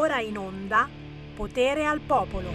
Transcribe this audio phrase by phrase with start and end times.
[0.00, 0.88] ora in onda
[1.36, 2.50] Potere al Popolo.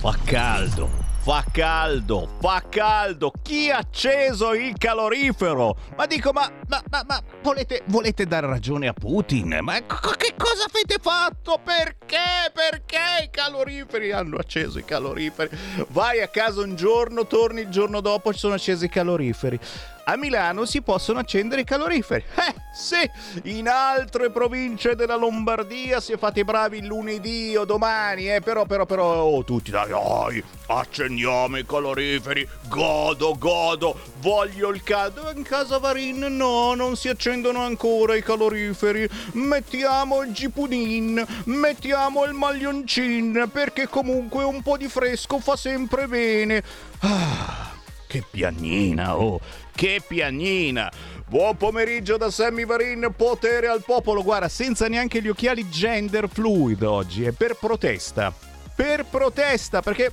[0.00, 0.90] Fa caldo,
[1.20, 3.32] fa caldo, fa caldo.
[3.40, 5.76] Chi ha acceso il calorifero?
[5.96, 9.58] Ma dico, ma, ma, ma, ma volete, volete, dare ragione a Putin?
[9.62, 11.60] Ma che cosa avete fatto?
[11.62, 12.50] Perché?
[12.52, 15.56] Perché i caloriferi hanno acceso i caloriferi?
[15.90, 19.58] Vai a casa un giorno, torni il giorno dopo, ci sono accesi i caloriferi
[20.04, 22.24] a Milano si possono accendere i caloriferi.
[22.34, 23.08] Eh, sì,
[23.50, 28.84] in altre province della Lombardia si è fatti bravi lunedì o domani, eh, però, però,
[28.84, 35.30] però, oh, tutti dai, dai, accendiamo i caloriferi, godo, godo, voglio il caldo.
[35.34, 39.08] In casa Varin no, non si accendono ancora i caloriferi.
[39.32, 46.62] Mettiamo il gipudin, mettiamo il maglioncin, perché comunque un po' di fresco fa sempre bene.
[47.00, 47.73] Ah,
[48.14, 49.40] che pianina, oh!
[49.74, 50.88] Che piagnina!
[51.26, 54.22] Buon pomeriggio da Sammy Varin, potere al popolo.
[54.22, 58.32] Guarda, senza neanche gli occhiali gender fluid oggi, è per protesta.
[58.76, 60.12] Per protesta, perché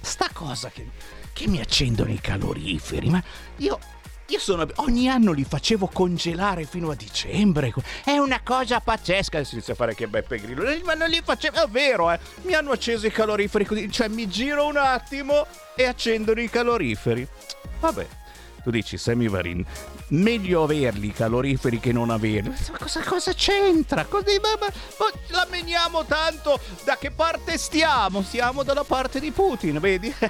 [0.00, 0.88] sta cosa che,
[1.34, 3.22] che mi accendono i caloriferi, ma
[3.58, 3.78] io
[4.28, 4.66] io sono.
[4.76, 7.72] ogni anno li facevo congelare fino a dicembre.
[8.02, 9.44] È una cosa pazzesca.
[9.44, 10.64] Si inizia a fare che Beppe Grillo.
[10.84, 11.64] Ma non li facevo.
[11.64, 12.18] È vero, eh.
[12.42, 13.90] Mi hanno acceso i caloriferi.
[13.90, 17.26] Cioè, mi giro un attimo e accendono i caloriferi.
[17.80, 18.06] Vabbè.
[18.62, 19.62] Tu dici, Sammy Varin,
[20.08, 22.48] meglio averli i caloriferi che non averli.
[22.70, 24.04] Ma cosa, cosa c'entra?
[24.04, 24.66] Così, ma, ma,
[24.98, 26.58] ma la meniamo tanto.
[26.84, 28.22] Da che parte stiamo?
[28.22, 30.12] Siamo dalla parte di Putin, vedi?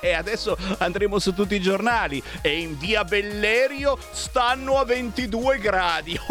[0.00, 6.18] E Adesso andremo su tutti i giornali e in via Bellerio stanno a 22 gradi.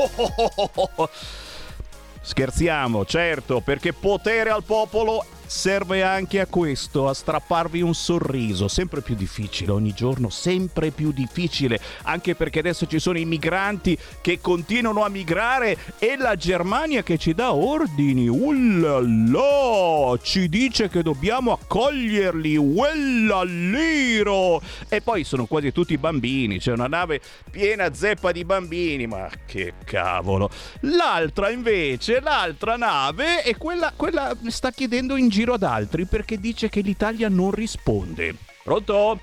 [2.21, 9.01] Scherziamo, certo, perché potere al popolo serve anche a questo, a strapparvi un sorriso, sempre
[9.01, 14.39] più difficile ogni giorno, sempre più difficile, anche perché adesso ci sono i migranti che
[14.41, 21.53] continuano a migrare e la Germania che ci dà ordini, ullala, ci dice che dobbiamo
[21.53, 29.07] accoglierli, ullalliro, e poi sono quasi tutti bambini, c'è una nave piena zeppa di bambini,
[29.07, 30.51] ma che cavolo.
[30.81, 36.37] L'altra invece, l'altra nave è quella, quella sta chiedendo in giro giro ad altri perché
[36.37, 38.35] dice che l'Italia non risponde.
[38.61, 39.17] Pronto?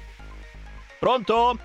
[0.99, 1.59] Pronto?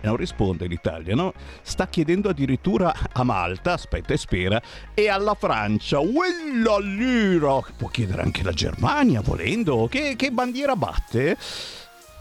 [0.00, 1.34] Non risponde l'Italia, no?
[1.60, 4.62] Sta chiedendo addirittura a Malta, aspetta e spera,
[4.94, 11.36] e alla Francia, quella lira, può chiedere anche la Germania volendo, che, che bandiera batte?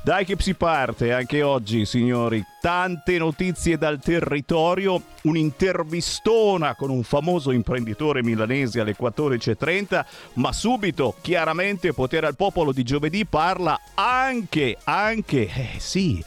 [0.04, 2.44] Dai che si parte anche oggi, signori.
[2.60, 10.04] Tante notizie dal territorio, un'intervistona con un famoso imprenditore milanese alle 14.30,
[10.34, 16.24] ma subito, chiaramente, Potere al Popolo di giovedì parla anche, anche, eh sì,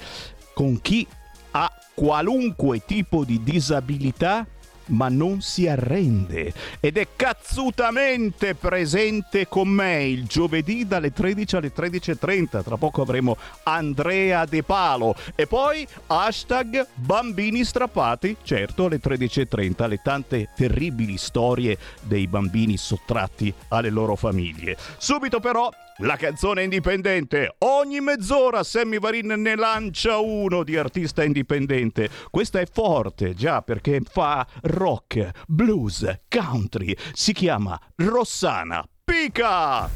[0.55, 1.05] con chi
[1.51, 4.47] ha qualunque tipo di disabilità
[4.87, 11.73] ma non si arrende ed è cazzutamente presente con me il giovedì dalle 13 alle
[11.75, 12.63] 13.30.
[12.63, 20.01] Tra poco avremo Andrea De Palo e poi hashtag bambini strappati, certo alle 13.30, le
[20.03, 24.77] tante terribili storie dei bambini sottratti alle loro famiglie.
[24.99, 27.55] Subito però la canzone indipendente.
[27.59, 32.09] Ogni mezz'ora Sammy Varin ne lancia uno di artista indipendente.
[32.31, 36.97] Questa è forte, già perché fa rock, blues, country.
[37.13, 38.85] Si chiama Rossana.
[39.05, 39.91] Pica!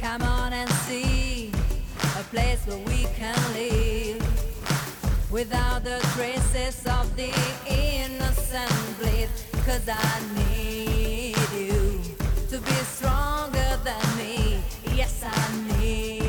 [0.00, 1.50] Come on and see
[2.18, 4.20] a place where we can live
[5.30, 7.32] without the traces of the
[7.66, 9.51] innocent bleed.
[9.64, 12.00] Cause I need you
[12.50, 14.58] to be stronger than me.
[14.92, 16.21] Yes, I need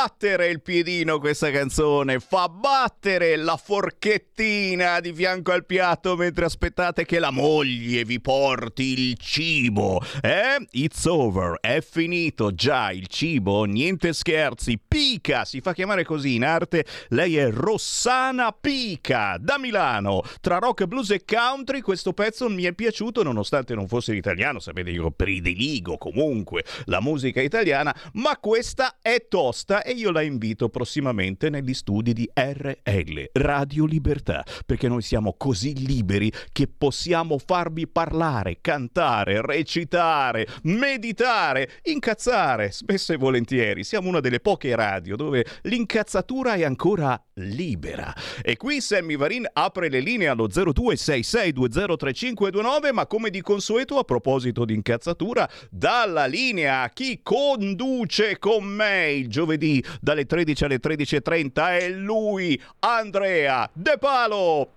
[0.00, 6.44] fa battere il piedino questa canzone, fa battere la forchettina di fianco al piatto mentre
[6.44, 9.98] aspettate che la moglie vi porti il cibo.
[10.20, 10.62] Eh?
[10.72, 14.78] It's over, è finito già il cibo, niente scherzi.
[14.86, 16.84] Pica, si fa chiamare così in arte.
[17.08, 20.20] Lei è Rossana Pica da Milano.
[20.42, 24.90] Tra rock, blues e country questo pezzo mi è piaciuto nonostante non fosse italiano, sapete
[24.90, 31.50] io prediligo comunque la musica italiana, ma questa è tosta e io la invito prossimamente
[31.50, 38.58] negli studi di RL, Radio Libertà, perché noi siamo così liberi che possiamo farvi parlare,
[38.60, 43.84] cantare, recitare, meditare, incazzare, spesso e volentieri.
[43.84, 48.14] Siamo una delle poche radio dove l'incazzatura è ancora libera.
[48.42, 54.64] E qui Sammy Varin apre le linee allo 0266203529, ma come di consueto a proposito
[54.64, 61.78] di incazzatura, dalla linea a chi conduce con me il giovedì dalle 13 alle 13.30
[61.78, 64.68] è lui, Andrea De Palo.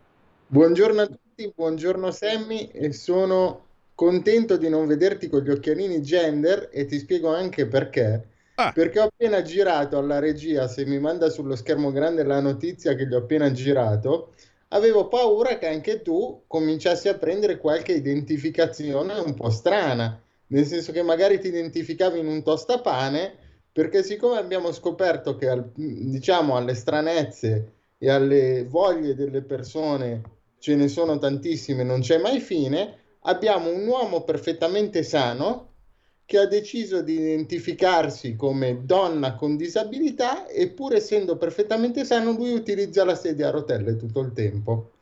[0.47, 3.65] Buongiorno a tutti, buongiorno Sammy e sono
[3.95, 8.27] contento di non vederti con gli occhialini gender e ti spiego anche perché.
[8.55, 8.71] Ah.
[8.71, 13.07] Perché ho appena girato alla regia, se mi manda sullo schermo grande la notizia che
[13.07, 14.33] gli ho appena girato,
[14.69, 20.91] avevo paura che anche tu cominciassi a prendere qualche identificazione un po' strana, nel senso
[20.91, 23.37] che magari ti identificavi in un tostapane,
[23.73, 30.21] perché siccome abbiamo scoperto che al- diciamo alle stranezze e alle voglie delle persone
[30.59, 35.71] ce ne sono tantissime, non c'è mai fine, abbiamo un uomo perfettamente sano
[36.25, 42.53] che ha deciso di identificarsi come donna con disabilità e pur essendo perfettamente sano lui
[42.53, 44.92] utilizza la sedia a rotelle tutto il tempo.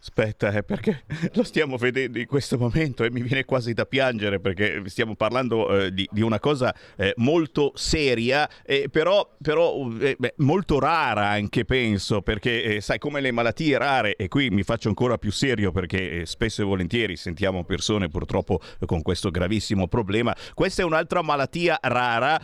[0.00, 4.40] Aspetta, eh, perché lo stiamo vedendo in questo momento e mi viene quasi da piangere
[4.40, 10.16] perché stiamo parlando eh, di, di una cosa eh, molto seria, eh, però, però eh,
[10.18, 14.62] beh, molto rara anche penso, perché eh, sai come le malattie rare, e qui mi
[14.62, 20.34] faccio ancora più serio perché spesso e volentieri sentiamo persone purtroppo con questo gravissimo problema,
[20.54, 22.40] questa è un'altra malattia rara.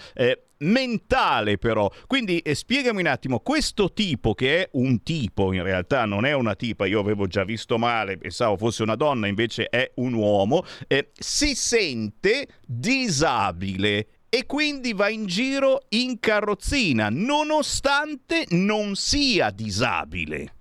[0.58, 1.90] Mentale però.
[2.06, 6.32] Quindi eh, spiegami un attimo, questo tipo che è un tipo, in realtà non è
[6.32, 10.64] una tipa, io avevo già visto male, pensavo fosse una donna, invece è un uomo,
[10.86, 20.54] eh, si sente disabile e quindi va in giro in carrozzina, nonostante non sia disabile.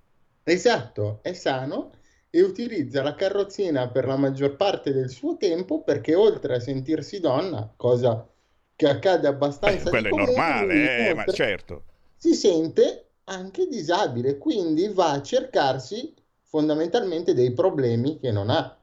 [0.44, 1.92] Esatto, è sano
[2.30, 7.20] e utilizza la carrozzina per la maggior parte del suo tempo perché oltre a sentirsi
[7.20, 8.30] donna, cosa
[8.76, 11.84] che accade abbastanza Eh, quello è normale, eh, ma certo.
[12.16, 16.14] si sente anche disabile, quindi va a cercarsi
[16.44, 18.78] fondamentalmente dei problemi che non ha.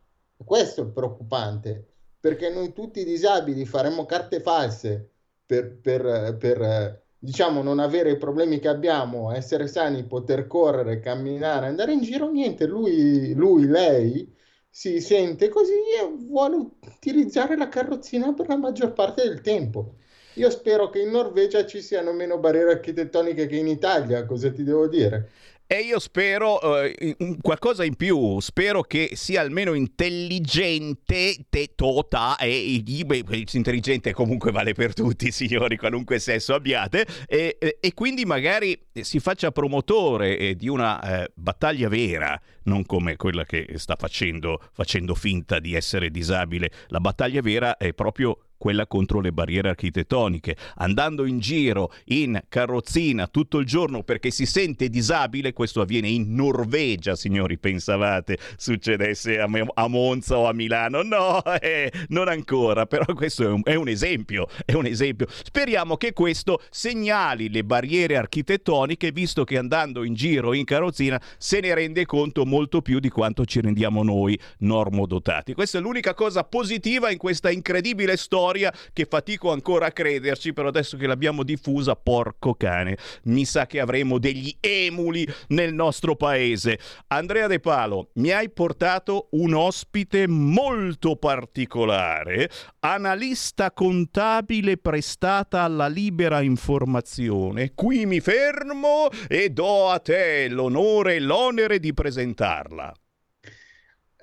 [0.44, 1.86] Questo è il preoccupante,
[2.18, 5.10] perché noi tutti disabili faremmo carte false
[5.46, 11.66] per, per- per, diciamo, non avere i problemi che abbiamo, essere sani, poter correre, camminare,
[11.66, 14.34] andare in giro, niente, lui, lui, lei
[14.74, 16.56] si sente così e vuole
[16.96, 19.96] utilizzare la carrozzina per la maggior parte del tempo.
[20.36, 24.62] Io spero che in Norvegia ci siano meno barriere architettoniche che in Italia, cosa ti
[24.64, 25.30] devo dire?
[25.72, 32.82] E io spero eh, qualcosa in più, spero che sia almeno intelligente, te, tota, e
[33.06, 38.78] beh, intelligente comunque vale per tutti, signori, qualunque sesso abbiate, e, e- e quindi magari
[39.00, 44.60] si faccia promotore eh, di una eh, battaglia vera, non come quella che sta facendo,
[44.74, 46.70] facendo finta di essere disabile.
[46.88, 53.26] La battaglia vera è proprio quella contro le barriere architettoniche, andando in giro in carrozzina
[53.26, 59.48] tutto il giorno perché si sente disabile, questo avviene in Norvegia, signori, pensavate succedesse a,
[59.74, 61.02] a Monza o a Milano?
[61.02, 65.26] No, eh, non ancora, però questo è un, è un esempio, è un esempio.
[65.28, 71.58] Speriamo che questo segnali le barriere architettoniche, visto che andando in giro in carrozzina se
[71.58, 75.52] ne rende conto molto più di quanto ci rendiamo noi normodotati.
[75.52, 78.50] Questa è l'unica cosa positiva in questa incredibile storia
[78.92, 83.80] che fatico ancora a crederci, però adesso che l'abbiamo diffusa, porco cane, mi sa che
[83.80, 86.78] avremo degli emuli nel nostro paese.
[87.08, 96.40] Andrea De Palo, mi hai portato un ospite molto particolare, analista contabile prestata alla libera
[96.40, 97.72] informazione.
[97.74, 102.92] Qui mi fermo e do a te l'onore e l'onere di presentarla.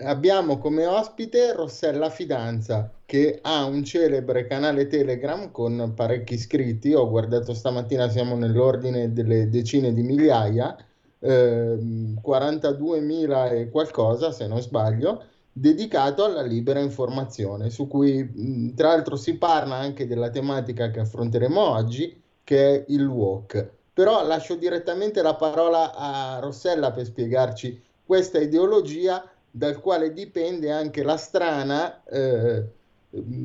[0.01, 6.93] Abbiamo come ospite Rossella Fidanza, che ha un celebre canale Telegram con parecchi iscritti.
[6.93, 10.77] Ho guardato stamattina, siamo nell'ordine delle decine di migliaia,
[11.17, 18.89] ehm, 42.000 e qualcosa, se non sbaglio, dedicato alla libera informazione, su cui mh, tra
[18.89, 23.71] l'altro si parla anche della tematica che affronteremo oggi, che è il walk.
[23.91, 31.01] Però lascio direttamente la parola a Rossella per spiegarci questa ideologia dal quale dipende anche
[31.01, 32.77] la strana eh,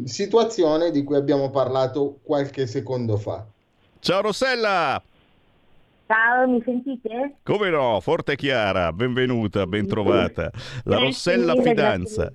[0.04, 3.44] situazione di cui abbiamo parlato qualche secondo fa.
[3.98, 5.02] Ciao Rossella!
[6.06, 7.36] Ciao, mi sentite?
[7.42, 10.50] Come no, forte e chiara, benvenuta, bentrovata.
[10.84, 12.30] La Rossella Fidanza.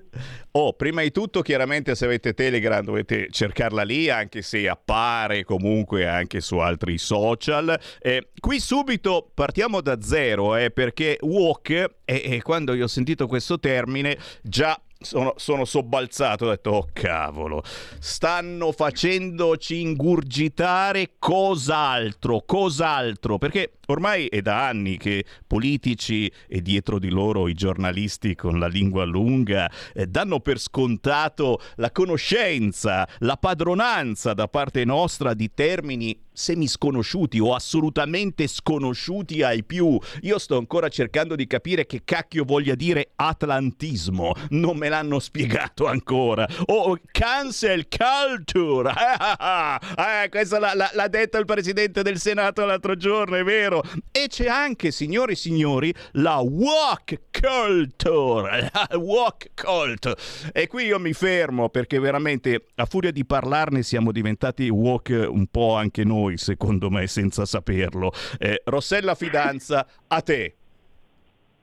[0.50, 6.08] Oh, prima di tutto, chiaramente se avete Telegram dovete cercarla lì, anche se appare comunque
[6.08, 7.78] anche su altri social.
[8.00, 11.70] Eh, qui subito partiamo da zero, eh, perché walk,
[12.04, 16.88] e e quando io ho sentito questo termine, già sono, sono sobbalzato, ho detto, oh
[16.92, 17.62] cavolo,
[17.98, 27.08] stanno facendoci ingurgitare cos'altro, cos'altro, perché ormai è da anni che politici e dietro di
[27.08, 34.34] loro i giornalisti con la lingua lunga eh, danno per scontato la conoscenza, la padronanza
[34.34, 39.98] da parte nostra di termini semisconosciuti o assolutamente sconosciuti ai più.
[40.22, 45.86] Io sto ancora cercando di capire che cacchio voglia dire atlantismo, non me l'hanno spiegato
[45.86, 46.46] ancora.
[46.66, 48.92] Oh, cancel culture!
[50.00, 53.82] Eh, questo l'ha, l'ha- l'ha detto il presidente del Senato l'altro giorno, è vero.
[54.10, 58.70] E c'è anche, signori e signori, la walk culture.
[58.72, 60.50] La walk cult.
[60.52, 65.46] E qui io mi fermo perché veramente a furia di parlarne siamo diventati walk un
[65.46, 68.12] po' anche noi, secondo me, senza saperlo.
[68.38, 70.54] Eh, Rossella Fidanza, a te.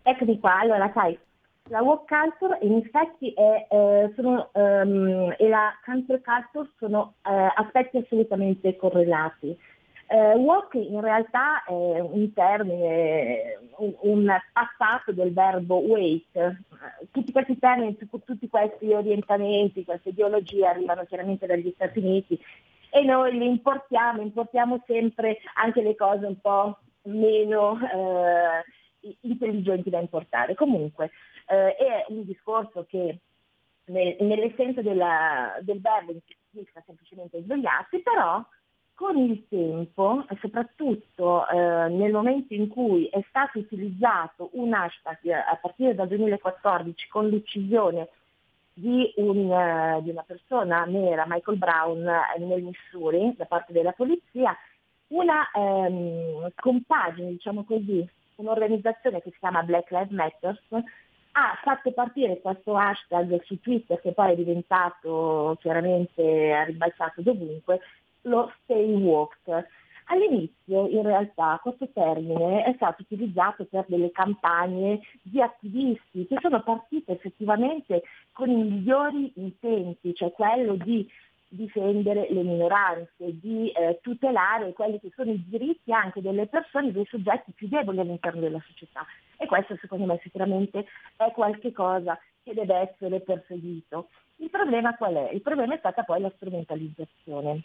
[0.03, 1.17] Eccomi qua, allora sai,
[1.69, 7.51] la walk culture in effetti è, eh, sono, ehm, e la cancel culture sono eh,
[7.55, 9.57] aspetti assolutamente correlati.
[10.09, 16.25] Eh, walk in realtà è un termine, un, un passato del verbo wait.
[17.11, 22.39] Tutti questi termini, tu- tutti questi orientamenti, queste ideologie arrivano chiaramente dagli Stati Uniti
[22.89, 29.99] e noi li importiamo, importiamo sempre anche le cose un po' meno eh, intelligenti da
[29.99, 30.55] importare.
[30.55, 31.11] Comunque
[31.47, 33.19] eh, è un discorso che
[33.85, 36.13] nel- nell'essenza della- del verbo
[36.49, 38.43] significa semplicemente svegliarsi, però
[38.93, 45.55] con il tempo, soprattutto eh, nel momento in cui è stato utilizzato un hashtag a
[45.61, 48.09] partire dal 2014 con l'uccisione
[48.77, 53.91] di, un, eh, di una persona nera, Michael Brown, eh, nel Missouri, da parte della
[53.91, 54.55] polizia,
[55.07, 60.61] una ehm, compagine, diciamo così, un'organizzazione che si chiama Black Lives Matter,
[61.31, 67.79] ha fatto partire questo hashtag su Twitter che poi è diventato chiaramente, ribaltato dovunque,
[68.23, 69.67] lo stay walk.
[70.09, 76.63] All'inizio in realtà questo termine è stato utilizzato per delle campagne di attivisti che sono
[76.63, 81.05] partite effettivamente con i migliori intenti, cioè quello di
[81.49, 87.05] difendere le minoranze, di eh, tutelare quelli che sono i diritti anche delle persone, dei
[87.05, 89.05] soggetti più deboli all'interno della società.
[89.37, 90.85] E questo secondo me sicuramente
[91.17, 94.07] è qualcosa che deve essere perseguito.
[94.37, 95.31] Il problema qual è?
[95.31, 97.63] Il problema è stata poi la strumentalizzazione.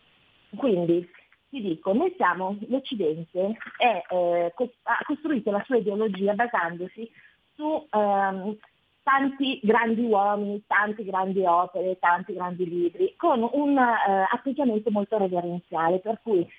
[0.56, 1.08] Quindi
[1.52, 7.10] ti dico, noi siamo, l'Occidente è, eh, ha costruito la sua ideologia basandosi
[7.54, 8.56] su ehm,
[9.02, 15.98] tanti grandi uomini, tante grandi opere, tanti grandi libri, con un eh, atteggiamento molto reverenziale,
[15.98, 16.50] per cui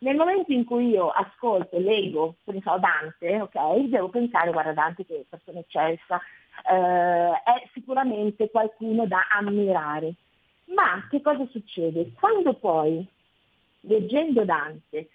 [0.00, 4.74] nel momento in cui io ascolto leggo, che ne so, Dante, ok, devo pensare, guarda
[4.74, 6.20] Dante che persona eccelsa,
[6.70, 10.12] eh, è sicuramente qualcuno da ammirare.
[10.74, 12.12] Ma che cosa succede?
[12.18, 13.06] Quando poi,
[13.82, 15.08] leggendo Dante,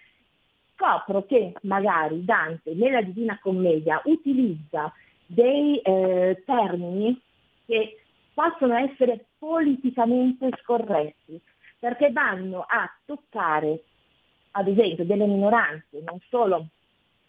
[0.74, 4.94] scopro che magari Dante nella Divina Commedia utilizza
[5.26, 7.20] dei eh, termini
[7.66, 8.02] che
[8.34, 11.40] possono essere politicamente scorretti,
[11.80, 13.84] perché vanno a toccare,
[14.52, 16.68] ad esempio, delle minoranze, non solo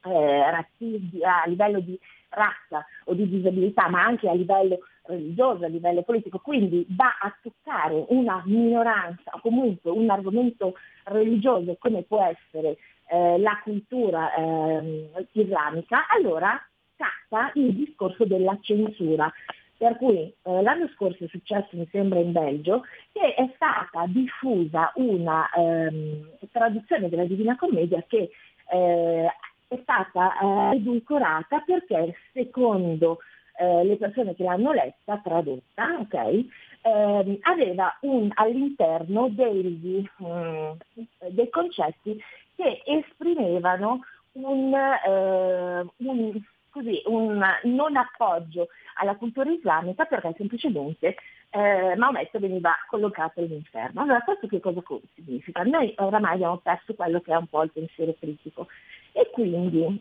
[0.05, 1.99] eh, razzi- a livello di
[2.31, 7.35] razza o di disabilità, ma anche a livello religioso, a livello politico, quindi va a
[7.43, 10.75] toccare una minoranza o comunque un argomento
[11.05, 12.76] religioso come può essere
[13.11, 16.61] eh, la cultura ehm, islamica, allora
[16.95, 19.33] scatta il discorso della censura.
[19.78, 24.92] Per cui eh, l'anno scorso è successo, mi sembra, in Belgio, che è stata diffusa
[24.96, 28.31] una ehm, traduzione della Divina Commedia che
[28.70, 29.29] eh,
[29.68, 30.38] è stata
[30.72, 33.18] eh, edulcorata perché secondo
[33.59, 36.44] eh, le persone che l'hanno letta, tradotta, ok,
[36.83, 40.70] ehm, aveva un- all'interno degli, mm,
[41.31, 42.20] dei concetti
[42.57, 44.00] che esprimevano
[44.33, 51.16] un, eh, un- così, un non appoggio alla cultura islamica perché semplicemente
[51.50, 54.02] eh, Maometto veniva collocato all'inferno.
[54.02, 55.62] Allora questo che cosa co- significa?
[55.62, 58.68] Noi oramai abbiamo perso quello che è un po' il pensiero critico
[59.12, 60.01] e quindi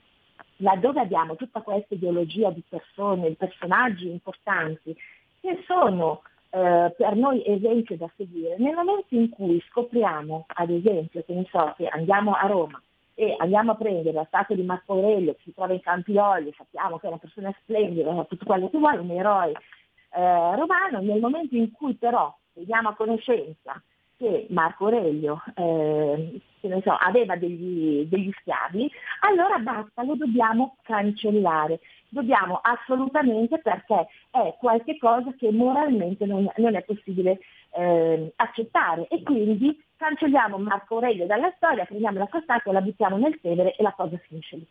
[0.58, 4.96] laddove abbiamo tutta questa ideologia di persone, di personaggi importanti
[5.40, 11.24] che sono eh, per noi esempio da seguire, nel momento in cui scopriamo, ad esempio,
[11.24, 12.82] che so, che andiamo a Roma
[13.14, 16.98] e andiamo a prendere la statua di Marco Aurelio che si trova in Campioli, sappiamo
[16.98, 21.56] che è una persona splendida, tutto quello che vuole, un eroe eh, romano, nel momento
[21.56, 23.82] in cui però veniamo a conoscenza
[24.18, 26.42] che Marco Aurelio eh,
[26.84, 31.80] so, aveva degli, degli schiavi, allora basta, lo dobbiamo cancellare.
[32.10, 37.40] Dobbiamo assolutamente perché è qualcosa che moralmente non, non è possibile
[37.72, 43.18] eh, accettare e quindi cancelliamo Marco Aurelio dalla storia, prendiamo la sua statua, la buttiamo
[43.18, 44.68] nel Tevere e la cosa finisce lì.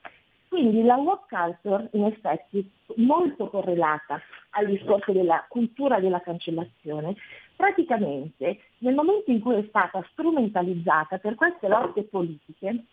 [0.49, 7.15] Quindi la walk culture in effetti molto correlata al discorso della cultura della cancellazione,
[7.55, 12.85] praticamente nel momento in cui è stata strumentalizzata per queste lotte politiche,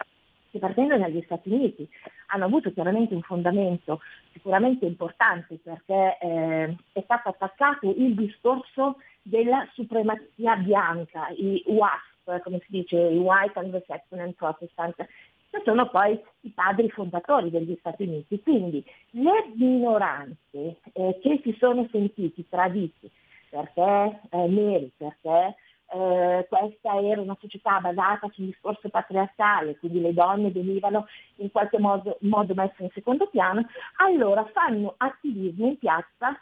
[0.50, 1.90] che partendo dagli Stati Uniti
[2.28, 4.02] hanno avuto chiaramente un fondamento
[4.34, 12.60] sicuramente importante perché eh, è stato attaccato il discorso della supremazia bianca, i WASP, come
[12.60, 15.08] si dice, i White Anglo-Saxon and Protestant,
[15.54, 18.42] che sono poi i padri fondatori degli Stati Uniti.
[18.42, 23.10] Quindi le minoranze eh, che si sono sentiti traditi
[23.50, 25.56] perché eh, neri, perché
[25.92, 31.78] eh, questa era una società basata sul discorso patriarcale, quindi le donne venivano in qualche
[31.78, 36.36] modo, modo messe in secondo piano, allora fanno attivismo in piazza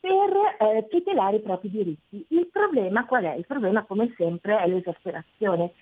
[0.00, 2.26] per eh, tutelare i propri diritti.
[2.30, 3.34] Il problema qual è?
[3.34, 5.72] Il problema come sempre è l'esasperazione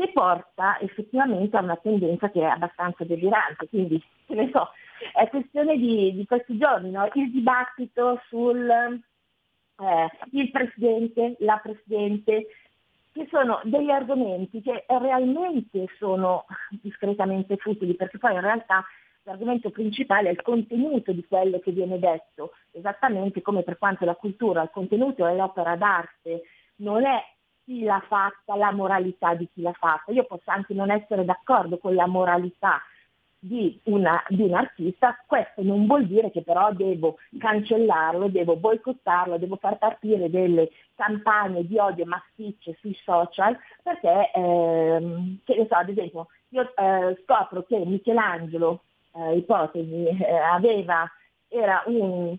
[0.00, 4.70] che porta effettivamente a una tendenza che è abbastanza delirante, quindi che ne so,
[5.12, 7.06] è questione di, di questi giorni, no?
[7.12, 12.46] il dibattito sul eh, il presidente, la presidente,
[13.12, 16.46] che sono degli argomenti che realmente sono
[16.80, 18.82] discretamente futili, perché poi in realtà
[19.24, 24.14] l'argomento principale è il contenuto di quello che viene detto, esattamente come per quanto la
[24.14, 26.42] cultura, il contenuto è l'opera d'arte,
[26.76, 27.22] non è
[27.70, 30.10] chi l'ha fatta, la moralità di chi l'ha fatta.
[30.10, 32.82] Io posso anche non essere d'accordo con la moralità
[33.38, 39.38] di, una, di un artista, questo non vuol dire che però devo cancellarlo, devo boicottarlo,
[39.38, 45.74] devo far partire delle campagne di odio massicce sui social, perché, ehm, che ne so,
[45.76, 48.82] ad esempio, io eh, scopro che Michelangelo,
[49.14, 51.08] eh, ipotesi, eh, aveva,
[51.48, 52.36] era un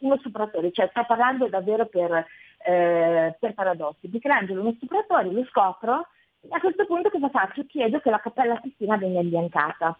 [0.00, 2.26] uno stupratore, cioè sto parlando davvero per,
[2.64, 4.08] eh, per paradossi.
[4.08, 6.06] Michelangelo uno stupratore, lo scopro
[6.40, 7.64] e a questo punto cosa faccio?
[7.66, 9.96] Chiedo che la Cappella Sistina venga imbiancata.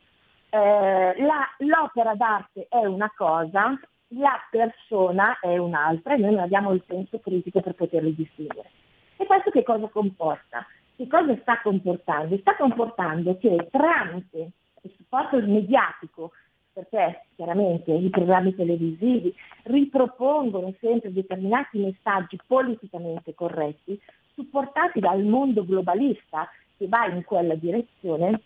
[0.49, 3.79] Eh, la- l'opera d'arte è una cosa,
[4.09, 8.71] la persona è un'altra e noi non abbiamo il senso critico per poterli distinguere.
[9.17, 10.65] E questo che cosa comporta?
[10.97, 12.37] Che cosa sta comportando?
[12.39, 14.51] Sta comportando che tramite
[14.83, 16.33] il supporto mediatico,
[16.77, 23.99] perché chiaramente i programmi televisivi ripropongono sempre determinati messaggi politicamente corretti,
[24.35, 28.43] supportati dal mondo globalista che va in quella direzione,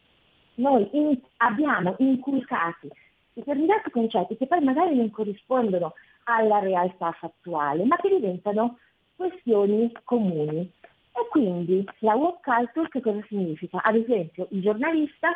[0.55, 2.89] noi in- abbiamo inculcati
[3.33, 8.79] determinati concetti che poi magari non corrispondono alla realtà fattuale, ma che diventano
[9.17, 10.71] questioni comuni.
[11.13, 13.83] E quindi la woke culture che cosa significa?
[13.83, 15.31] Ad esempio il giornalista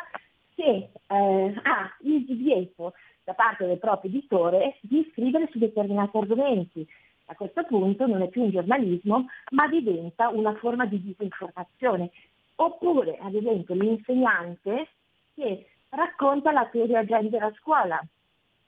[0.55, 6.87] che eh, ha il divieto da parte del proprio editore di scrivere su determinati argomenti.
[7.25, 12.11] A questo punto non è più un giornalismo, ma diventa una forma di disinformazione.
[12.55, 14.87] Oppure, ad esempio, l'insegnante
[15.33, 18.01] che racconta la teoria gender a scuola,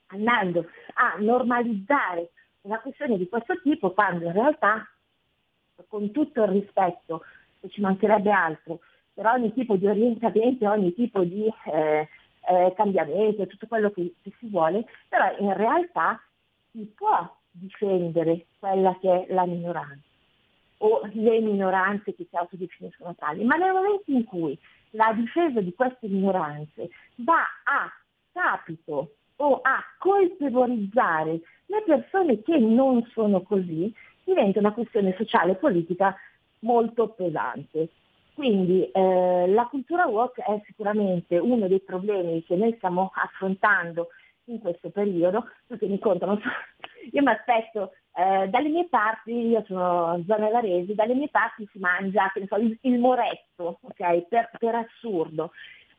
[0.08, 2.30] andando a normalizzare
[2.62, 4.86] una questione di questo tipo, quando in realtà,
[5.86, 7.22] con tutto il rispetto,
[7.60, 8.80] e ci mancherebbe altro,
[9.18, 12.08] per ogni tipo di orientamento, ogni tipo di eh,
[12.48, 16.22] eh, cambiamento, tutto quello che, che si vuole, però in realtà
[16.70, 20.06] si può difendere quella che è la minoranza
[20.78, 24.56] o le minoranze che si autodefiniscono tali, ma nel momento in cui
[24.90, 27.92] la difesa di queste minoranze va a
[28.30, 35.56] capito o a colpevolizzare le persone che non sono così, diventa una questione sociale e
[35.56, 36.14] politica
[36.60, 37.88] molto pesante.
[38.38, 44.10] Quindi eh, la cultura woke è sicuramente uno dei problemi che noi stiamo affrontando
[44.44, 46.38] in questo periodo, perché mi contano,
[47.10, 51.80] io mi aspetto, eh, dalle mie parti, io sono zona Varese, dalle mie parti si
[51.80, 55.50] mangia so, il, il moretto, ok, per, per assurdo.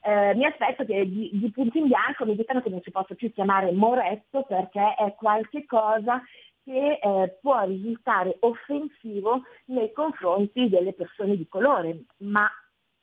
[0.02, 3.16] Eh, mi aspetto che di, di punto in bianco mi dicano che non si possa
[3.16, 6.24] più chiamare moretto perché è qualche cosa
[6.64, 12.50] che eh, può risultare offensivo nei confronti delle persone di colore, ma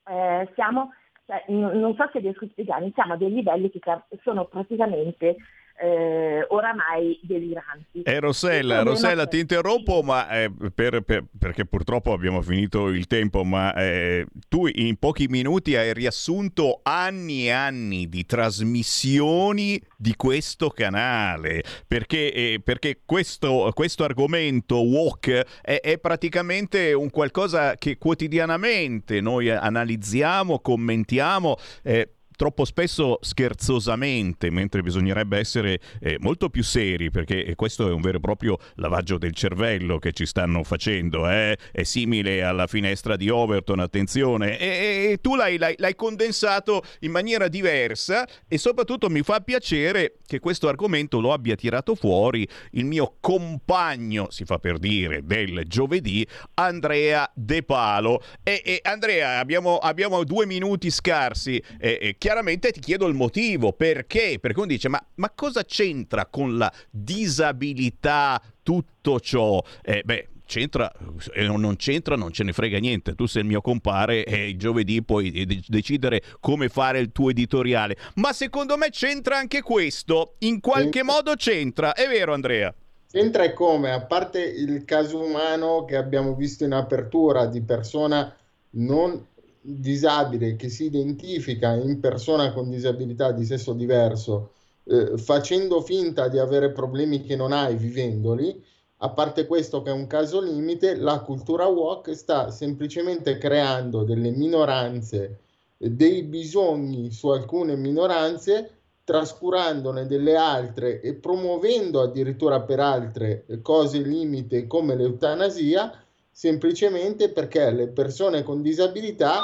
[0.09, 0.93] eh, siamo,
[1.25, 3.81] cioè, n- non so se riesco a spiegare, siamo a dei livelli che
[4.23, 5.37] sono praticamente
[5.79, 8.03] eh, oramai deliranti.
[8.03, 13.45] Eh, Rossella, Rossella, ti interrompo, ma eh, per- per- perché purtroppo abbiamo finito il tempo,
[13.45, 20.71] ma eh, tu in pochi minuti hai riassunto anni e anni di trasmissioni di questo
[20.71, 29.21] canale, perché, eh, perché questo, questo argomento woke è, è praticamente un qualcosa che quotidianamente
[29.21, 31.57] noi analizziamo, commentiamo.
[31.83, 38.01] eh, troppo spesso scherzosamente, mentre bisognerebbe essere eh, molto più seri, perché questo è un
[38.01, 41.57] vero e proprio lavaggio del cervello che ci stanno facendo, eh?
[41.73, 47.11] è simile alla finestra di Overton, attenzione, e, e tu l'hai, l'hai- l'hai condensato in
[47.11, 52.85] maniera diversa e soprattutto mi fa piacere che questo argomento lo abbia tirato fuori il
[52.85, 58.23] mio compagno, si fa per dire, del giovedì, Andrea De Palo.
[58.43, 61.63] E, e, Andrea, abbiamo, abbiamo due minuti scarsi.
[61.79, 63.73] E, e chiaramente ti chiedo il motivo.
[63.73, 64.39] Perché?
[64.41, 69.63] Perché uno dice: ma, ma cosa c'entra con la disabilità tutto ciò?
[69.83, 70.29] Eh, beh.
[70.49, 70.93] C'entra,
[71.35, 73.17] eh, non c'entra, non ce ne frega niente.
[73.17, 77.31] Tu sei il mio compare e il giovedì puoi de- decidere come fare il tuo
[77.31, 77.97] editoriale.
[78.15, 80.35] Ma secondo me c'entra anche questo.
[80.41, 81.15] In qualche C'entra.
[81.15, 81.95] modo c'entra.
[81.95, 82.73] È vero, Andrea?
[83.11, 88.33] C'entra e come, a parte il caso umano che abbiamo visto in apertura di persona
[88.71, 89.27] non
[89.67, 94.53] disabile che si identifica in persona con disabilità di sesso diverso,
[94.85, 98.63] eh, facendo finta di avere problemi che non hai vivendoli,
[98.99, 104.31] a parte questo che è un caso limite, la cultura woke sta semplicemente creando delle
[104.31, 105.41] minoranze,
[105.79, 108.71] eh, dei bisogni su alcune minoranze
[109.05, 116.06] trascurandone delle altre e promuovendo addirittura per altre cose limite come l'eutanasia,
[116.39, 119.41] semplicemente perché le persone con disabilità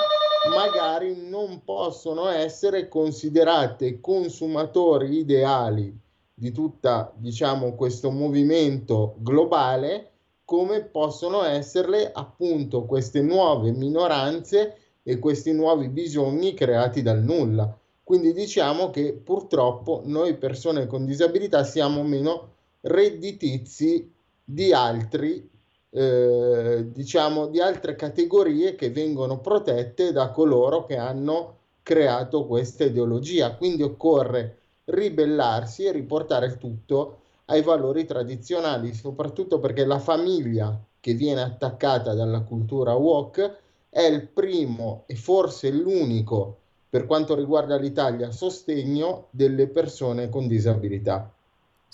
[0.50, 5.98] magari non possono essere considerate consumatori ideali
[6.35, 10.11] di tutta, diciamo, questo movimento globale
[10.44, 17.74] come possono esserle appunto queste nuove minoranze e questi nuovi bisogni creati dal nulla.
[18.05, 22.50] Quindi diciamo che purtroppo noi persone con disabilità siamo meno
[22.83, 24.12] redditizi
[24.44, 25.48] di altri,
[25.94, 33.55] eh, diciamo, di altre categorie che vengono protette da coloro che hanno creato questa ideologia.
[33.57, 41.14] Quindi occorre ribellarsi e riportare il tutto ai valori tradizionali, soprattutto perché la famiglia che
[41.14, 43.57] viene attaccata dalla cultura woke
[43.90, 46.57] è il primo e forse l'unico,
[46.88, 51.31] per quanto riguarda l'Italia, sostegno delle persone con disabilità.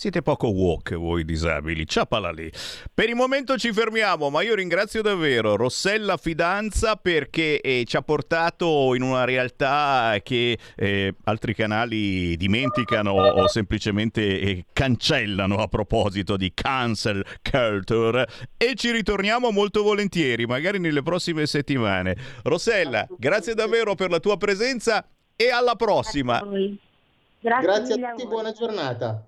[0.01, 2.49] Siete poco woke voi disabili, ciapala lì.
[2.95, 8.03] Per il momento ci fermiamo, ma io ringrazio davvero Rossella Fidanza perché eh, ci ha
[8.03, 16.37] portato in una realtà che eh, altri canali dimenticano o semplicemente eh, cancellano a proposito
[16.37, 22.17] di cancel culture e ci ritorniamo molto volentieri, magari nelle prossime settimane.
[22.45, 26.39] Rossella, grazie davvero per la tua presenza e alla prossima.
[26.39, 26.79] Grazie.
[27.41, 29.28] Grazie, a tutti, buona giornata.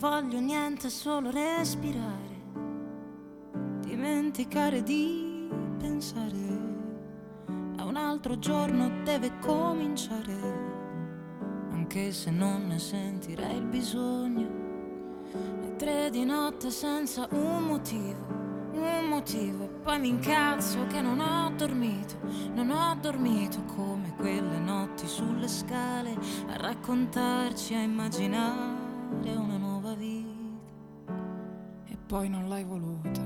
[0.00, 2.38] Voglio niente, solo respirare.
[3.80, 5.46] Dimenticare di
[5.78, 6.38] pensare.
[7.76, 10.68] A un altro giorno deve cominciare.
[11.70, 14.48] Anche se non ne sentirei il bisogno.
[15.60, 18.38] Le tre di notte senza un motivo.
[18.72, 19.64] Un motivo.
[19.64, 22.14] E poi mi incazzo che non ho dormito.
[22.54, 26.16] Non ho dormito come quelle notti sulle scale.
[26.48, 28.80] A raccontarci, a immaginare
[29.36, 29.59] una
[32.10, 33.20] poi non l'hai voluta.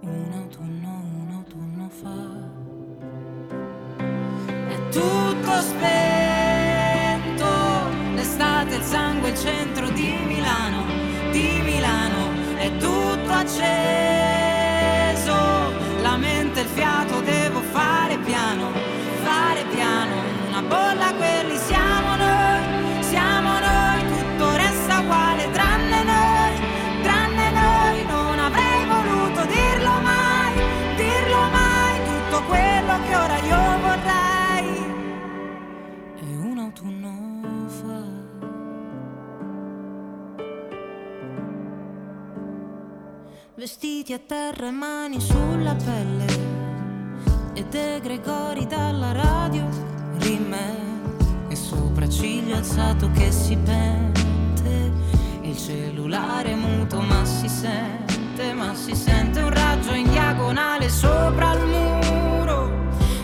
[0.00, 2.20] Un autunno, un autunno fa.
[4.46, 7.46] È tutto spento,
[8.14, 10.84] l'estate, il sangue, il centro di Milano,
[11.32, 14.07] di Milano, è tutto acceso,
[43.98, 46.26] Vestiti a terra e mani sulla pelle.
[47.52, 49.66] E De Gregori dalla radio
[50.18, 54.92] rime e sopracciglia alzato che si pente.
[55.40, 61.66] Il cellulare muto ma si sente ma si sente un raggio in diagonale sopra il
[61.66, 62.70] muro.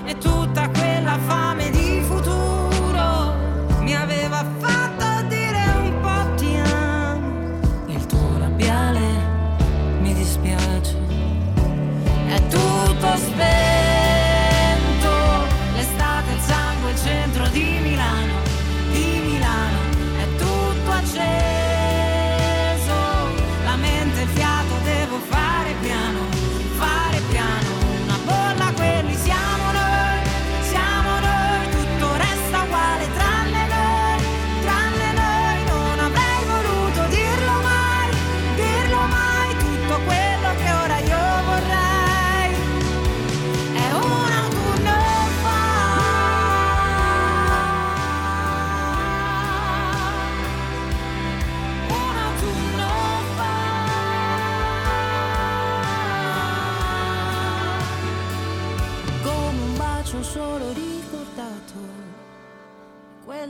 [0.05, 1.71] E tutta quella fame
[13.17, 13.74] tutto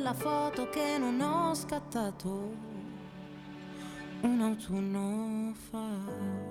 [0.04, 2.54] quella foto che non ho scattato
[4.20, 6.44] un autunno fa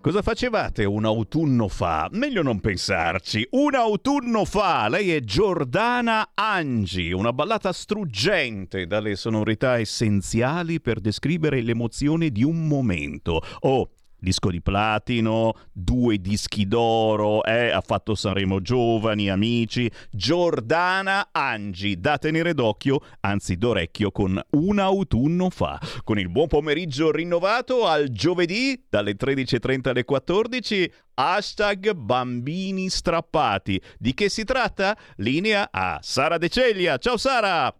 [0.00, 2.08] Cosa facevate un autunno fa?
[2.12, 3.46] Meglio non pensarci.
[3.50, 11.60] Un autunno fa, lei è Giordana Angi, una ballata struggente dalle sonorità essenziali per descrivere
[11.60, 13.42] l'emozione di un momento.
[13.60, 19.90] Oh, disco di platino, due dischi d'oro, eh, ha fatto Sanremo Giovani, amici.
[20.10, 25.80] Giordana Angi, da tenere d'occhio, anzi d'orecchio, con un autunno fa.
[26.04, 30.92] Con il buon pomeriggio rinnovato al giovedì dalle 13.30 alle 14.
[31.14, 33.80] Hashtag bambini strappati.
[33.98, 34.96] Di che si tratta?
[35.16, 36.96] Linea a Sara De Ceglia.
[36.98, 37.74] Ciao Sara!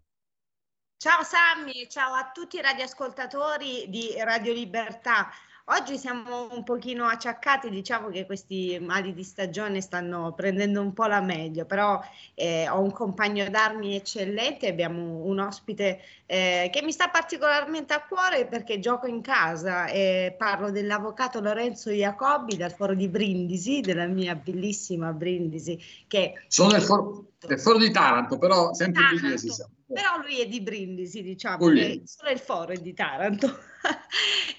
[1.03, 5.31] Ciao Sammy, ciao a tutti i radioascoltatori di Radio Libertà.
[5.73, 11.07] Oggi siamo un pochino acciaccati, diciamo che questi mali di stagione stanno prendendo un po'
[11.07, 12.01] la meglio, però
[12.35, 18.05] eh, ho un compagno d'armi eccellente, abbiamo un ospite eh, che mi sta particolarmente a
[18.05, 24.07] cuore perché gioco in casa e parlo dell'avvocato Lorenzo Iacobi dal foro di Brindisi, della
[24.07, 29.51] mia bellissima Brindisi, che Sono del foro, del foro di Taranto, però sempre Taranto, Brindisi.
[29.51, 29.73] siamo.
[29.87, 33.59] però lui è di Brindisi, diciamo, solo il foro è di Taranto.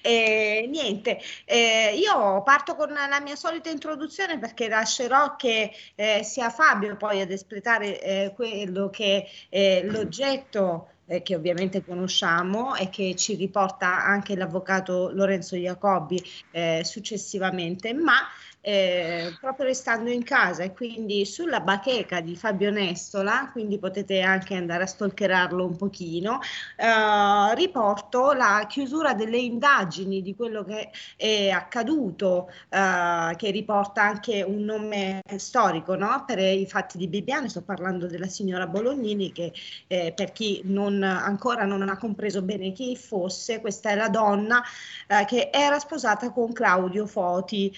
[0.04, 6.50] E niente, eh, io parto con la mia solita introduzione perché lascerò che eh, sia
[6.50, 13.14] Fabio poi ad espletare eh, quello che è l'oggetto eh, che ovviamente conosciamo e che
[13.14, 18.16] ci riporta anche l'avvocato Lorenzo Iacobi eh, successivamente, ma
[18.62, 24.54] eh, proprio restando in casa e quindi sulla bacheca di Fabio Nestola, quindi potete anche
[24.54, 26.38] andare a stalkerarlo un pochino,
[26.76, 34.42] eh, riporto la chiusura delle indagini di quello che è accaduto, eh, che riporta anche
[34.42, 36.22] un nome storico no?
[36.24, 39.52] per i fatti di Bibbiano, sto parlando della signora Bolognini che
[39.88, 44.62] eh, per chi non, ancora non ha compreso bene chi fosse, questa è la donna
[45.08, 47.74] eh, che era sposata con Claudio Foti.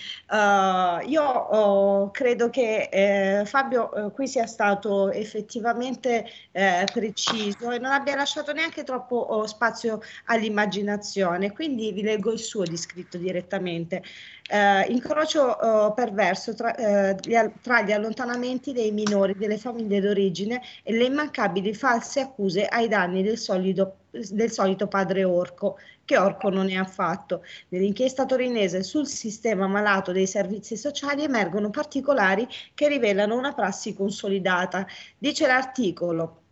[0.75, 7.79] Eh, io oh, credo che eh, Fabio eh, qui sia stato effettivamente eh, preciso e
[7.79, 14.03] non abbia lasciato neanche troppo oh, spazio all'immaginazione, quindi vi leggo il suo descritto direttamente.
[14.47, 15.57] Eh, incrocio
[15.95, 16.75] perverso tra,
[17.19, 22.89] gli tra gli allontanamenti dei minori delle famiglie d'origine e le immancabili false accuse ai
[22.89, 23.97] danni del solido
[24.31, 27.43] del solito padre Orco, che Orco non è affatto.
[27.69, 34.87] Nell'inchiesta torinese sul sistema malato dei servizi sociali emergono particolari che rivelano una prassi consolidata.
[35.19, 36.43] Dice l'articolo.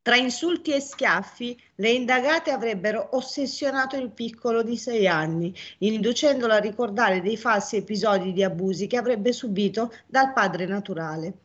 [0.00, 6.58] Tra insulti e schiaffi, le indagate avrebbero ossessionato il piccolo di sei anni, inducendolo a
[6.58, 11.40] ricordare dei falsi episodi di abusi che avrebbe subito dal padre naturale.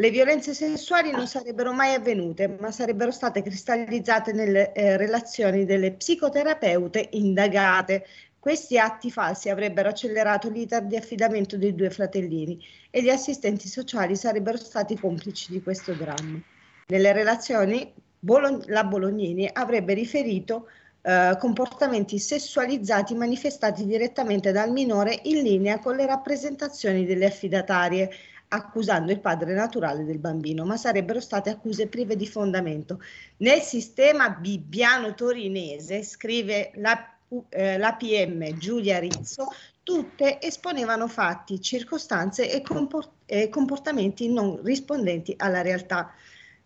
[0.00, 5.90] Le violenze sessuali non sarebbero mai avvenute, ma sarebbero state cristallizzate nelle eh, relazioni delle
[5.90, 8.06] psicoterapeute indagate.
[8.38, 14.14] Questi atti falsi avrebbero accelerato l'iter di affidamento dei due fratellini e gli assistenti sociali
[14.14, 16.40] sarebbero stati complici di questo dramma.
[16.86, 20.68] Nelle relazioni Bolo- la Bolognini avrebbe riferito
[21.02, 28.10] eh, comportamenti sessualizzati manifestati direttamente dal minore in linea con le rappresentazioni delle affidatarie,
[28.48, 33.00] accusando il padre naturale del bambino, ma sarebbero state accuse prive di fondamento.
[33.38, 37.16] Nel sistema bibbiano torinese, scrive la,
[37.50, 39.48] eh, la PM Giulia Rizzo,
[39.82, 46.12] tutte esponevano fatti, circostanze e, compor- e comportamenti non rispondenti alla realtà.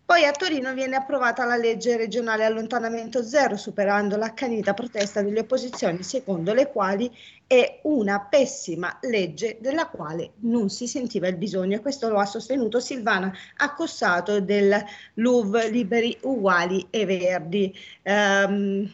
[0.05, 6.03] Poi a Torino viene approvata la legge regionale allontanamento zero, superando l'accanita protesta delle opposizioni,
[6.03, 7.09] secondo le quali
[7.47, 11.77] è una pessima legge della quale non si sentiva il bisogno.
[11.77, 14.75] E questo lo ha sostenuto Silvana Accossato del
[15.15, 17.73] LUV Liberi Uguali e Verdi.
[18.01, 18.91] Ehm,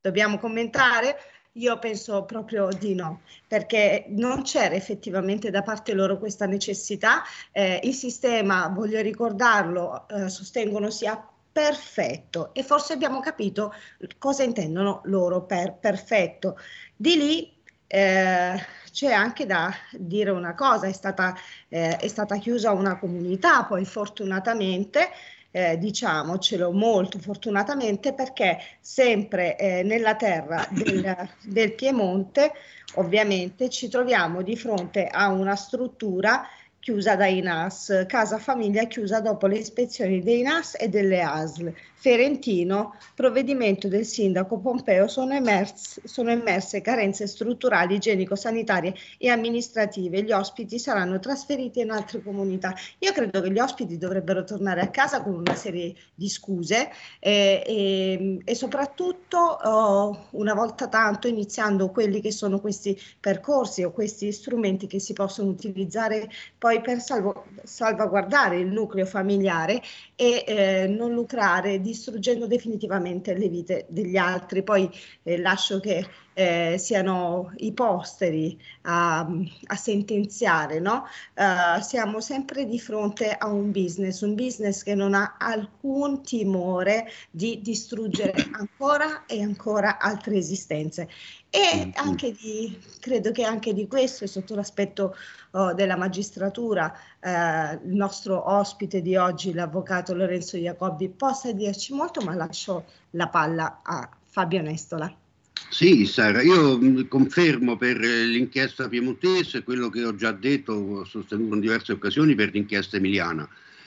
[0.00, 1.16] dobbiamo commentare?
[1.56, 7.22] Io penso proprio di no, perché non c'era effettivamente da parte loro questa necessità.
[7.52, 13.72] Eh, il sistema, voglio ricordarlo, eh, sostengono sia perfetto e forse abbiamo capito
[14.18, 16.58] cosa intendono loro per perfetto.
[16.94, 17.54] Di lì
[17.86, 21.34] eh, c'è anche da dire una cosa, è stata,
[21.68, 25.08] eh, è stata chiusa una comunità, poi fortunatamente
[25.56, 32.52] eh, diciamocelo molto fortunatamente perché sempre eh, nella terra del, del Piemonte
[32.96, 36.46] ovviamente ci troviamo di fronte a una struttura
[36.86, 41.74] chiusa dai NAS, casa famiglia chiusa dopo le ispezioni dei NAS e delle ASL.
[41.98, 50.22] Ferentino, provvedimento del sindaco Pompeo, sono, emers- sono emerse carenze strutturali, igienico-sanitarie e amministrative.
[50.22, 52.72] Gli ospiti saranno trasferiti in altre comunità.
[53.00, 57.64] Io credo che gli ospiti dovrebbero tornare a casa con una serie di scuse eh,
[57.66, 64.30] e, e soprattutto oh, una volta tanto iniziando quelli che sono questi percorsi o questi
[64.30, 69.82] strumenti che si possono utilizzare poi per salvo- salvaguardare il nucleo familiare
[70.14, 74.62] e eh, non lucrare distruggendo definitivamente le vite degli altri.
[74.62, 74.90] Poi
[75.22, 76.06] eh, lascio che
[76.38, 81.06] eh, siano i posteri a, a sentenziare, no?
[81.32, 87.08] Eh, siamo sempre di fronte a un business, un business che non ha alcun timore
[87.30, 91.08] di distruggere ancora e ancora altre esistenze.
[91.48, 95.16] E anche di, credo che anche di questo, sotto l'aspetto
[95.52, 102.20] oh, della magistratura, eh, il nostro ospite di oggi, l'avvocato Lorenzo Jacobi, possa dirci molto,
[102.20, 105.24] ma lascio la palla a Fabio Nestola.
[105.68, 111.04] Sì, Sara, io mh, confermo per eh, l'inchiesta piemontese quello che ho già detto, ho
[111.04, 113.46] sostenuto in diverse occasioni per l'inchiesta emiliana.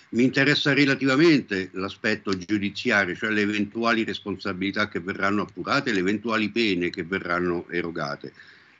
[0.09, 6.89] Mi interessa relativamente l'aspetto giudiziario, cioè le eventuali responsabilità che verranno appurate, le eventuali pene
[6.89, 8.33] che verranno erogate.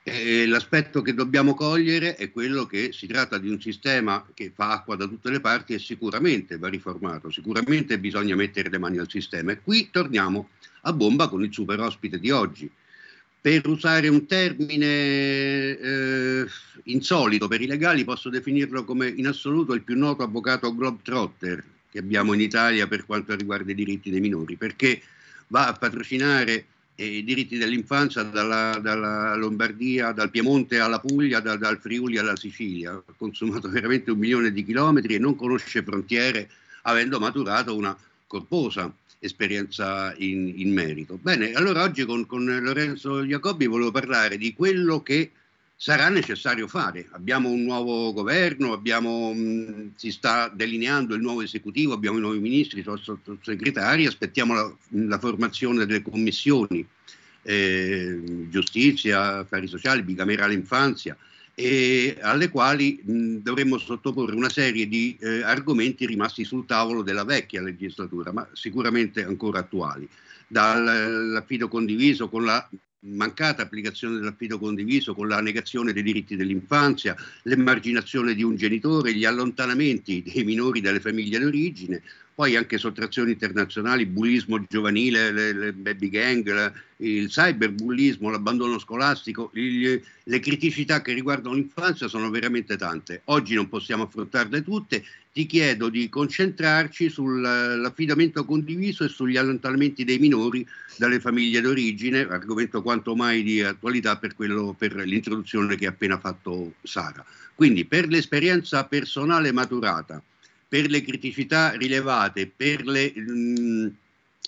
[0.03, 4.71] E l'aspetto che dobbiamo cogliere è quello che si tratta di un sistema che fa
[4.71, 9.09] acqua da tutte le parti e sicuramente va riformato, sicuramente bisogna mettere le mani al
[9.09, 9.51] sistema.
[9.51, 10.49] E qui torniamo
[10.81, 12.69] a bomba con il super ospite di oggi.
[13.41, 14.85] Per usare un termine
[15.77, 16.45] eh,
[16.83, 21.99] insolito per i legali, posso definirlo come in assoluto il più noto avvocato globetrotter che
[21.99, 25.01] abbiamo in Italia per quanto riguarda i diritti dei minori, perché
[25.47, 26.65] va a patrocinare
[26.95, 32.35] eh, i diritti dell'infanzia dalla, dalla Lombardia, dal Piemonte alla Puglia, da- dal Friuli alla
[32.35, 32.91] Sicilia.
[32.91, 36.49] Ha consumato veramente un milione di chilometri e non conosce frontiere,
[36.83, 41.19] avendo maturato una corposa esperienza in, in merito.
[41.21, 45.31] Bene, allora oggi con, con Lorenzo Jacobi volevo parlare di quello che
[45.75, 47.07] sarà necessario fare.
[47.11, 52.39] Abbiamo un nuovo governo, abbiamo, mh, si sta delineando il nuovo esecutivo, abbiamo i nuovi
[52.39, 54.75] ministri, i sottosegretari, aspettiamo la,
[55.07, 56.85] la formazione delle commissioni
[57.43, 61.17] eh, giustizia, affari sociali, bicamerale infanzia,
[61.59, 67.25] e alle quali mh, dovremmo sottoporre una serie di eh, argomenti rimasti sul tavolo della
[67.25, 70.07] vecchia legislatura, ma sicuramente ancora attuali,
[70.47, 72.65] dall'affido condiviso con la
[73.01, 79.25] mancata applicazione dell'affido condiviso, con la negazione dei diritti dell'infanzia, l'emarginazione di un genitore, gli
[79.25, 82.01] allontanamenti dei minori dalle famiglie d'origine,
[82.39, 89.51] poi anche sottrazioni internazionali, bullismo giovanile, le, le baby gang, la- il cyberbullismo, l'abbandono scolastico,
[89.55, 93.23] il- le criticità che riguardano l'infanzia sono veramente tante.
[93.25, 100.17] Oggi non possiamo affrontarle tutte, ti chiedo di concentrarci sull'affidamento condiviso e sugli allontanamenti dei
[100.17, 100.65] minori
[100.95, 106.17] dalle famiglie d'origine, argomento quanto mai di attualità per, quello, per l'introduzione che ha appena
[106.17, 107.25] fatto Sara.
[107.53, 110.23] Quindi per l'esperienza personale maturata,
[110.69, 113.95] per le criticità rilevate, per le, mh,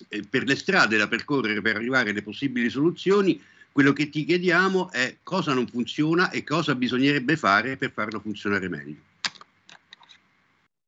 [0.08, 3.42] eh, per le strade da percorrere per arrivare alle possibili soluzioni,
[3.72, 8.70] quello che ti chiediamo è cosa non funziona e cosa bisognerebbe fare per farlo funzionare
[8.70, 9.00] meglio.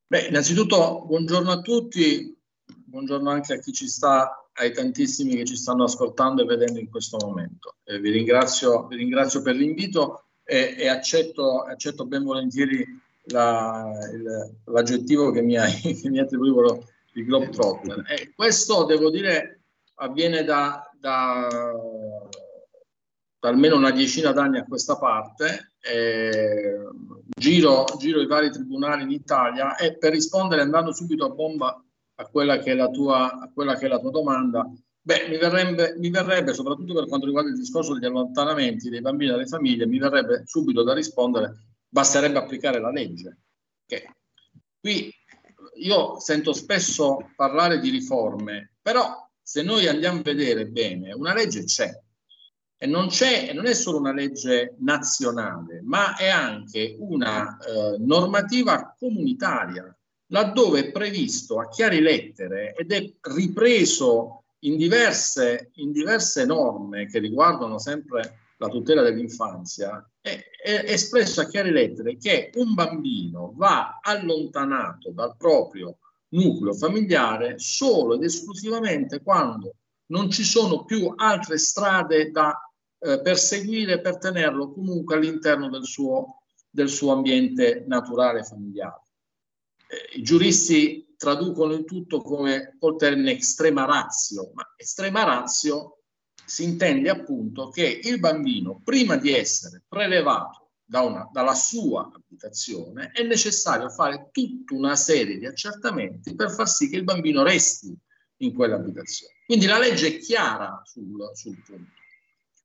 [0.06, 5.56] Beh, innanzitutto buongiorno a tutti, buongiorno anche a chi ci sta, ai tantissimi che ci
[5.56, 7.78] stanno ascoltando e vedendo in questo momento.
[7.86, 12.86] Eh, vi, ringrazio, vi ringrazio per l'invito e, e accetto, accetto ben volentieri
[13.26, 15.72] la- il- l'aggettivo che mi, hai,
[16.02, 18.04] che mi attribuivano il Globetrotter.
[18.10, 19.62] E questo, devo dire,
[19.96, 21.48] avviene da, da,
[23.40, 25.74] da almeno una decina d'anni a questa parte.
[25.86, 26.78] Eh,
[27.38, 31.84] giro, giro i vari tribunali in Italia e per rispondere andando subito a bomba
[32.16, 34.66] a quella che è la tua, a quella che è la tua domanda,
[35.02, 39.32] beh, mi verrebbe, mi verrebbe, soprattutto per quanto riguarda il discorso degli allontanamenti dei bambini
[39.32, 43.38] dalle famiglie, mi verrebbe subito da rispondere, basterebbe applicare la legge.
[43.86, 44.16] Che
[44.80, 45.14] qui
[45.76, 51.66] io sento spesso parlare di riforme, però se noi andiamo a vedere bene, una legge
[51.66, 51.92] c'è.
[52.76, 58.96] E non c'è, non è solo una legge nazionale, ma è anche una eh, normativa
[58.98, 59.96] comunitaria,
[60.28, 67.20] laddove è previsto a chiare lettere ed è ripreso in diverse, in diverse norme che
[67.20, 74.00] riguardano sempre la tutela dell'infanzia, è, è espresso a chiare lettere che un bambino va
[74.02, 75.98] allontanato dal proprio
[76.30, 79.76] nucleo familiare solo ed esclusivamente quando
[80.08, 82.58] non ci sono più altre strade da
[83.00, 89.02] eh, perseguire per tenerlo comunque all'interno del suo, del suo ambiente naturale familiare.
[89.88, 96.03] Eh, I giuristi traducono il tutto come col termine extrema ratio, ma estrema ratio
[96.46, 103.12] si intende appunto che il bambino, prima di essere prelevato da una, dalla sua abitazione,
[103.12, 107.96] è necessario fare tutta una serie di accertamenti per far sì che il bambino resti
[108.38, 109.34] in quell'abitazione.
[109.46, 111.92] Quindi la legge è chiara sul, sul punto.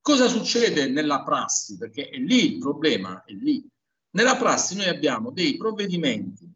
[0.00, 1.76] Cosa succede nella prassi?
[1.76, 3.66] Perché è lì il problema, è lì.
[4.10, 6.47] Nella prassi noi abbiamo dei provvedimenti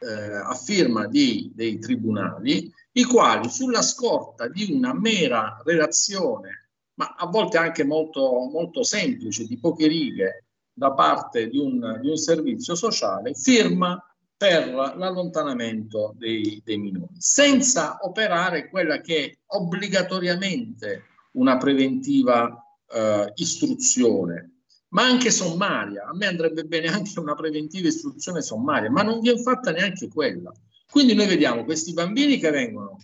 [0.00, 7.14] eh, a firma di, dei tribunali, i quali sulla scorta di una mera relazione, ma
[7.16, 12.16] a volte anche molto, molto semplice, di poche righe, da parte di un, di un
[12.16, 14.00] servizio sociale, firma
[14.36, 24.57] per l'allontanamento dei, dei minori, senza operare quella che è obbligatoriamente una preventiva eh, istruzione,
[24.88, 26.04] ma anche sommaria.
[26.06, 30.52] A me andrebbe bene anche una preventiva istruzione sommaria, ma non viene fatta neanche quella.
[30.90, 32.98] Quindi noi vediamo questi bambini che vengono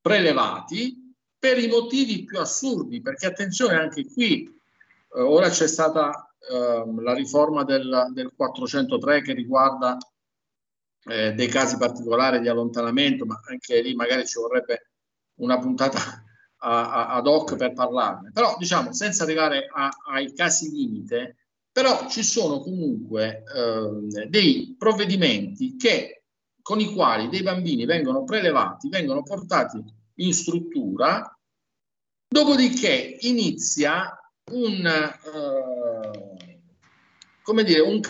[0.00, 6.84] prelevati per i motivi più assurdi, perché attenzione anche qui, eh, ora c'è stata eh,
[7.00, 9.96] la riforma del, del 403 che riguarda
[11.04, 14.90] eh, dei casi particolari di allontanamento, ma anche lì magari ci vorrebbe
[15.36, 16.22] una puntata
[16.58, 18.30] a, a, ad hoc per parlarne.
[18.32, 21.36] Però diciamo, senza arrivare a, ai casi limite,
[21.72, 26.24] però ci sono comunque eh, dei provvedimenti che,
[26.62, 29.82] con i quali dei bambini vengono prelevati, vengono portati
[30.16, 31.38] in struttura,
[32.28, 34.12] dopodiché inizia
[34.52, 36.60] un, eh,
[37.42, 38.00] come dire, un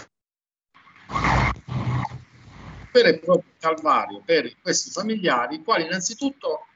[2.92, 6.67] vero e proprio calvario per questi familiari, i quali innanzitutto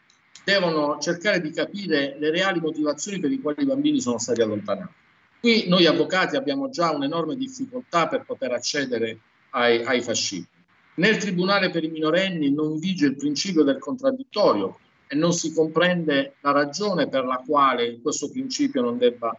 [0.44, 4.92] devono cercare di capire le reali motivazioni per le quali i bambini sono stati allontanati.
[5.40, 9.18] Qui noi avvocati abbiamo già un'enorme difficoltà per poter accedere
[9.50, 10.60] ai, ai fascicoli.
[10.94, 16.34] Nel Tribunale per i minorenni non vige il principio del contraddittorio e non si comprende
[16.40, 19.34] la ragione per la quale questo principio non debba,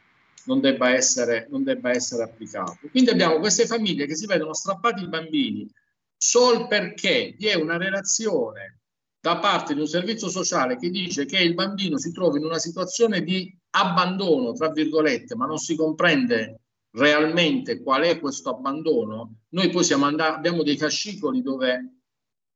[0.46, 2.80] non debba, essere, non debba essere applicato.
[2.92, 5.70] Quindi abbiamo queste famiglie che si vedono strappati i bambini
[6.18, 8.80] sol perché vi è una relazione
[9.24, 12.60] da parte di un servizio sociale che dice che il bambino si trova in una
[12.60, 16.60] situazione di abbandono, tra virgolette, ma non si comprende
[16.96, 19.44] realmente qual è questo abbandono.
[19.52, 22.00] Noi poi andati, abbiamo dei fascicoli dove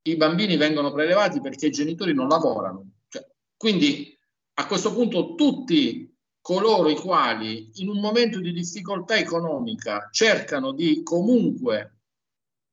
[0.02, 2.96] i bambini vengono prelevati perché i genitori non lavorano.
[3.08, 4.20] Cioè, quindi
[4.56, 11.02] a questo punto tutti coloro i quali in un momento di difficoltà economica cercano di
[11.02, 12.00] comunque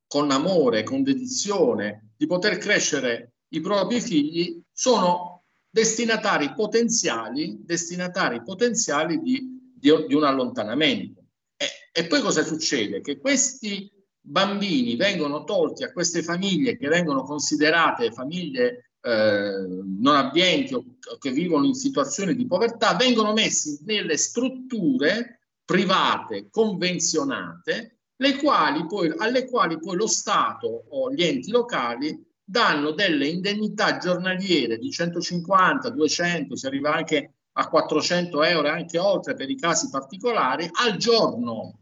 [0.08, 9.20] con amore, con dedizione, di poter crescere i propri figli, sono destinatari potenziali, destinatari potenziali
[9.20, 11.24] di, di, di un allontanamento.
[11.56, 13.00] E, e, poi cosa succede?
[13.00, 13.90] Che questi
[14.20, 20.84] bambini vengono tolti a queste famiglie che vengono considerate famiglie eh, non abbienti o
[21.18, 27.98] che vivono in situazioni di povertà, vengono messi nelle strutture private convenzionate
[28.40, 34.78] quali poi, alle quali poi lo Stato o gli enti locali danno delle indennità giornaliere
[34.78, 39.88] di 150, 200, si arriva anche a 400 euro e anche oltre per i casi
[39.88, 41.78] particolari, al giorno,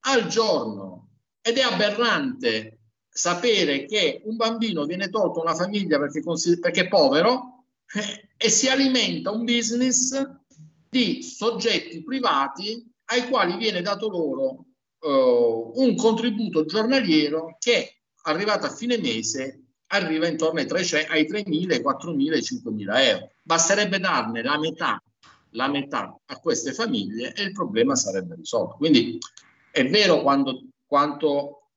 [0.00, 1.08] al giorno.
[1.40, 6.22] Ed è aberrante sapere che un bambino viene tolto a una famiglia perché,
[6.58, 10.28] perché è povero eh, e si alimenta un business
[10.88, 14.64] di soggetti privati ai quali viene dato loro
[15.00, 19.59] uh, un contributo giornaliero che arrivato a fine mese
[19.92, 23.30] arriva intorno ai, 300, ai 3.000, 4.000, 5.000 euro.
[23.42, 25.02] Basterebbe darne la metà,
[25.50, 28.76] la metà a queste famiglie e il problema sarebbe risolto.
[28.76, 29.18] Quindi
[29.70, 31.70] è vero quando, quanto,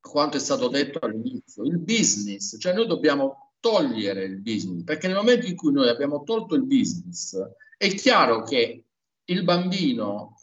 [0.00, 5.16] quanto è stato detto all'inizio, il business, cioè noi dobbiamo togliere il business, perché nel
[5.16, 7.36] momento in cui noi abbiamo tolto il business,
[7.76, 8.84] è chiaro che
[9.24, 10.36] il bambino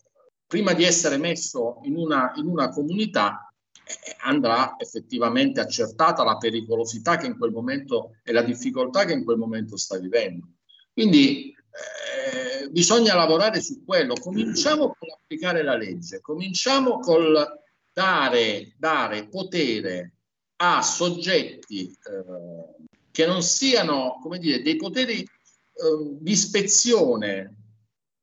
[0.46, 3.53] prima di essere messo in una, in una comunità
[4.24, 9.38] andrà effettivamente accertata la pericolosità che in quel momento e la difficoltà che in quel
[9.38, 10.48] momento sta vivendo.
[10.94, 14.14] Quindi eh, bisogna lavorare su quello.
[14.14, 17.62] Cominciamo con applicare la legge, cominciamo col
[17.92, 20.14] dare, dare potere
[20.58, 27.58] a soggetti eh, che non siano, come dire, dei poteri eh, di ispezione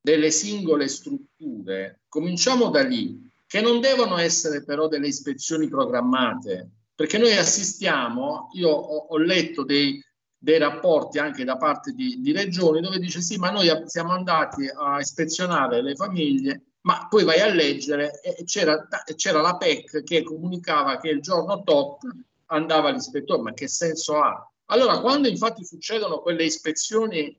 [0.01, 7.19] delle singole strutture, cominciamo da lì, che non devono essere però delle ispezioni programmate, perché
[7.19, 10.01] noi assistiamo, io ho, ho letto dei,
[10.39, 14.71] dei, rapporti anche da parte di, di, regioni dove dice sì, ma noi siamo andati
[14.73, 18.87] a ispezionare le famiglie ma poi vai a leggere e c'era,
[19.17, 22.03] c'era la PEC che comunicava che il giorno tot
[22.47, 24.49] andava l'ispettore, ma che senso ha?
[24.67, 27.37] Allora, quando infatti succedono quelle ispezioni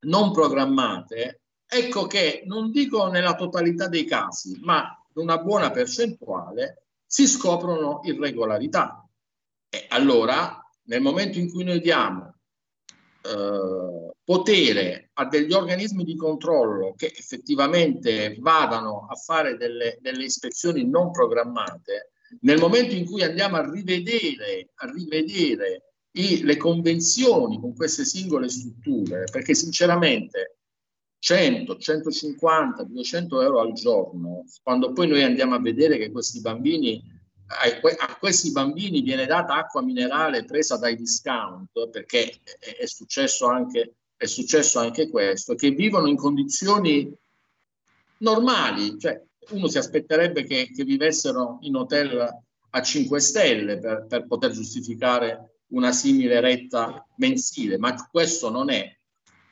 [0.00, 6.86] non programmate, ecco che non dico nella totalità dei casi, ma in una buona percentuale
[7.06, 9.08] si scoprono irregolarità.
[9.68, 12.34] E allora, nel momento in cui noi diamo
[13.22, 20.84] eh, potere a degli organismi di controllo che effettivamente vadano a fare delle, delle ispezioni
[20.84, 27.74] non programmate, nel momento in cui andiamo a rivedere, a rivedere i- le convenzioni con
[27.74, 30.53] queste singole strutture, perché sinceramente
[31.24, 37.02] 100, 150, 200 euro al giorno, quando poi noi andiamo a vedere che questi bambini,
[37.46, 42.40] a questi bambini viene data acqua minerale presa dai discount, perché
[42.78, 47.10] è successo anche, è successo anche questo, che vivono in condizioni
[48.18, 49.18] normali, cioè
[49.52, 55.60] uno si aspetterebbe che, che vivessero in hotel a 5 stelle per, per poter giustificare
[55.68, 58.94] una simile retta mensile, ma questo non è.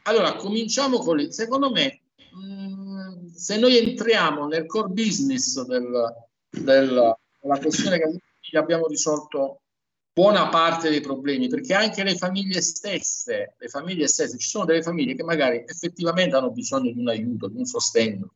[0.04, 2.00] Allora, cominciamo con il, secondo me,
[2.32, 6.14] mh, se noi entriamo nel core business del-
[6.50, 7.98] del- della questione
[8.40, 9.60] che abbiamo risolto
[10.12, 14.82] buona parte dei problemi, perché anche le famiglie stesse, le famiglie stesse, ci sono delle
[14.82, 18.34] famiglie che magari effettivamente hanno bisogno di un aiuto, di un sostegno.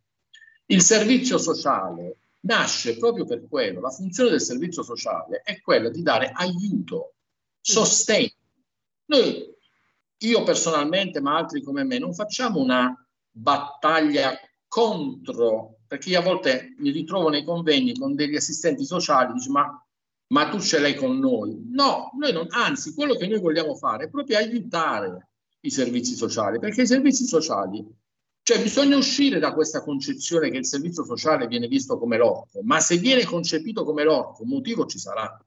[0.66, 6.02] Il servizio sociale nasce proprio per quello, la funzione del servizio sociale è quella di
[6.02, 7.14] dare aiuto,
[7.60, 8.30] sostegno.
[9.06, 9.54] Noi,
[10.18, 12.94] io personalmente, ma altri come me, non facciamo una
[13.30, 19.50] battaglia contro, perché io a volte mi ritrovo nei convegni con degli assistenti sociali, dice
[19.50, 19.86] ma,
[20.28, 21.68] ma tu ce l'hai con noi?
[21.70, 25.28] No, noi non, anzi, quello che noi vogliamo fare è proprio aiutare
[25.60, 27.84] i servizi sociali, perché i servizi sociali,
[28.42, 32.80] cioè bisogna uscire da questa concezione che il servizio sociale viene visto come l'orco, ma
[32.80, 35.38] se viene concepito come l'orco, un motivo ci sarà.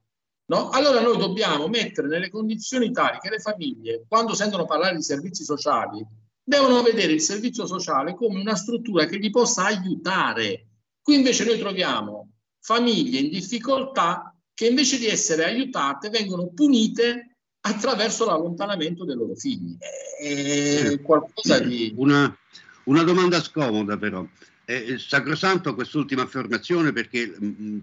[0.50, 0.68] No?
[0.70, 5.44] Allora noi dobbiamo mettere nelle condizioni tali che le famiglie, quando sentono parlare di servizi
[5.44, 6.04] sociali,
[6.42, 10.66] devono vedere il servizio sociale come una struttura che gli possa aiutare.
[11.00, 18.26] Qui invece noi troviamo famiglie in difficoltà che invece di essere aiutate vengono punite attraverso
[18.26, 19.76] l'allontanamento dei loro figli.
[19.78, 21.94] È qualcosa di...
[21.96, 22.36] Una,
[22.84, 24.26] una domanda scomoda però.
[24.64, 27.78] È sacrosanto quest'ultima affermazione perché mh,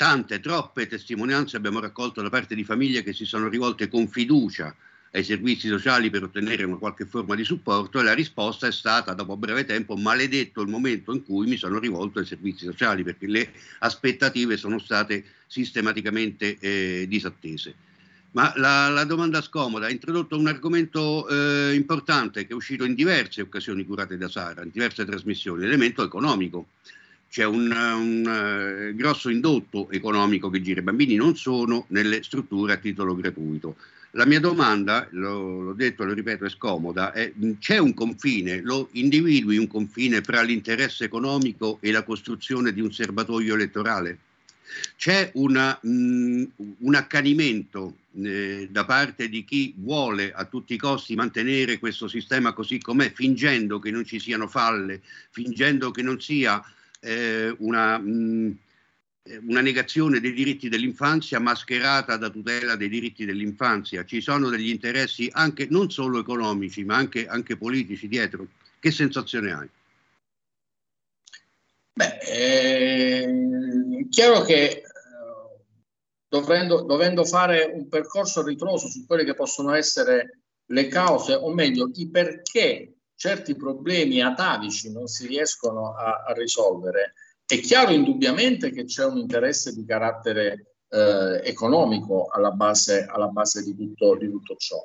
[0.00, 4.74] tante, troppe testimonianze abbiamo raccolto da parte di famiglie che si sono rivolte con fiducia
[5.10, 9.12] ai servizi sociali per ottenere una qualche forma di supporto e la risposta è stata
[9.12, 13.26] dopo breve tempo maledetto il momento in cui mi sono rivolto ai servizi sociali perché
[13.26, 17.74] le aspettative sono state sistematicamente eh, disattese.
[18.30, 22.94] Ma la, la domanda scomoda ha introdotto un argomento eh, importante che è uscito in
[22.94, 26.68] diverse occasioni curate da Sara, in diverse trasmissioni, l'elemento economico.
[27.30, 30.80] C'è un, un eh, grosso indotto economico che gira.
[30.80, 33.76] I bambini non sono nelle strutture a titolo gratuito.
[34.14, 38.88] La mia domanda, l'ho, l'ho detto, lo ripeto, è scomoda, è, c'è un confine, lo
[38.92, 44.18] individui un confine fra l'interesse economico e la costruzione di un serbatoio elettorale?
[44.96, 46.42] C'è una, mh,
[46.78, 52.52] un accanimento eh, da parte di chi vuole a tutti i costi mantenere questo sistema
[52.52, 55.00] così com'è, fingendo che non ci siano falle,
[55.30, 56.60] fingendo che non sia
[57.00, 58.58] eh, una, mh,
[59.46, 64.04] una negazione dei diritti dell'infanzia mascherata da tutela dei diritti dell'infanzia.
[64.04, 68.46] Ci sono degli interessi anche non solo economici, ma anche, anche politici dietro.
[68.78, 69.68] Che sensazione hai?
[71.92, 73.26] Beh, è
[74.08, 74.82] chiaro che eh,
[76.28, 81.90] dovendo, dovendo fare un percorso ritroso su quelle che possono essere le cause, o meglio,
[81.94, 87.12] i perché certi problemi atavici non si riescono a, a risolvere,
[87.44, 93.62] è chiaro indubbiamente che c'è un interesse di carattere eh, economico alla base, alla base
[93.62, 94.78] di, tutto, di tutto ciò.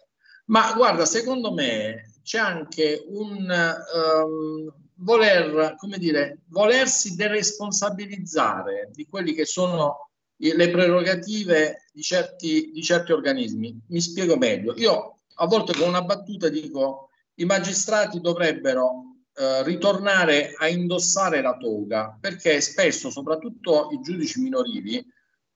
[0.48, 9.34] Ma guarda, secondo me c'è anche un ehm, voler, come dire, volersi deresponsabilizzare di quelli
[9.34, 13.80] che sono le prerogative di certi, di certi organismi.
[13.88, 14.74] Mi spiego meglio.
[14.76, 17.05] Io a volte con una battuta dico
[17.36, 25.06] i magistrati dovrebbero eh, ritornare a indossare la toga perché spesso, soprattutto i giudici minorili,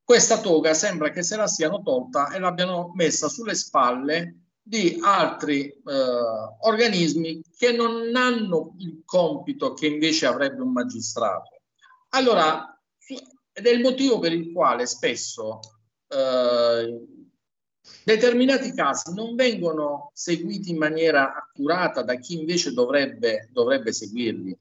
[0.03, 5.67] questa toga sembra che se la siano tolta e l'abbiano messa sulle spalle di altri
[5.67, 5.81] eh,
[6.61, 11.61] organismi che non hanno il compito che invece avrebbe un magistrato.
[12.09, 12.75] Allora,
[13.51, 15.59] ed è il motivo per il quale spesso
[16.07, 17.07] eh,
[18.03, 24.57] determinati casi non vengono seguiti in maniera accurata da chi invece dovrebbe, dovrebbe seguirli.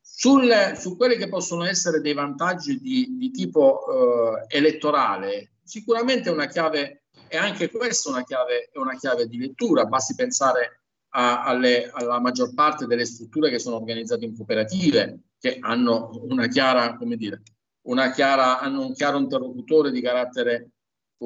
[0.00, 6.32] Sul- su quelli che possono essere dei vantaggi di, di tipo eh, elettorale, sicuramente è
[6.32, 10.82] una chiave, e anche questa una chiave, è una chiave di lettura, basti pensare
[11.14, 16.46] a- alle- alla maggior parte delle strutture che sono organizzate in cooperative, che hanno una
[16.46, 17.42] chiara, come dire,
[17.82, 20.71] una chiara, hanno un chiaro interlocutore di carattere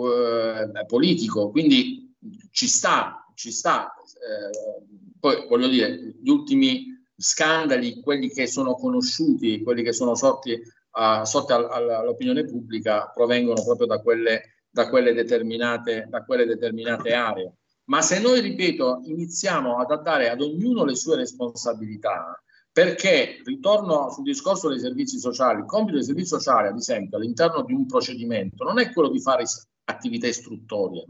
[0.05, 2.15] eh, politico, quindi
[2.51, 3.93] ci sta, ci sta.
[4.15, 4.85] Eh,
[5.19, 10.61] poi voglio dire, gli ultimi scandali, quelli che sono conosciuti, quelli che sono sorti,
[10.93, 16.45] a- sorti al- al- all'opinione pubblica, provengono proprio da quelle, da quelle determinate, da quelle
[16.45, 17.55] determinate aree.
[17.85, 22.41] Ma se noi, ripeto, iniziamo ad dare ad ognuno le sue responsabilità,
[22.73, 27.63] perché ritorno sul discorso dei servizi sociali, il compito dei servizi sociali, ad esempio, all'interno
[27.63, 29.45] di un procedimento, non è quello di fare
[29.87, 31.07] attività istruttorie.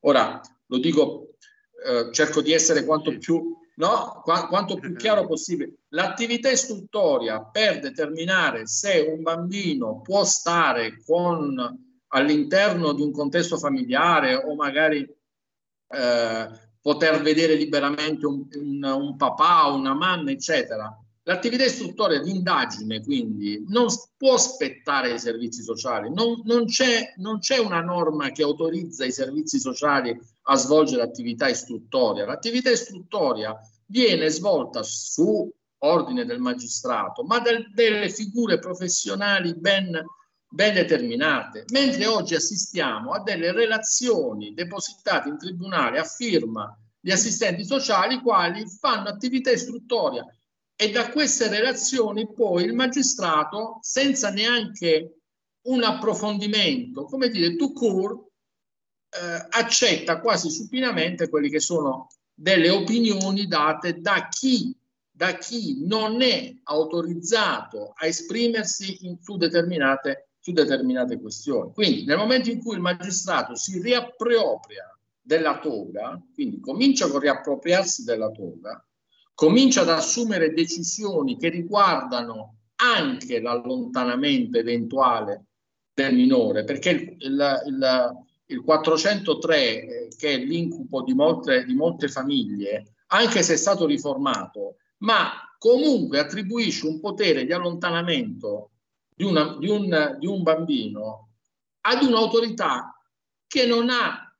[0.00, 1.34] Ora, lo dico,
[1.84, 4.20] eh, cerco di essere quanto più, no?
[4.22, 5.74] Qua- quanto più chiaro possibile.
[5.88, 14.34] L'attività istruttoria per determinare se un bambino può stare con all'interno di un contesto familiare
[14.34, 15.08] o magari
[15.92, 16.48] eh,
[16.80, 20.96] poter vedere liberamente un, un- un papà una mamma, eccetera.
[21.30, 26.12] L'attività istruttoria di indagine, quindi, non può aspettare i servizi sociali.
[26.12, 31.48] Non, non c'è, non c'è una norma che autorizza i servizi sociali a svolgere attività
[31.48, 32.26] istruttoria.
[32.26, 33.56] L'attività istruttoria
[33.86, 35.48] viene svolta su
[35.82, 40.04] ordine del magistrato, ma del- delle figure professionali ben,
[40.48, 47.64] ben determinate, mentre oggi assistiamo a delle relazioni depositate in tribunale a firma di assistenti
[47.64, 50.26] sociali quali fanno attività istruttoria
[50.80, 55.16] e da queste relazioni poi il magistrato, senza neanche
[55.66, 58.28] un approfondimento, come dire, tout court,
[59.10, 64.74] eh, accetta quasi supinamente quelli che sono delle opinioni date da chi,
[65.10, 71.74] da chi non è autorizzato a esprimersi in- su, determinate, su determinate questioni.
[71.74, 78.02] Quindi nel momento in cui il magistrato si riappropria della toga, quindi comincia con riappropriarsi
[78.02, 78.82] della toga,
[79.40, 85.46] comincia ad assumere decisioni che riguardano anche l'allontanamento eventuale
[85.94, 88.16] del minore, perché il, il- il-
[88.50, 93.86] il 403, eh, che è l'incubo di molte, di molte famiglie, anche se è stato
[93.86, 98.72] riformato, ma comunque attribuisce un potere di allontanamento
[99.16, 101.28] di, una- di un, di un bambino
[101.82, 102.94] ad un'autorità
[103.46, 104.36] che non ha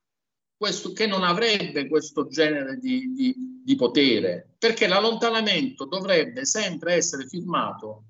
[0.59, 7.27] questo, che non avrebbe questo genere di, di- di potere, perché l'allontanamento dovrebbe sempre essere
[7.27, 8.05] firmato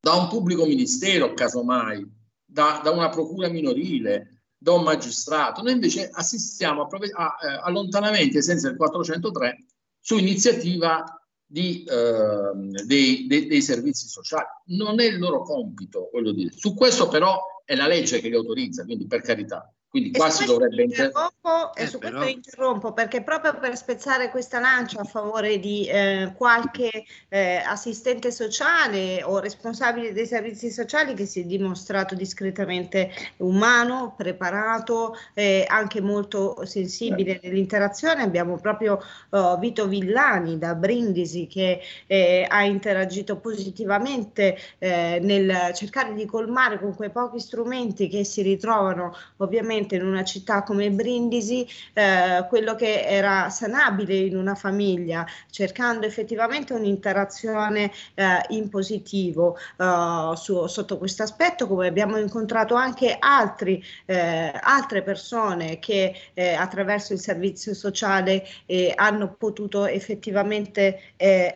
[0.00, 2.06] da un pubblico ministero, casomai,
[2.44, 5.62] da, da una procura minorile, da un magistrato.
[5.62, 9.64] Noi invece assistiamo a, prove- a, eh, allontanamenti ai sensi del 403
[10.00, 11.04] su iniziativa
[11.44, 14.46] di, ehm, dei, dei- dei servizi sociali.
[14.66, 16.52] Non è il loro compito, voglio dire.
[16.52, 19.72] Su questo però è la legge che li autorizza, quindi per carità.
[19.90, 23.74] Quindi qua si dovrebbe inter- interrompo, e Eh, su però- questo interrompo perché proprio per
[23.74, 26.90] spezzare questa lancia a favore di eh, qualche
[27.30, 35.16] eh, assistente sociale o responsabile dei servizi sociali che si è dimostrato discretamente umano, preparato,
[35.32, 42.62] eh, anche molto sensibile nell'interazione, abbiamo proprio eh, Vito Villani da Brindisi che eh, ha
[42.62, 49.76] interagito positivamente eh, nel cercare di colmare con quei pochi strumenti che si ritrovano ovviamente
[49.94, 56.72] in una città come Brindisi eh, quello che era sanabile in una famiglia, cercando effettivamente
[56.72, 64.52] un'interazione eh, in positivo eh, su- sotto questo aspetto, come abbiamo incontrato anche altri, eh,
[64.60, 71.00] altre persone che eh, attraverso il servizio sociale eh, hanno potuto effettivamente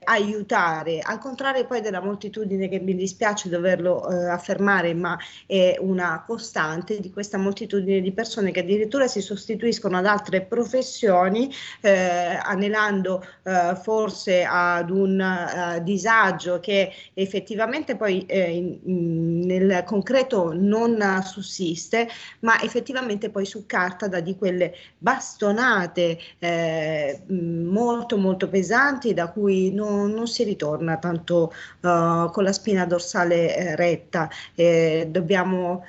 [0.05, 5.17] aiutare, al contrario poi della moltitudine che mi dispiace doverlo affermare, ma
[5.47, 11.53] è una costante di questa moltitudine di persone che addirittura si sostituiscono ad altre professioni,
[11.81, 20.53] eh, anelando eh, forse ad un eh, disagio che effettivamente poi eh, in- nel concreto
[20.55, 22.09] non sussiste,
[22.41, 29.73] ma effettivamente poi su carta dà di quelle bastonate eh, molto molto pesanti da cui
[29.73, 34.29] non, non si ritorna tanto eh, con la spina dorsale retta.
[34.55, 35.85] Dobbiamo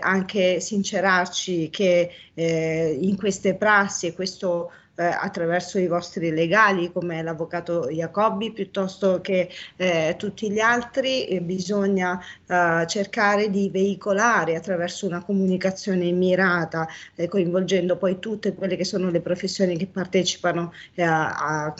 [0.00, 7.22] anche sincerarci che eh, in queste prassi e questo eh, attraverso i vostri legali come
[7.22, 15.06] l'avvocato Jacobi piuttosto che eh, tutti gli altri, eh, bisogna eh, cercare di veicolare attraverso
[15.06, 21.02] una comunicazione mirata, eh, coinvolgendo poi tutte quelle che sono le professioni che partecipano eh,
[21.02, 21.74] a, a-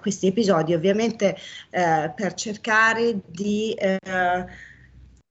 [0.00, 1.36] questi episodi, ovviamente
[1.70, 3.74] per cercare di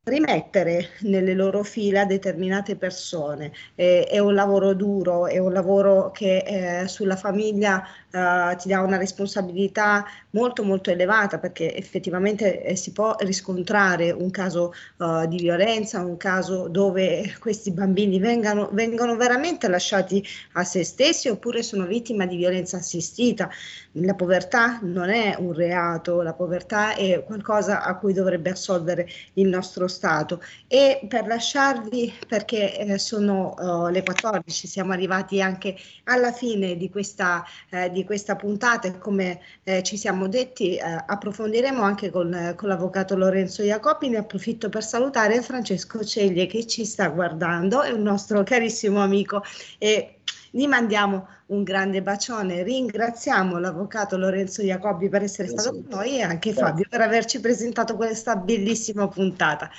[0.05, 3.51] rimettere nelle loro fila determinate persone.
[3.75, 8.81] Eh, è un lavoro duro, è un lavoro che eh, sulla famiglia eh, ti dà
[8.81, 15.37] una responsabilità molto molto elevata perché effettivamente eh, si può riscontrare un caso eh, di
[15.37, 20.23] violenza, un caso dove questi bambini vengano, vengono veramente lasciati
[20.53, 23.49] a se stessi oppure sono vittima di violenza assistita.
[23.93, 29.47] La povertà non è un reato, la povertà è qualcosa a cui dovrebbe assolvere il
[29.47, 30.41] nostro Stato.
[30.67, 36.89] E per lasciarvi, perché eh, sono eh, le 14, siamo arrivati anche alla fine di
[36.89, 42.53] questa, eh, di questa puntata e come eh, ci siamo detti eh, approfondiremo anche con,
[42.55, 44.09] con l'avvocato Lorenzo Jacopi.
[44.09, 49.43] Ne approfitto per salutare Francesco Ceglie che ci sta guardando, è un nostro carissimo amico
[49.77, 50.19] e
[50.51, 56.21] gli mandiamo un grande bacione, ringraziamo l'avvocato Lorenzo Jacobi per essere stato con noi e
[56.21, 59.69] anche Fabio per averci presentato questa bellissima puntata.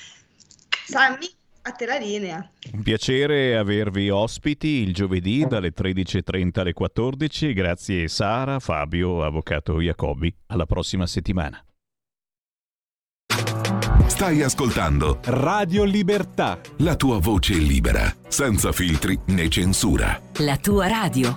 [0.86, 1.36] Sammy,
[1.66, 2.48] a te la linea.
[2.72, 7.52] Un piacere avervi ospiti il giovedì dalle 13.30 alle 14.
[7.52, 10.32] Grazie Sara, Fabio, avvocato Jacobi.
[10.46, 11.60] Alla prossima settimana.
[14.06, 16.60] Stai ascoltando Radio Libertà.
[16.78, 20.20] la tua voce libera, senza filtri né censura.
[20.38, 21.36] La tua radio.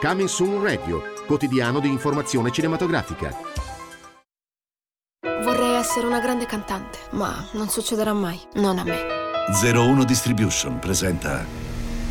[0.00, 3.49] Coming Soon Radio, quotidiano di informazione cinematografica.
[5.42, 8.40] Vorrei essere una grande cantante, ma non succederà mai.
[8.54, 8.98] Non a me.
[9.62, 11.44] 01 Distribution presenta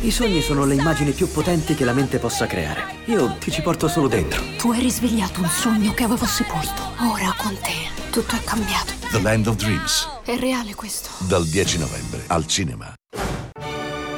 [0.02, 2.98] I sogni sono le immagini più potenti che la mente possa creare.
[3.06, 4.40] Io ti ci porto solo dentro.
[4.58, 6.82] Tu hai risvegliato un sogno che avevo sepolto.
[7.00, 8.92] Ora con te tutto è cambiato.
[9.10, 11.08] The Land of Dreams, È reale questo.
[11.26, 12.94] dal 10 novembre al cinema.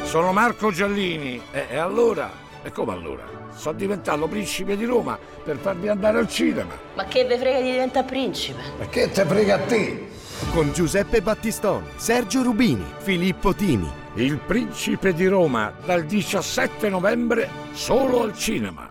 [0.05, 2.42] Sono Marco Giallini e, e allora?
[2.63, 3.25] E come allora?
[3.55, 6.73] Sono diventato principe di Roma per farvi andare al cinema.
[6.95, 8.61] Ma che ve frega di diventare principe?
[8.79, 10.09] Ma che te frega a te?
[10.53, 13.91] Con Giuseppe Battistoni, Sergio Rubini, Filippo Timi.
[14.15, 18.91] Il principe di Roma dal 17 novembre solo al cinema.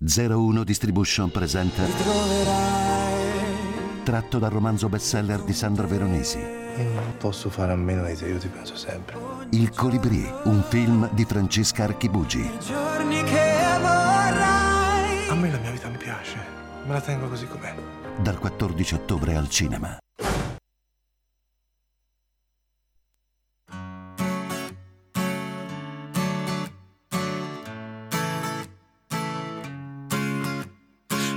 [0.00, 1.82] 01 Distribution presenta
[4.04, 6.38] Tratto dal romanzo bestseller di Sandro Veronesi.
[6.38, 9.16] Non posso fare a meno di te, io ti penso sempre.
[9.50, 12.50] Il Colibrì, un film di Francesca Archibugi.
[12.60, 16.36] Giorni che vorrai A me la mia vita mi piace,
[16.84, 17.74] me la tengo così com'è.
[18.20, 19.96] Dal 14 ottobre al cinema.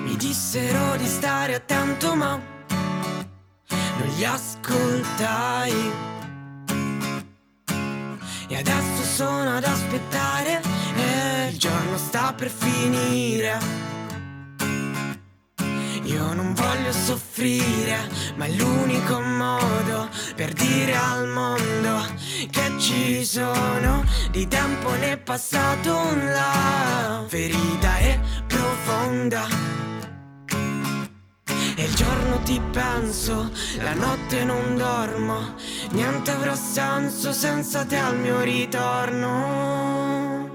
[0.03, 2.37] Mi dissero di stare attento ma
[3.69, 6.09] non li ascoltai
[8.51, 10.61] E adesso sono ad aspettare
[10.95, 13.89] e il giorno sta per finire
[16.11, 17.97] io non voglio soffrire,
[18.35, 22.05] ma è l'unico modo per dire al mondo
[22.49, 24.03] che ci sono.
[24.31, 29.90] Di tempo ne è passato un la ferita è profonda.
[31.83, 35.55] Il giorno ti penso, la notte non dormo,
[35.89, 40.47] niente avrà senso senza te al mio ritorno.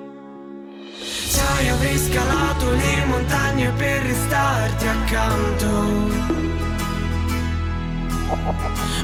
[1.26, 5.68] Sai, avrei scalato le montagne per restarti accanto.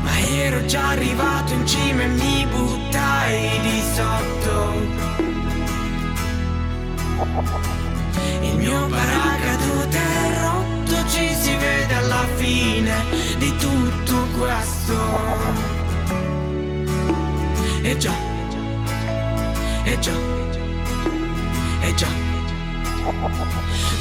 [0.02, 4.74] Ma ero già arrivato in cima e mi buttai di sotto.
[8.42, 11.91] Il mio paracadute è rotto, ci si vede
[13.42, 14.96] di tutto questo.
[17.82, 18.14] E già,
[19.82, 20.12] e già
[21.80, 22.06] e già.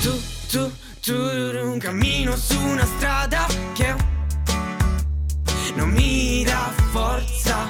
[0.01, 0.21] Tu,
[0.51, 0.71] tu,
[1.01, 3.95] tu, un cammino su una strada che
[5.73, 7.69] non mi dà forza.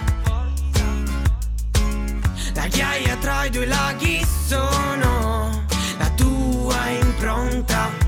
[2.54, 5.66] La ghiaia tra i due laghi sono
[5.98, 8.01] la tua impronta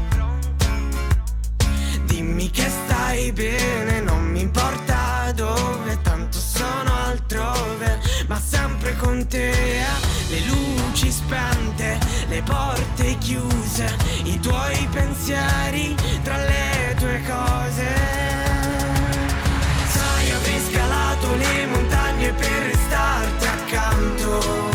[2.54, 9.50] che stai bene, non mi importa dove, tanto sono altrove, ma sempre con te.
[9.80, 10.12] Eh.
[10.30, 11.98] Le luci spente,
[12.28, 17.88] le porte chiuse, i tuoi pensieri tra le tue cose.
[19.88, 24.72] Sai, avrei scalato le montagne per restarti accanto.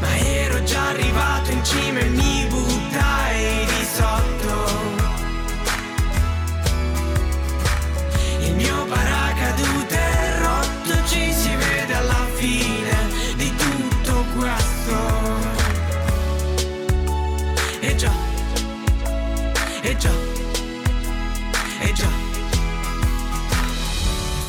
[0.00, 3.75] Ma ero già arrivato in cima e mi buttai
[8.88, 12.96] paracadute rotto, ci si vede alla fine
[13.36, 14.96] di tutto questo.
[17.80, 18.12] E già,
[19.82, 20.12] e già,
[21.80, 22.08] e già.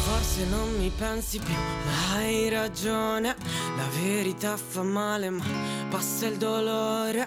[0.05, 3.35] Forse non mi pensi più, ma hai ragione.
[3.75, 5.43] La verità fa male, ma
[5.89, 7.25] passa il dolore.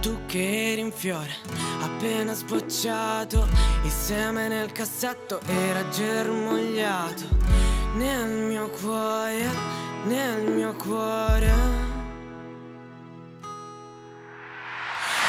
[0.00, 1.34] Tu che eri in fiore,
[1.82, 3.48] appena sbocciato,
[3.82, 7.24] il seme nel cassetto era germogliato.
[7.96, 9.44] Nel mio cuore,
[10.04, 11.52] nel mio cuore.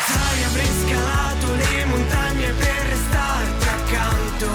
[0.06, 4.48] Sai, avrei scalato le montagne per restarti accanto.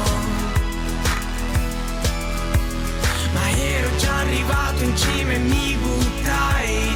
[3.33, 6.94] Ma ero già arrivato in cima e mi buttai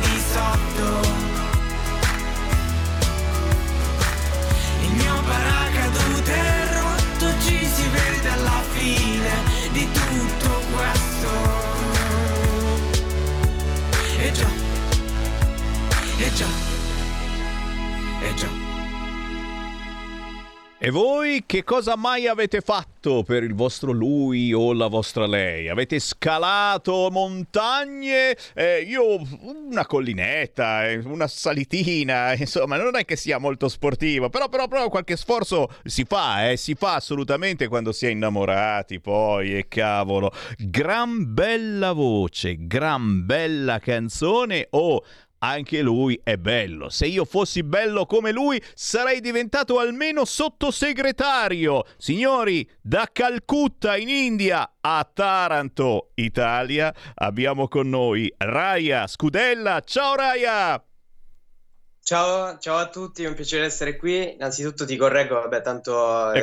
[20.80, 25.68] E voi che cosa mai avete fatto per il vostro lui o la vostra lei?
[25.68, 28.36] Avete scalato montagne?
[28.54, 34.48] Eh, io una collinetta, eh, una salitina, insomma, non è che sia molto sportivo, però,
[34.48, 39.58] però, però qualche sforzo si fa, eh, si fa assolutamente quando si è innamorati poi,
[39.58, 40.30] e cavolo.
[40.58, 45.02] Gran bella voce, gran bella canzone o...
[45.40, 46.88] Anche lui è bello.
[46.88, 51.84] Se io fossi bello come lui, sarei diventato almeno sottosegretario.
[51.96, 59.80] Signori, da Calcutta in India a Taranto, Italia, abbiamo con noi Raya Scudella.
[59.84, 60.82] Ciao Raya!
[62.08, 64.32] Ciao, ciao a tutti, è un piacere essere qui.
[64.32, 65.92] Innanzitutto ti correggo, vabbè, tanto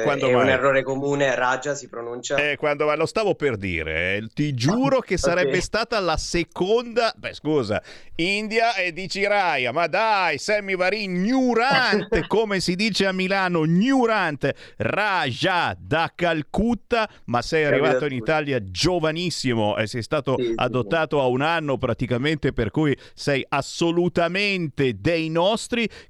[0.03, 2.35] quando è un errore comune, Raja si pronuncia.
[2.35, 5.63] Eh, quando lo stavo per dire, eh, ti giuro che sarebbe Ok.
[5.63, 7.11] stata la seconda.
[7.17, 7.81] Beh, scusa,
[8.17, 14.53] India e dici Raya, ma dai, Sammy Varin, Nurant, come si dice a Milano, Nurant,
[14.77, 18.13] Raja da Calcutta, ma sei arrivato in.
[18.13, 25.27] Italia giovanissimo e sei stato adottato a un anno praticamente, per cui sei assolutamente dei
[25.29, 25.53] nostri,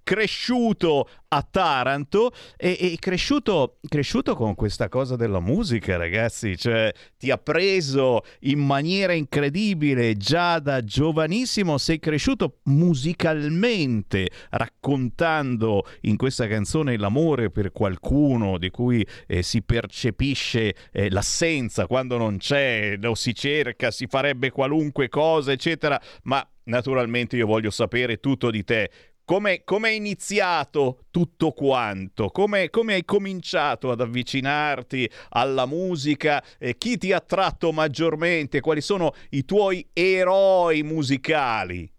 [0.04, 7.30] cresciuto a Taranto e, e cresciuto, cresciuto con questa cosa della musica, ragazzi, cioè ti
[7.30, 16.98] ha preso in maniera incredibile già da giovanissimo, sei cresciuto musicalmente raccontando in questa canzone
[16.98, 23.34] l'amore per qualcuno di cui eh, si percepisce eh, l'assenza quando non c'è, lo si
[23.34, 28.90] cerca, si farebbe qualunque cosa, eccetera, ma naturalmente io voglio sapere tutto di te.
[29.26, 32.30] Come come è iniziato tutto quanto?
[32.30, 36.44] Come, come hai cominciato ad avvicinarti alla musica?
[36.60, 38.60] Eh, chi ti ha attratto maggiormente?
[38.60, 41.92] Quali sono i tuoi eroi musicali?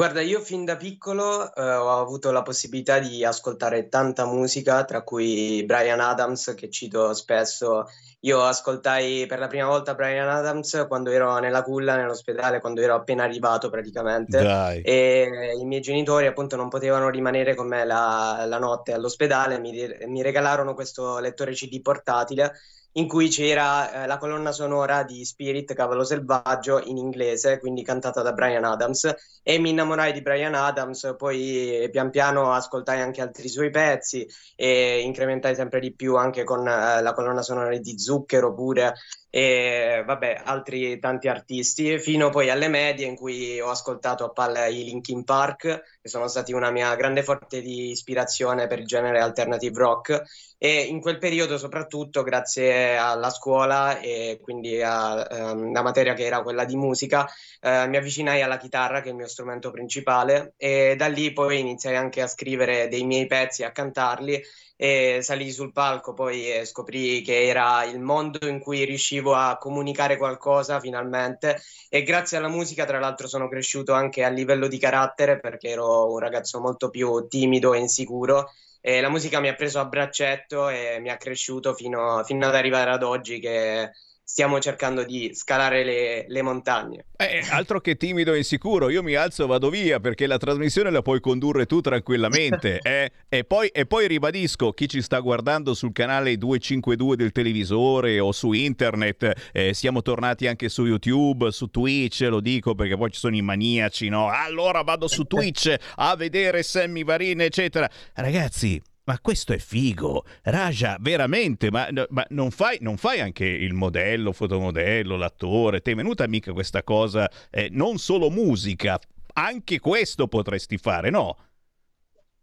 [0.00, 5.02] Guarda, io fin da piccolo eh, ho avuto la possibilità di ascoltare tanta musica, tra
[5.02, 7.86] cui Brian Adams, che cito spesso.
[8.20, 12.94] Io ascoltai per la prima volta Brian Adams quando ero nella culla, nell'ospedale, quando ero
[12.94, 14.42] appena arrivato praticamente.
[14.42, 14.80] Dai.
[14.80, 19.86] E i miei genitori appunto non potevano rimanere con me la, la notte all'ospedale, mi,
[20.06, 22.54] mi regalarono questo lettore CD portatile
[22.92, 28.22] in cui c'era eh, la colonna sonora di Spirit, Cavallo Selvaggio, in inglese, quindi cantata
[28.22, 33.48] da Brian Adams, e mi innamorai di Brian Adams, poi pian piano ascoltai anche altri
[33.48, 34.26] suoi pezzi
[34.56, 38.94] e incrementai sempre di più anche con eh, la colonna sonora di Zucchero pure,
[39.30, 44.66] e vabbè, altri tanti artisti, fino poi alle medie in cui ho ascoltato a palla
[44.66, 49.20] i Linkin Park, che sono stati una mia grande fonte di ispirazione per il genere
[49.20, 50.22] alternative rock,
[50.58, 56.64] e in quel periodo soprattutto grazie alla scuola e quindi alla materia che era quella
[56.64, 57.26] di musica,
[57.60, 61.60] eh, mi avvicinai alla chitarra che è il mio strumento principale e da lì poi
[61.60, 64.42] iniziai anche a scrivere dei miei pezzi, a cantarli
[64.82, 69.58] e salì sul palco poi e scoprì che era il mondo in cui riuscivo a
[69.58, 71.60] comunicare qualcosa finalmente.
[71.90, 76.10] E grazie alla musica tra l'altro sono cresciuto anche a livello di carattere perché ero
[76.10, 78.52] un ragazzo molto più timido e insicuro.
[78.80, 82.54] E la musica mi ha preso a braccetto e mi ha cresciuto fino, fino ad
[82.54, 83.90] arrivare ad oggi che
[84.30, 87.06] stiamo cercando di scalare le, le montagne.
[87.16, 90.88] Eh, altro che timido e insicuro, io mi alzo e vado via perché la trasmissione
[90.90, 92.78] la puoi condurre tu tranquillamente.
[92.84, 93.10] eh.
[93.28, 98.30] E, poi, e poi ribadisco, chi ci sta guardando sul canale 252 del televisore o
[98.30, 103.18] su internet, eh, siamo tornati anche su YouTube, su Twitch, lo dico perché poi ci
[103.18, 104.28] sono i maniaci, no?
[104.30, 107.90] Allora vado su Twitch a vedere Sammy Varin, eccetera.
[108.14, 113.74] Ragazzi, ma questo è figo, Raja, veramente, ma, ma non, fai, non, fai, anche il
[113.74, 118.98] modello, fotomodello, l'attore, ti è venuta mica questa cosa, eh, non solo musica,
[119.34, 121.36] anche questo potresti fare, no?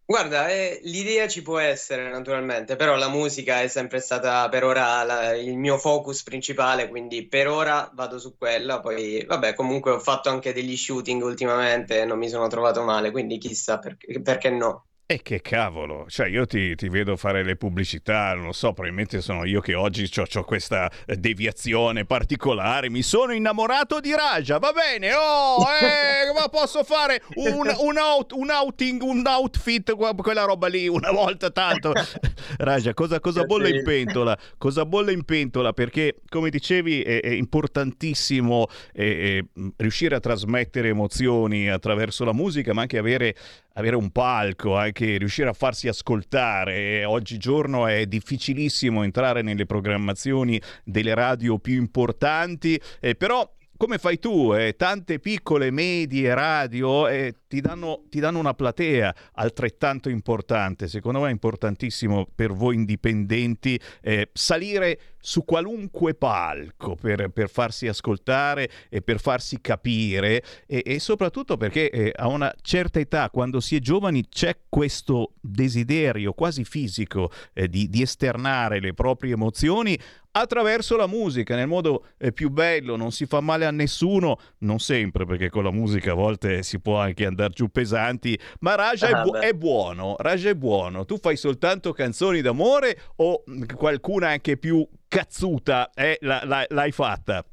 [0.10, 5.04] Guarda, eh, l'idea ci può essere naturalmente, però la musica è sempre stata per ora
[5.04, 10.00] la, il mio focus principale, quindi per ora vado su quella, poi vabbè comunque ho
[10.00, 14.50] fatto anche degli shooting ultimamente e non mi sono trovato male, quindi chissà per, perché
[14.50, 14.86] no.
[15.10, 19.22] E che cavolo, cioè io ti, ti, vedo fare le pubblicità, non lo so, probabilmente
[19.22, 25.14] sono io che oggi ho questa deviazione particolare, mi sono innamorato di Raja, va bene,
[25.14, 30.90] oh, eh, ma posso fare un, un, out, un, outing, un outfit, quella roba lì,
[30.90, 31.94] una volta tanto.
[32.60, 34.38] Raja, cosa, cosa bolle in pentola?
[34.58, 35.72] Cosa bolle in pentola?
[35.72, 39.40] Perché, come dicevi, è, è importantissimo è,
[39.78, 43.36] riuscire a trasmettere emozioni attraverso la musica, ma anche avere
[43.78, 47.06] avere un palco, anche riuscire a farsi ascoltare.
[47.06, 54.54] Oggigiorno è difficilissimo entrare nelle programmazioni delle radio più importanti, eh, però come fai tu,
[54.54, 60.88] eh, tante piccole, medie radio eh, ti, danno, ti, danno, una platea altrettanto importante.
[60.88, 67.88] Secondo me è importantissimo per voi indipendenti eh, salire su qualunque palco per, per, farsi
[67.88, 73.60] ascoltare e per farsi capire e, e soprattutto perché eh, a una certa età, quando
[73.60, 79.98] si è giovani, c'è questo desiderio quasi fisico eh, di, di esternare le proprie emozioni
[80.40, 84.80] attraverso la musica nel modo eh, più bello, non si fa male a nessuno, non
[84.80, 89.08] sempre perché con la musica a volte si può anche andare giù pesanti, ma Raja
[89.08, 93.44] ah, è, bu- è, buono, Raja è buono, tu fai soltanto canzoni d'amore o
[93.76, 97.44] qualcuna anche più cazzuta eh, la, la, l'hai fatta?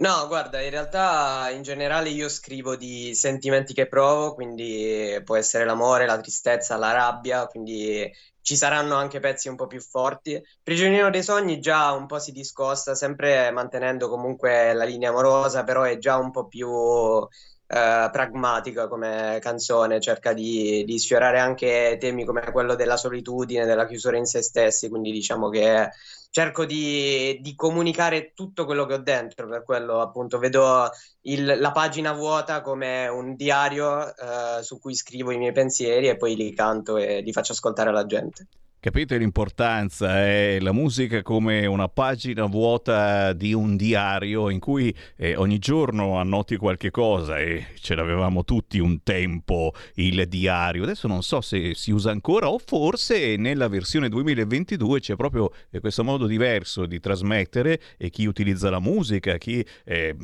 [0.00, 5.64] No, guarda, in realtà in generale io scrivo di sentimenti che provo, quindi può essere
[5.64, 8.08] l'amore, la tristezza, la rabbia, quindi
[8.48, 10.42] ci saranno anche pezzi un po' più forti.
[10.62, 15.82] Prigioniero dei sogni già un po' si discosta, sempre mantenendo comunque la linea amorosa, però
[15.82, 22.24] è già un po' più eh, pragmatica come canzone, cerca di, di, sfiorare anche temi
[22.24, 25.90] come quello della solitudine, della chiusura in se stessi, quindi diciamo che
[26.30, 30.90] cerco di, di comunicare tutto quello che ho dentro, per quello appunto vedo
[31.22, 36.16] il, la pagina vuota come un diario eh, su cui scrivo i miei pensieri e
[36.16, 38.46] poi li canto e li faccio ascoltare alla gente.
[38.80, 40.24] Capite l'importanza?
[40.24, 46.16] È la musica come una pagina vuota di un diario in cui eh, ogni giorno
[46.20, 50.84] annoti qualche cosa e ce l'avevamo tutti un tempo il diario.
[50.84, 55.80] Adesso non so se si usa ancora o forse nella versione 2022 c'è proprio eh,
[55.80, 60.14] questo modo diverso di trasmettere e chi utilizza la musica, chi eh,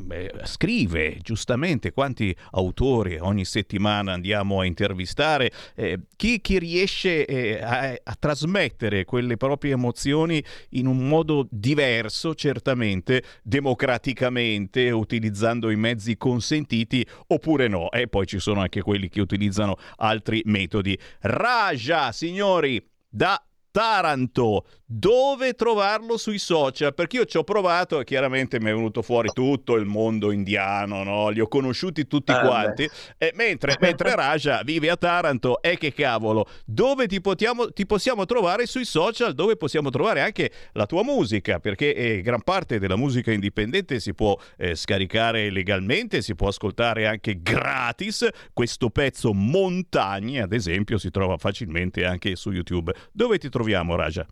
[0.44, 7.98] scrive giustamente quanti autori ogni settimana andiamo a intervistare, eh, chi, chi, riesce eh, a,
[8.00, 16.16] a trasmettere trasmettere quelle proprie emozioni in un modo diverso, certamente, democraticamente, utilizzando i mezzi
[16.16, 17.90] consentiti, oppure no.
[17.90, 20.98] E poi ci sono anche quelli che utilizzano altri metodi.
[21.20, 23.42] Raja, signori, da
[23.74, 26.94] Taranto, dove trovarlo sui social?
[26.94, 31.02] Perché io ci ho provato e chiaramente mi è venuto fuori tutto il mondo indiano,
[31.02, 31.28] no?
[31.30, 35.92] li ho conosciuti tutti ah, quanti, e mentre, mentre, Raja vive a Taranto, e che
[35.92, 41.02] cavolo, dove ti, potiamo, ti, possiamo trovare sui social, dove possiamo trovare anche la tua
[41.02, 46.46] musica, perché eh, gran parte della musica indipendente si può eh, scaricare legalmente, si può
[46.46, 52.94] ascoltare anche gratis, questo pezzo Montagne, ad esempio, si trova facilmente anche su YouTube.
[53.10, 53.62] Dove ti troviamo?
[53.64, 54.26] Troviamo, Raja?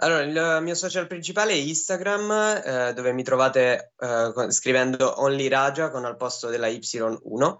[0.00, 5.90] Allora, il mio social principale è Instagram, eh, dove mi trovate eh, scrivendo Only Raja
[5.90, 7.56] con al posto della Y1.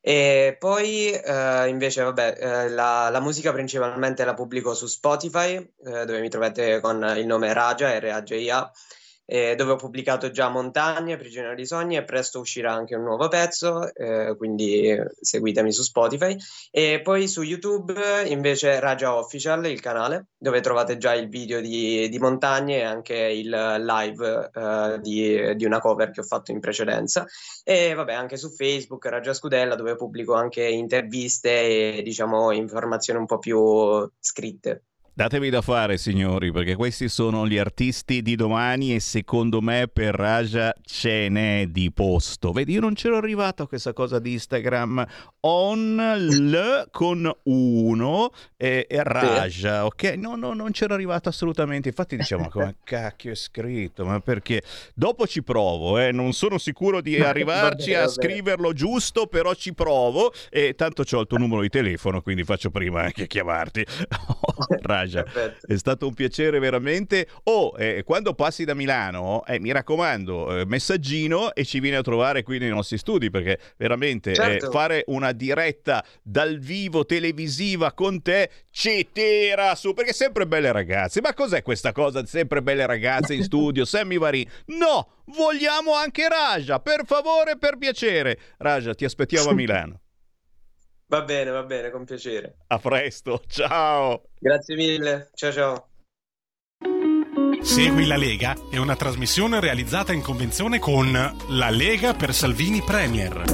[0.00, 6.04] E poi eh, invece, vabbè, eh, la, la, musica principalmente la pubblico su Spotify, eh,
[6.04, 8.72] dove mi trovate con il nome Raja, R-A-J-A
[9.24, 13.28] eh, dove ho pubblicato già Montagne, Prigioniero di Sogni e presto uscirà anche un nuovo
[13.28, 16.36] pezzo, eh, quindi seguitemi su Spotify.
[16.70, 17.94] E poi su YouTube
[18.26, 23.16] invece Raja Official, il canale, dove trovate già il video di, di Montagne e anche
[23.16, 27.24] il live eh, di, di, una cover che ho fatto in precedenza.
[27.64, 33.26] E vabbè, anche su Facebook Raja Scudella, dove pubblico anche interviste e diciamo informazioni un
[33.26, 34.84] po' più scritte.
[35.14, 40.14] Datevi da fare, signori, perché questi sono gli artisti di domani e secondo me per
[40.14, 42.50] Raja ce n'è di posto.
[42.50, 45.06] Vedi, io non c'ero arrivato a questa cosa di Instagram.
[45.40, 50.14] On l con uno e, e Raja, ok?
[50.16, 51.88] No, no, non c'ero arrivato assolutamente.
[51.88, 54.06] Infatti diciamo, come cacchio è scritto?
[54.06, 54.62] Ma perché?
[54.94, 56.10] Dopo ci provo, eh?
[56.10, 61.20] non sono sicuro di Va arrivarci a scriverlo giusto, però ci provo e tanto ho
[61.20, 63.84] il tuo numero di telefono, quindi faccio prima anche chiamarti.
[64.80, 65.01] Raja,
[65.66, 67.26] è stato un piacere veramente.
[67.44, 72.02] Oh, eh, quando passi da Milano, eh, mi raccomando, eh, messaggino e ci vieni a
[72.02, 74.70] trovare qui nei nostri studi perché veramente eh, Certo.
[74.70, 81.20] fare una diretta dal vivo televisiva con te ci tira su perché sempre belle ragazze.
[81.20, 83.84] Ma cos'è questa cosa sempre belle ragazze in studio?
[83.86, 84.48] Sammy Varin?
[84.66, 88.38] No, vogliamo anche Raja, per favore, per piacere.
[88.58, 90.00] Raja, ti aspettiamo a Milano.
[91.12, 92.56] Va bene, va bene, con piacere.
[92.68, 94.22] A presto, ciao.
[94.38, 95.28] Grazie mille.
[95.34, 95.88] Ciao ciao.
[97.60, 101.12] Segui la Lega è una trasmissione realizzata in convenzione con
[101.50, 103.44] La Lega per Salvini Premier.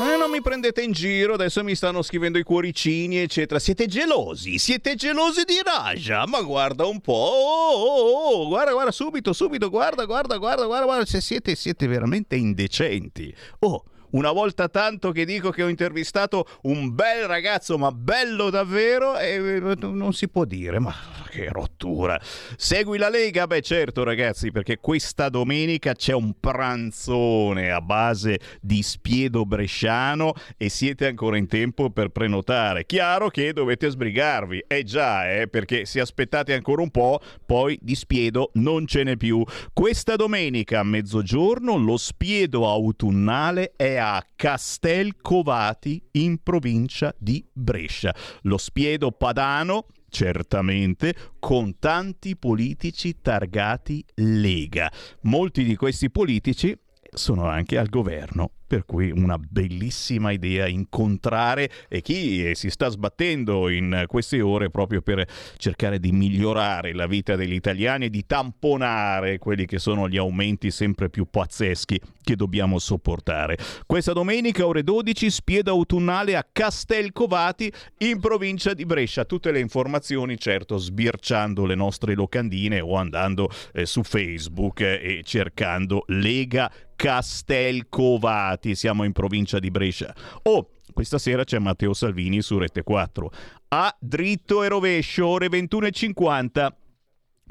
[0.00, 3.58] Eh, non mi prendete in giro, adesso mi stanno scrivendo i cuoricini, eccetera.
[3.58, 4.56] Siete gelosi?
[4.58, 6.28] Siete gelosi di Raja?
[6.28, 7.12] Ma guarda un po'.
[7.12, 11.04] Oh, oh, oh, guarda, guarda, subito, subito, guarda, guarda, guarda, guarda, guarda.
[11.06, 13.34] Se siete, siete veramente indecenti.
[13.58, 13.82] Oh.
[14.12, 19.36] Una volta tanto che dico che ho intervistato un bel ragazzo, ma bello davvero, e
[19.36, 20.94] eh, non si può dire, ma
[21.32, 22.20] che rottura.
[22.56, 23.46] Segui la Lega?
[23.46, 30.68] Beh certo ragazzi, perché questa domenica c'è un pranzone a base di spiedo bresciano e
[30.68, 32.84] siete ancora in tempo per prenotare.
[32.84, 37.94] Chiaro che dovete sbrigarvi, eh già, eh, perché se aspettate ancora un po', poi di
[37.94, 39.42] spiedo non ce n'è più.
[39.72, 48.14] Questa domenica a mezzogiorno lo spiedo autunnale è a Castelcovati in provincia di Brescia.
[48.42, 54.92] Lo spiedo padano certamente con tanti politici targati Lega.
[55.22, 56.76] Molti di questi politici
[57.14, 58.50] sono anche al governo.
[58.72, 61.70] Per cui una bellissima idea incontrare
[62.00, 65.28] chi si sta sbattendo in queste ore proprio per
[65.58, 70.70] cercare di migliorare la vita degli italiani e di tamponare quelli che sono gli aumenti
[70.70, 73.58] sempre più pazzeschi che dobbiamo sopportare.
[73.84, 79.26] Questa domenica ore 12 spieda autunnale a Castelcovati in provincia di Brescia.
[79.26, 85.22] Tutte le informazioni certo sbirciando le nostre locandine o andando eh, su Facebook eh, e
[85.24, 86.72] cercando Lega
[87.02, 90.14] Castelcovati, siamo in provincia di Brescia.
[90.42, 93.32] Oh, questa sera c'è Matteo Salvini su Rete 4.
[93.68, 96.68] A dritto e rovescio, ore 21.50.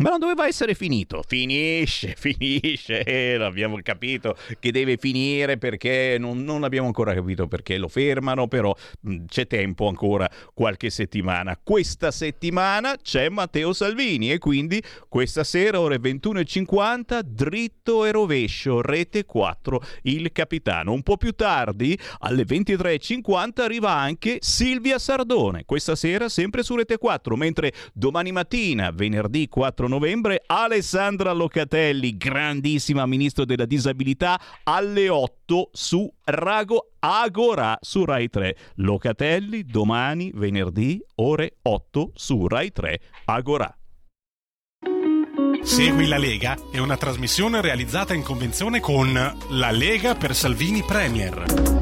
[0.02, 1.24] Ma non doveva essere finito.
[1.28, 3.04] Finisce, finisce.
[3.04, 8.48] Eh, l'abbiamo capito che deve finire perché non, non abbiamo ancora capito perché lo fermano,
[8.48, 11.56] però mh, c'è tempo ancora qualche settimana.
[11.62, 19.26] Questa settimana c'è Matteo Salvini e quindi questa sera ore 21.50 dritto e rovescio, rete
[19.26, 20.94] 4, il capitano.
[20.94, 25.64] Un po' più tardi, alle 23.50 arriva anche Silvia Sardone.
[25.66, 33.06] Questa sera sempre su rete 4, mentre domani mattina, venerdì 4 novembre, Alessandra Locatelli, grandissima
[33.06, 38.56] ministro della disabilità, alle 8 su Rago Agora su Rai 3.
[38.76, 43.76] Locatelli domani venerdì ore 8 su Rai 3 Agora.
[45.62, 49.14] Segui la Lega è una trasmissione realizzata in convenzione con
[49.50, 51.81] La Lega per Salvini Premier.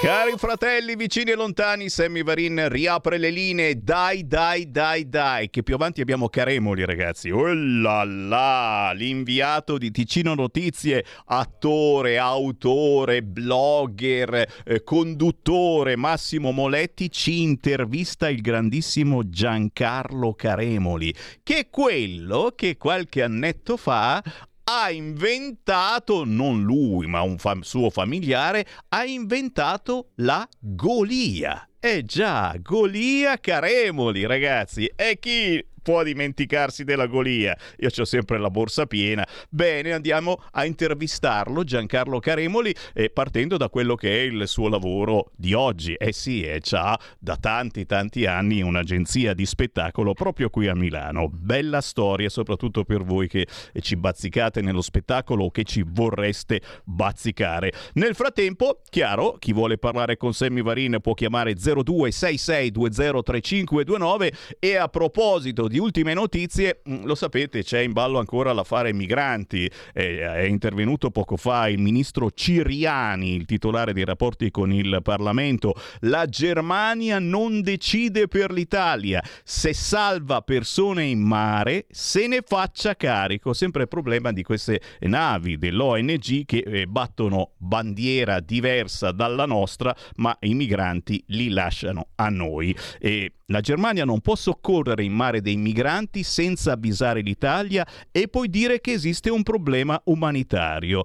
[0.00, 3.82] Cari fratelli, vicini e lontani, Sammy Varin riapre le linee.
[3.82, 5.50] Dai, dai, dai, dai.
[5.50, 7.30] Che più avanti abbiamo Caremoli, ragazzi.
[7.30, 17.42] Oh là là, l'inviato di Ticino Notizie, attore, autore, blogger, eh, conduttore Massimo Moletti ci
[17.42, 21.12] intervista il grandissimo Giancarlo Caremoli,
[21.42, 24.22] che è quello che qualche annetto fa
[24.70, 31.66] ha inventato, non lui, ma un fam- suo familiare, ha inventato la Golia.
[31.80, 34.84] Eh già, Golia Caremoli, ragazzi.
[34.94, 37.56] E chi può dimenticarsi della Golia?
[37.78, 39.26] Io ho sempre la borsa piena.
[39.48, 45.30] Bene, andiamo a intervistarlo, Giancarlo Caremoli, eh, partendo da quello che è il suo lavoro
[45.34, 45.94] di oggi.
[45.94, 51.30] Eh sì, è già da tanti tanti anni un'agenzia di spettacolo proprio qui a Milano.
[51.30, 53.46] Bella storia, soprattutto per voi che
[53.80, 57.72] ci bazzicate nello spettacolo o che ci vorreste bazzicare.
[57.94, 65.66] Nel frattempo, chiaro, chi vuole parlare con Sammy Varin può chiamare 0266203529 e a proposito
[65.66, 69.70] di di ultime notizie, mh, lo sapete, c'è in ballo ancora l'affare migranti.
[69.94, 75.74] Eh, è intervenuto poco fa il ministro Ciriani, il titolare dei rapporti con il Parlamento.
[76.00, 79.22] La Germania non decide per l'Italia.
[79.44, 83.52] Se salva persone in mare, se ne faccia carico.
[83.52, 90.36] Sempre il problema di queste navi dell'ONG che eh, battono bandiera diversa dalla nostra, ma
[90.40, 92.76] i migranti li lasciano a noi.
[92.98, 98.48] E la Germania non può soccorrere in mare dei migranti senza avvisare l'Italia e poi
[98.48, 101.04] dire che esiste un problema umanitario.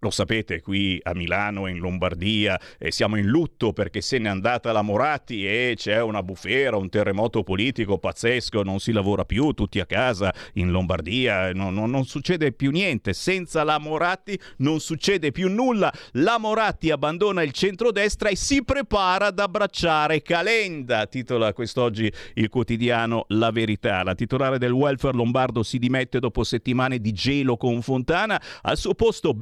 [0.00, 4.72] lo sapete, qui a Milano in Lombardia eh, siamo in lutto perché se n'è andata
[4.72, 9.78] la Moratti e c'è una bufera, un terremoto politico pazzesco, non si lavora più, tutti
[9.78, 13.12] a casa in Lombardia, no- no- non succede più niente.
[13.12, 15.92] Senza la Moratti non succede più nulla.
[16.12, 23.26] La Moratti abbandona il centrodestra e si prepara ad abbracciare Calenda, titola quest'oggi il quotidiano
[23.28, 24.02] La Verità.
[24.02, 28.94] La titolare del welfare lombardo si dimette dopo settimane di gelo con Fontana, al suo
[28.94, 29.34] posto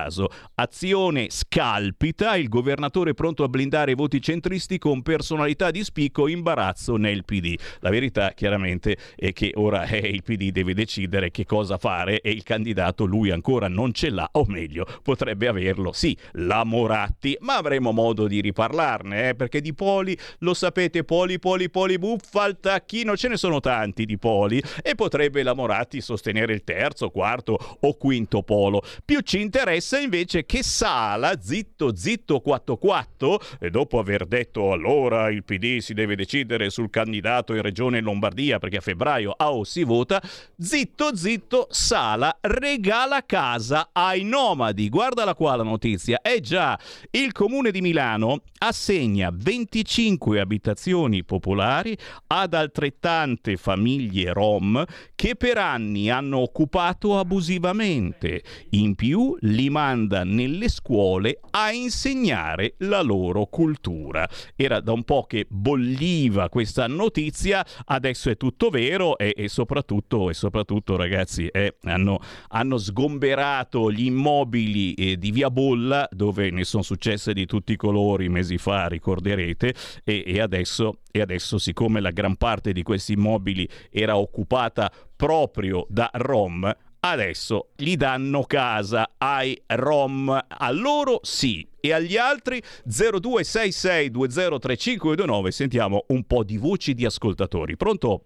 [0.00, 0.28] Bertolaso.
[0.54, 6.96] Azione scalpita, il governatore pronto a blindare i voti centristi con personalità di spicco, imbarazzo
[6.96, 7.54] nel PD.
[7.80, 12.30] La verità chiaramente è che ora eh, il PD deve decidere che cosa fare e
[12.30, 17.56] il candidato lui ancora non ce l'ha, o meglio, potrebbe averlo, sì, la Moratti, ma
[17.56, 22.60] avremo modo di riparlarne, eh, perché di poli, lo sapete, poli, poli, poli, buffa, al
[22.60, 27.58] tacchino, ce ne sono tanti di poli e potrebbe la Moratti sostenere il terzo, quarto
[27.80, 28.82] o quinto polo.
[29.04, 35.30] Più ci interessa invece che Sala, zitto, zitto, quatto, quatto, e dopo aver detto allora
[35.30, 39.64] il PD si deve decidere sul candidato in regione Lombardia perché a febbraio a o
[39.64, 40.22] si vota,
[40.58, 44.88] zitto, zitto, Sala regala casa ai nomadi.
[44.88, 46.20] Guardala qua la notizia.
[46.20, 46.78] Eh già,
[47.10, 51.96] il comune di Milano assegna 25 abitazioni popolari
[52.28, 54.84] ad altrettante famiglie rom
[55.14, 58.42] che per anni hanno occupato abusivamente.
[58.70, 64.28] In più li manda nelle scuole a insegnare la loro cultura.
[64.54, 70.28] Era da un po' che bolliva questa notizia, adesso è tutto vero e, e soprattutto,
[70.28, 76.64] e soprattutto ragazzi eh, hanno, hanno sgomberato gli immobili eh, di Via Bolla dove ne
[76.64, 79.74] sono successe di tutti i colori mesi fa, ricorderete,
[80.04, 85.86] e, e adesso, e adesso siccome la gran parte di questi immobili era occupata proprio
[85.88, 86.70] da Rom,
[87.00, 90.28] adesso gli danno casa ai Rom.
[90.46, 91.66] A loro sì.
[91.80, 97.76] E agli altri 0266203529 sentiamo un po' di voci di ascoltatori.
[97.76, 98.22] Pronto?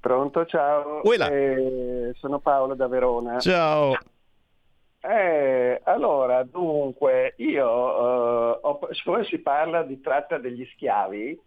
[0.00, 1.02] Pronto, ciao.
[1.02, 3.38] Eh, sono Paolo da Verona.
[3.38, 3.92] Ciao.
[5.02, 11.40] Eh, allora, dunque, io, eh, ho- siccome si parla di tratta degli schiavi,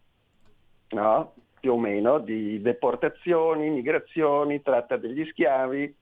[0.89, 1.33] no?
[1.63, 5.95] Più o meno, di deportazioni, migrazioni, tratta degli schiavi,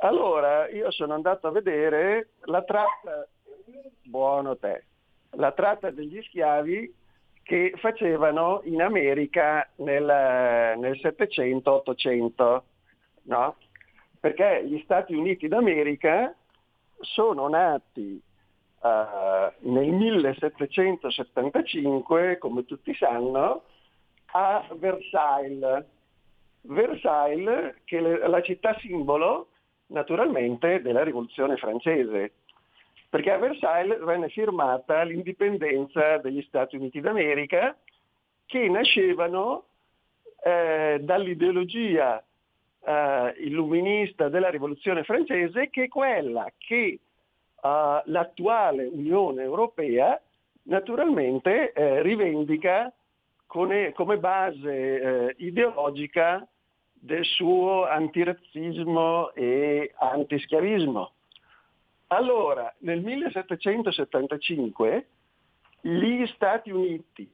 [0.00, 3.26] allora io sono andato a vedere la tratta,
[4.02, 4.84] buono te,
[5.36, 6.94] la tratta degli schiavi
[7.42, 12.60] che facevano in America nel, nel 700-800,
[13.22, 13.56] no?
[14.20, 16.34] Perché gli Stati Uniti d'America
[16.98, 18.20] sono nati
[18.82, 23.62] eh, nel 1775, come tutti sanno,
[24.32, 25.84] a Versailles.
[26.62, 29.48] Versailles, che è la città simbolo
[29.86, 32.32] naturalmente della rivoluzione francese,
[33.08, 37.76] perché a Versailles venne firmata l'indipendenza degli Stati Uniti d'America
[38.46, 39.64] che nascevano
[40.42, 42.22] eh, dall'ideologia
[42.82, 50.20] eh, illuminista della rivoluzione francese che è quella che eh, l'attuale Unione Europea
[50.64, 52.92] naturalmente eh, rivendica
[53.50, 56.46] come, come base eh, ideologica
[56.92, 61.12] del suo antirazzismo e antischiavismo.
[62.08, 65.08] Allora, nel 1775
[65.80, 67.28] gli Stati Uniti,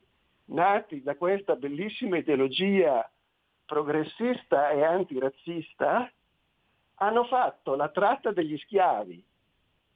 [0.47, 3.07] nati da questa bellissima ideologia
[3.67, 6.11] progressista e antirazzista,
[6.95, 9.23] hanno fatto la tratta degli schiavi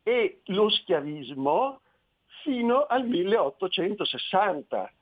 [0.02, 1.80] e lo schiavismo
[2.42, 4.92] fino al 1860.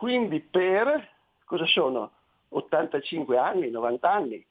[0.00, 1.10] Quindi per,
[1.44, 2.12] cosa sono?
[2.48, 4.46] 85 anni, 90 anni,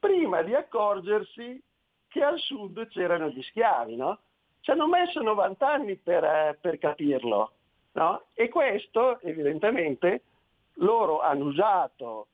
[0.00, 1.62] prima di accorgersi
[2.08, 4.18] che al sud c'erano gli schiavi, no?
[4.58, 7.52] Ci hanno messo 90 anni per, eh, per capirlo,
[7.92, 8.24] no?
[8.32, 10.22] E questo, evidentemente,
[10.78, 12.26] loro hanno usato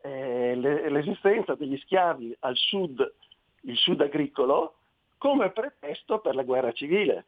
[0.00, 3.14] eh, le- l'esistenza degli schiavi al sud,
[3.60, 4.78] il sud agricolo,
[5.18, 7.26] come pretesto per la guerra civile.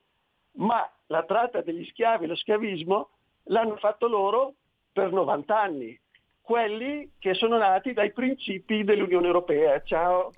[0.54, 3.10] Ma la tratta degli schiavi, lo schiavismo,
[3.48, 4.54] l'hanno fatto loro
[4.92, 6.00] per 90 anni,
[6.40, 9.82] quelli che sono nati dai principi dell'Unione Europea.
[9.82, 10.32] Ciao.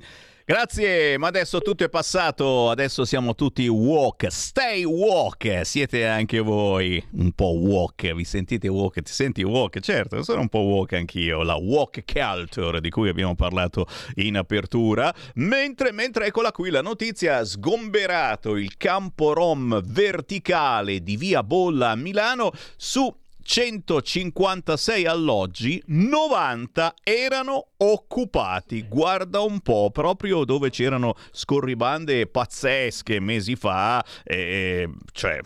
[0.44, 7.02] Grazie, ma adesso tutto è passato, adesso siamo tutti walk, stay walk, siete anche voi
[7.12, 9.78] un po' walk, vi sentite walk, ti senti walk?
[9.80, 13.86] Certo, sono un po' walk anch'io, la walk culture di cui abbiamo parlato
[14.16, 21.44] in apertura, mentre, mentre eccola qui la notizia, sgomberato il campo rom verticale di via
[21.44, 23.14] Bolla a Milano su
[23.50, 28.86] 156 alloggi, 90 erano occupati.
[28.86, 35.40] Guarda un po', proprio dove c'erano scorribande pazzesche mesi fa, eh, cioè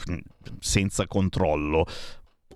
[0.60, 1.86] senza controllo.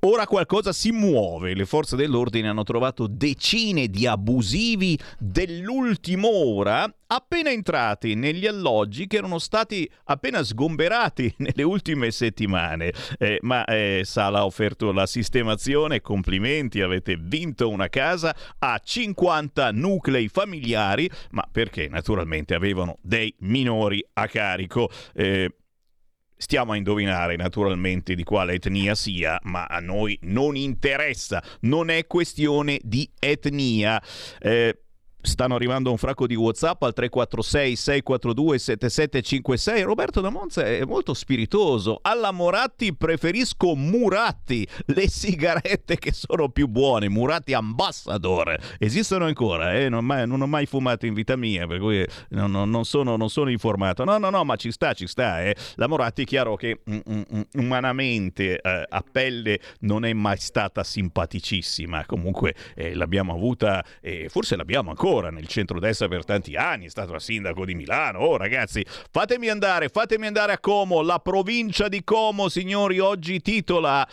[0.01, 7.51] Ora qualcosa si muove, le forze dell'ordine hanno trovato decine di abusivi dell'ultima ora appena
[7.51, 12.93] entrati negli alloggi che erano stati appena sgomberati nelle ultime settimane.
[13.19, 19.73] Eh, ma eh, Sala ha offerto la sistemazione, complimenti, avete vinto una casa a 50
[19.73, 24.91] nuclei familiari, ma perché naturalmente avevano dei minori a carico.
[25.15, 25.53] Eh,
[26.41, 32.07] Stiamo a indovinare naturalmente di quale etnia sia, ma a noi non interessa, non è
[32.07, 34.01] questione di etnia.
[34.39, 34.83] Eh,
[35.21, 39.83] Stanno arrivando un fracco di WhatsApp al 346 642 7756.
[39.83, 41.99] Roberto da Monza è molto spiritoso.
[42.03, 47.09] Alla Moratti preferisco Muratti, le sigarette che sono più buone.
[47.09, 49.89] Muratti Ambassador esistono ancora, eh?
[49.89, 53.17] non, mai- non ho mai fumato in vita mia, per cui non, non- non sono,
[53.17, 54.05] non sono informato.
[54.05, 55.43] No, no, no, ma ci sta, ci sta.
[55.43, 55.57] eh.
[55.75, 60.85] La Moratti chiaro che mm, mm, mm, umanamente eh, a pelle non è mai stata
[60.85, 62.07] simpaticissima.
[62.07, 67.19] Comunque eh, l'abbiamo avuta, e forse l'abbiamo ancora nel centrodestra per tanti anni, è stato
[67.19, 68.21] sindaco di Milano.
[68.21, 74.07] Oh ragazzi, fatemi andare, fatemi andare a Como, la provincia di Como, signori, oggi titola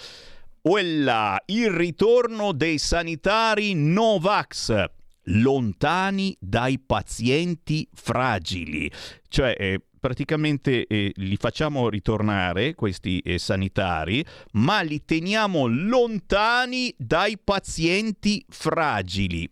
[0.62, 4.86] Quella, il ritorno dei sanitari Novax
[5.26, 8.92] lontani dai pazienti fragili.
[9.28, 14.24] Cioè, eh, praticamente eh, li facciamo ritornare, questi eh, sanitari,
[14.54, 19.50] ma li teniamo lontani dai pazienti fragili.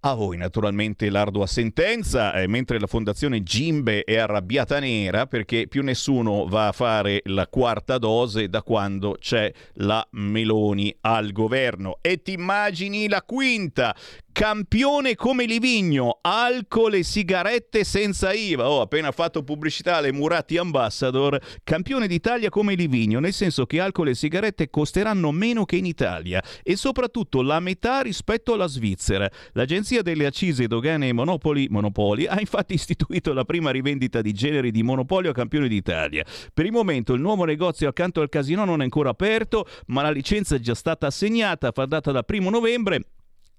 [0.00, 5.82] A voi naturalmente l'ardua sentenza, eh, mentre la fondazione Gimbe è arrabbiata nera perché più
[5.82, 11.98] nessuno va a fare la quarta dose da quando c'è la Meloni al governo.
[12.00, 13.92] E ti immagini la quinta?
[14.38, 18.70] Campione come Livigno, alcol e sigarette senza IVA.
[18.70, 24.10] Oh, appena fatto pubblicità alle Murati Ambassador, campione d'Italia come Livigno, nel senso che alcol
[24.10, 29.28] e sigarette costeranno meno che in Italia e soprattutto la metà rispetto alla Svizzera.
[29.54, 34.70] L'Agenzia delle Accise, Dogane e Monopoli, Monopoli ha infatti istituito la prima rivendita di generi
[34.70, 36.24] di monopolio a campione d'Italia.
[36.54, 40.12] Per il momento il nuovo negozio accanto al casino non è ancora aperto, ma la
[40.12, 43.02] licenza è già stata assegnata, fa data da primo novembre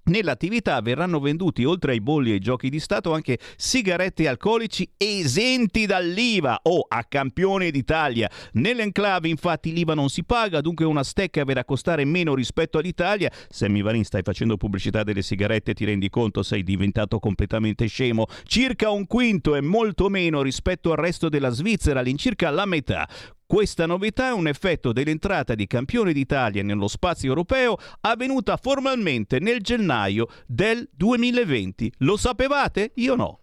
[0.04, 5.86] Nell'attività verranno venduti oltre ai bolli e ai giochi di Stato anche sigarette alcolici esenti
[5.86, 8.28] dall'IVA o a campione d'Italia.
[8.54, 13.30] Nell'enclave infatti l'IVA non si paga, dunque una stecca verrà a costare meno rispetto all'Italia.
[13.48, 18.26] Sammy Varin stai facendo pubblicità delle sigarette, ti rendi conto sei diventato completamente scemo.
[18.44, 23.08] Circa un quinto è molto meno rispetto al resto della Svizzera, all'incirca la metà.
[23.50, 29.60] Questa novità è un effetto dell'entrata di campione d'Italia nello spazio europeo avvenuta formalmente nel
[29.60, 31.94] gennaio del 2020.
[31.98, 32.92] Lo sapevate?
[32.94, 33.40] Io no.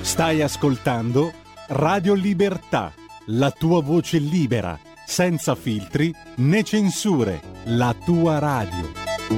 [0.00, 1.32] Stai ascoltando
[1.68, 2.92] Radio Libertà,
[3.26, 4.76] la tua voce libera,
[5.06, 9.37] senza filtri né censure, la tua radio.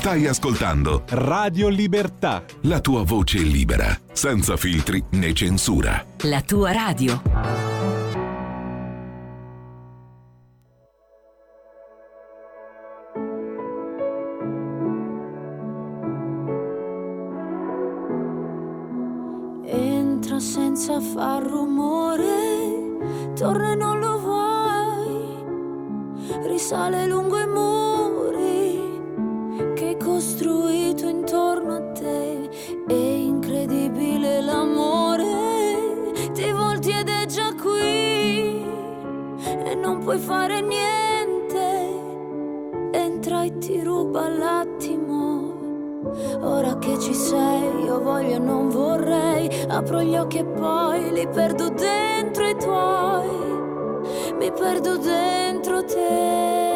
[0.00, 2.42] Stai ascoltando Radio Libertà.
[2.62, 6.02] la tua voce libera, senza filtri né censura.
[6.22, 7.20] La tua radio.
[19.66, 25.34] Entra senza far rumore, torna e non lo vuoi,
[26.48, 27.69] risale lungo i muri
[30.20, 32.50] costruito intorno a te.
[32.86, 38.62] È incredibile l'amore, ti volti ed è già qui
[39.64, 41.88] e non puoi fare niente.
[42.92, 45.54] Entra e ti ruba l'attimo.
[46.42, 49.48] Ora che ci sei, io voglio e non vorrei.
[49.68, 53.28] Apro gli occhi e poi li perdo dentro i tuoi.
[54.38, 56.69] Mi perdo dentro te.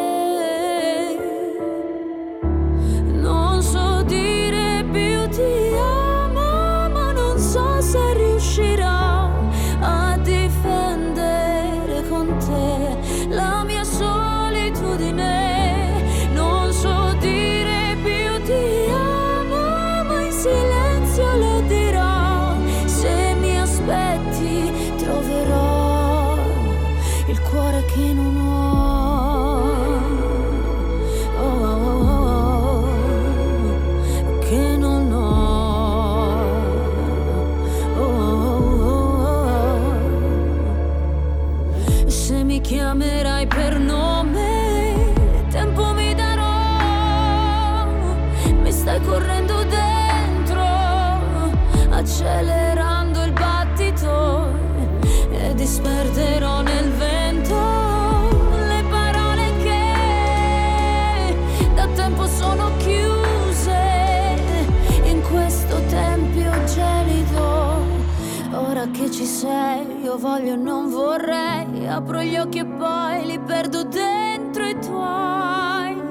[69.35, 71.85] Sei, io voglio e non vorrei.
[71.87, 76.01] Apro gli occhi e poi li perdo dentro i tuoi.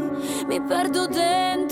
[0.46, 1.63] Mi perdo dentro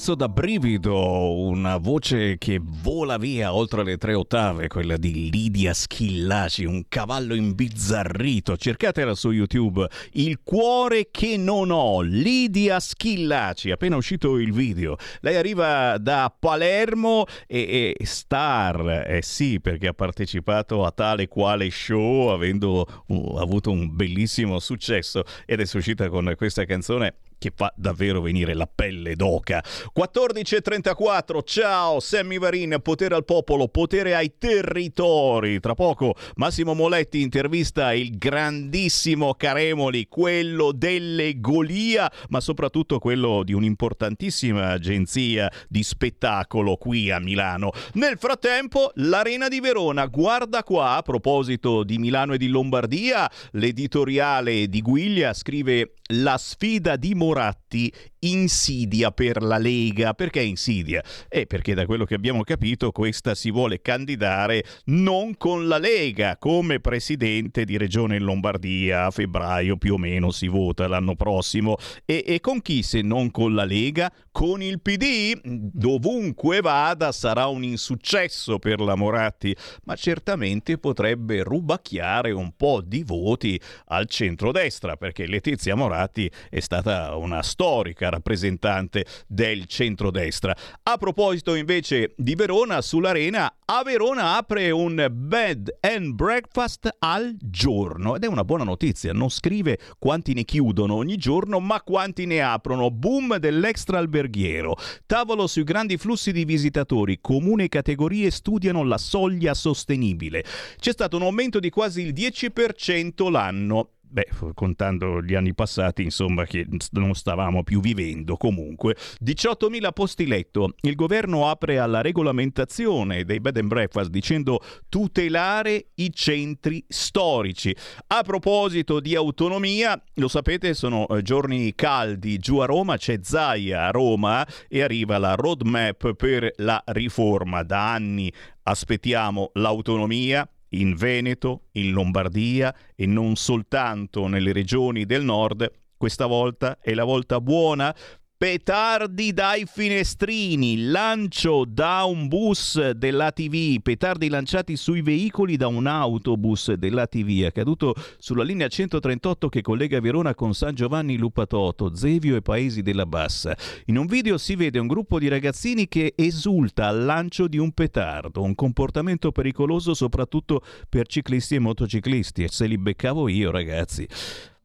[0.00, 5.72] pezzo da brivido, una voce che vola via oltre le tre ottave, quella di Lidia
[5.72, 8.56] Schillaci, un cavallo imbizzarrito.
[8.56, 14.96] Cercatela su YouTube, Il cuore che non ho, Lidia Schillaci, appena uscito il video.
[15.20, 21.70] Lei arriva da Palermo e, e star, eh sì, perché ha partecipato a tale quale
[21.70, 27.72] show, avendo uh, avuto un bellissimo successo ed è uscita con questa canzone che fa
[27.74, 29.64] davvero venire la pelle d'oca.
[29.96, 35.60] 14.34, ciao Sammy Varin, potere al popolo, potere ai territori.
[35.60, 43.52] Tra poco Massimo Moletti intervista il grandissimo Caremoli, quello delle Golia, ma soprattutto quello di
[43.52, 47.70] un'importantissima agenzia di spettacolo qui a Milano.
[47.92, 54.66] Nel frattempo, l'Arena di Verona, guarda qua, a proposito di Milano e di Lombardia, l'editoriale
[54.68, 60.14] di Guiglia scrive la sfida di Moratti insidia per la Lega.
[60.14, 61.02] Perché insidia?
[61.28, 66.38] Eh, perché da quello che abbiamo capito questa si vuole candidare non con la Lega
[66.38, 69.04] come presidente di Regione Lombardia.
[69.06, 71.76] A febbraio più o meno si vota l'anno prossimo.
[72.06, 74.10] E, e con chi se non con la Lega?
[74.32, 75.38] Con il PD?
[75.42, 79.54] Dovunque vada sarà un insuccesso per la Moratti,
[79.84, 87.16] ma certamente potrebbe rubacchiare un po' di voti al centrodestra, perché Letizia Moratti è stata
[87.16, 90.56] una storica rappresentante del centrodestra.
[90.84, 98.14] A proposito invece di Verona, sull'arena, a Verona apre un bed and breakfast al giorno
[98.14, 102.40] ed è una buona notizia, non scrive quanti ne chiudono ogni giorno, ma quanti ne
[102.40, 102.92] aprono.
[102.92, 104.76] Boom dell'extra alberghiero.
[105.06, 110.44] Tavolo sui grandi flussi di visitatori, comune e categorie studiano la soglia sostenibile.
[110.78, 116.44] C'è stato un aumento di quasi il 10% l'anno beh, contando gli anni passati, insomma,
[116.44, 118.96] che non stavamo più vivendo comunque.
[119.24, 120.74] 18.000 posti letto.
[120.80, 127.74] Il governo apre alla regolamentazione dei bed and breakfast dicendo tutelare i centri storici.
[128.08, 133.86] A proposito di autonomia, lo sapete, sono eh, giorni caldi giù a Roma, c'è Zaia
[133.86, 137.62] a Roma e arriva la roadmap per la riforma.
[137.62, 138.32] Da anni
[138.62, 145.70] aspettiamo l'autonomia, in Veneto, in Lombardia e non soltanto nelle regioni del nord.
[145.96, 147.94] Questa volta è la volta buona.
[148.40, 156.72] Petardi dai finestrini, lancio da un bus dell'ATV, petardi lanciati sui veicoli da un autobus
[156.72, 162.80] dell'ATV, accaduto sulla linea 138 che collega Verona con San Giovanni Lupatoto, Zevio e Paesi
[162.80, 163.54] della Bassa.
[163.84, 167.72] In un video si vede un gruppo di ragazzini che esulta al lancio di un
[167.72, 174.08] petardo, un comportamento pericoloso soprattutto per ciclisti e motociclisti, e se li beccavo io ragazzi.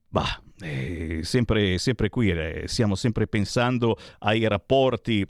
[0.08, 5.26] Bah, eh, sempre, sempre qui, eh, stiamo sempre pensando ai rapporti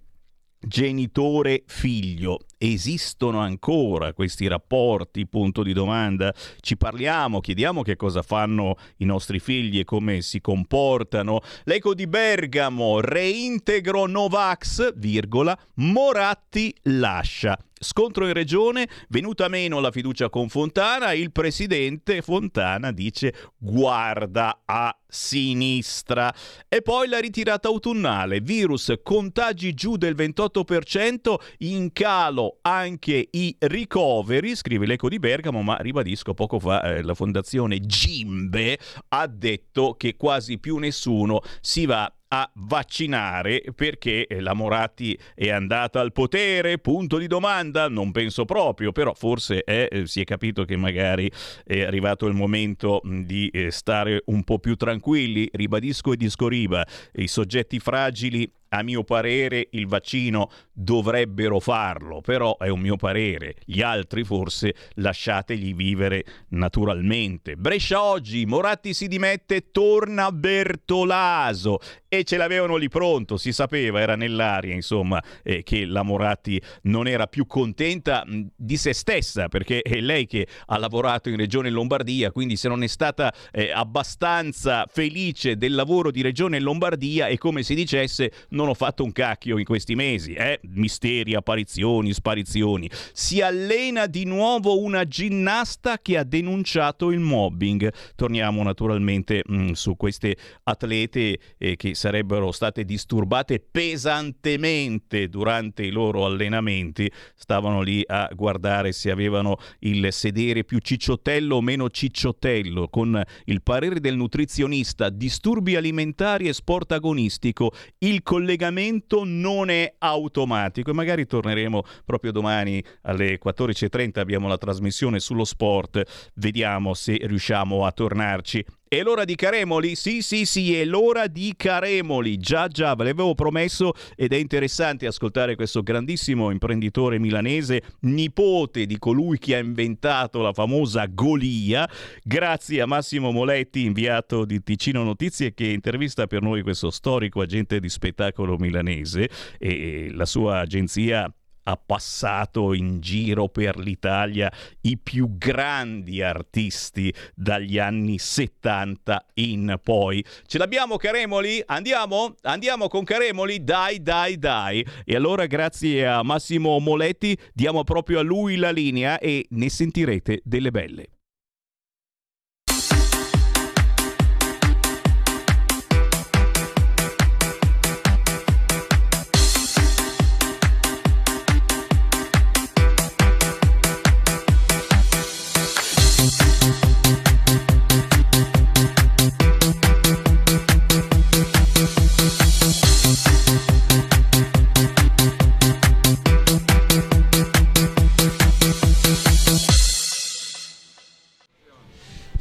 [0.59, 2.39] genitore-figlio.
[2.57, 5.27] Esistono ancora questi rapporti?
[5.27, 6.33] Punto di domanda.
[6.59, 11.41] Ci parliamo, chiediamo che cosa fanno i nostri figli e come si comportano.
[11.63, 17.57] L'eco di Bergamo, reintegro Novax, virgola, Moratti lascia.
[17.85, 24.97] Scontro in regione, venuta meno la fiducia con Fontana, il presidente Fontana dice guarda a
[25.07, 26.33] sinistra.
[26.67, 34.55] E poi la ritirata autunnale, virus, contagi giù del 28%, in calo anche i ricoveri,
[34.55, 38.77] scrive l'Eco di Bergamo, ma ribadisco poco fa eh, la fondazione Gimbe
[39.09, 45.99] ha detto che quasi più nessuno si va a vaccinare perché la Moratti è andata
[45.99, 46.79] al potere?
[46.79, 51.31] Punto di domanda, non penso proprio, però forse è, eh, si è capito che magari
[51.63, 55.49] è arrivato il momento di eh, stare un po' più tranquilli.
[55.51, 62.67] Ribadisco e discoriba, i soggetti fragili a mio parere il vaccino dovrebbero farlo, però è
[62.67, 63.55] un mio parere.
[63.63, 67.55] Gli altri forse lasciategli vivere naturalmente.
[67.55, 74.15] Brescia oggi, Moratti si dimette, torna Bertolaso e ce l'avevano lì pronto, si sapeva, era
[74.15, 79.81] nell'aria insomma eh, che la Moratti non era più contenta mh, di se stessa perché
[79.81, 84.85] è lei che ha lavorato in Regione Lombardia, quindi se non è stata eh, abbastanza
[84.87, 89.57] felice del lavoro di Regione Lombardia è come se dicesse non ho fatto un cacchio
[89.57, 90.59] in questi mesi, eh?
[90.63, 92.89] misteri, apparizioni, sparizioni.
[93.13, 97.91] Si allena di nuovo una ginnasta che ha denunciato il mobbing.
[98.15, 106.25] Torniamo naturalmente mh, su queste atlete eh, che sarebbero state disturbate pesantemente durante i loro
[106.25, 107.11] allenamenti.
[107.35, 113.61] Stavano lì a guardare se avevano il sedere più cicciottello o meno cicciottello, con il
[113.61, 117.71] parere del nutrizionista, disturbi alimentari e sport agonistico.
[117.99, 124.57] Il collega collegamento non è automatico e magari torneremo proprio domani alle 14.30 abbiamo la
[124.57, 128.63] trasmissione sullo sport, vediamo se riusciamo a tornarci.
[128.95, 129.93] È l'ora di Caremoli?
[129.93, 132.37] Sì, sì, sì, è l'ora di Caremoli.
[132.37, 138.97] Già, già, ve l'avevo promesso ed è interessante ascoltare questo grandissimo imprenditore milanese, nipote di
[138.97, 141.89] colui che ha inventato la famosa Golia.
[142.23, 147.81] Grazie a Massimo Moletti, inviato di Ticino Notizie, che intervista per noi questo storico agente
[147.81, 151.29] di spettacolo milanese e la sua agenzia
[151.67, 154.51] ha passato in giro per l'Italia
[154.81, 160.23] i più grandi artisti dagli anni 70 in poi.
[160.45, 161.61] Ce l'abbiamo Caremoli?
[161.65, 162.35] Andiamo?
[162.43, 163.63] Andiamo con Caremoli?
[163.63, 164.85] Dai, dai, dai.
[165.03, 170.41] E allora grazie a Massimo Moletti diamo proprio a lui la linea e ne sentirete
[170.43, 171.14] delle belle.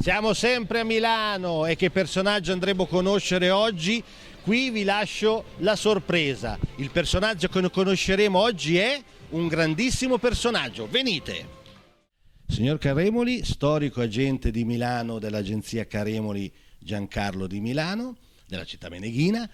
[0.05, 4.03] Siamo sempre a Milano e che personaggio andremo a conoscere oggi?
[4.43, 6.59] Qui vi lascio la sorpresa.
[6.75, 10.87] Il personaggio che conosceremo oggi è un grandissimo personaggio.
[10.87, 11.47] Venite!
[12.45, 19.49] Signor Caremoli, storico agente di Milano dell'agenzia Caremoli Giancarlo di Milano, della città meneghina,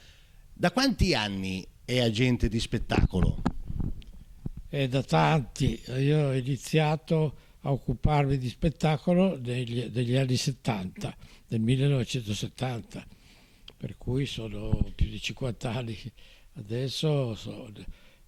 [0.51, 3.41] da quanti anni è agente di spettacolo?
[4.67, 11.15] È da tanti, io ho iniziato a occuparmi di spettacolo degli, degli anni 70,
[11.47, 13.05] del 1970,
[13.77, 15.97] per cui sono più di 50 anni.
[16.53, 17.71] Adesso, so-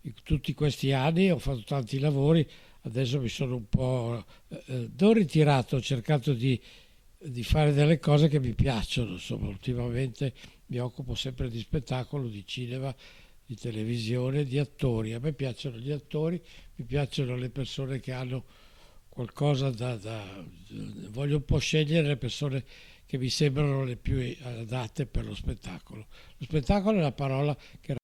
[0.01, 2.47] in tutti questi anni ho fatto tanti lavori,
[2.81, 6.59] adesso mi sono un po' eh, eh, non ritirato, ho cercato di,
[7.17, 10.33] di fare delle cose che mi piacciono, insomma, ultimamente
[10.67, 12.93] mi occupo sempre di spettacolo, di cinema,
[13.45, 15.13] di televisione, di attori.
[15.13, 16.41] A me piacciono gli attori,
[16.75, 18.45] mi piacciono le persone che hanno
[19.13, 20.43] qualcosa da, da-
[21.11, 22.65] voglio un po' scegliere le persone
[23.05, 26.07] che mi sembrano le più adatte per lo spettacolo.
[26.37, 27.95] Lo spettacolo è la parola che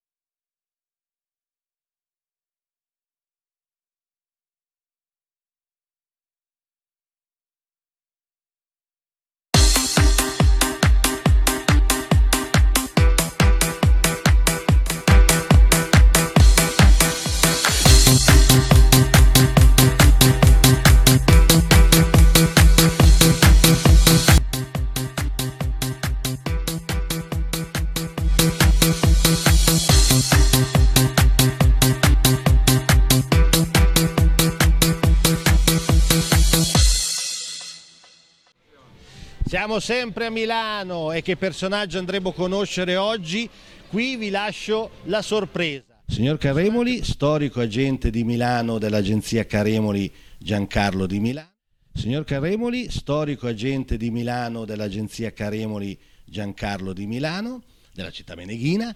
[39.60, 43.50] Siamo sempre a Milano e che personaggio andremo a conoscere oggi?
[43.90, 46.02] Qui vi lascio la sorpresa.
[46.08, 51.52] Signor Caremoli, storico agente di Milano dell'agenzia Caremoli Giancarlo di Milano.
[51.94, 57.62] Signor Caremoli, storico agente di Milano dell'agenzia Caremoli Giancarlo di Milano,
[57.94, 58.96] della città meneghina.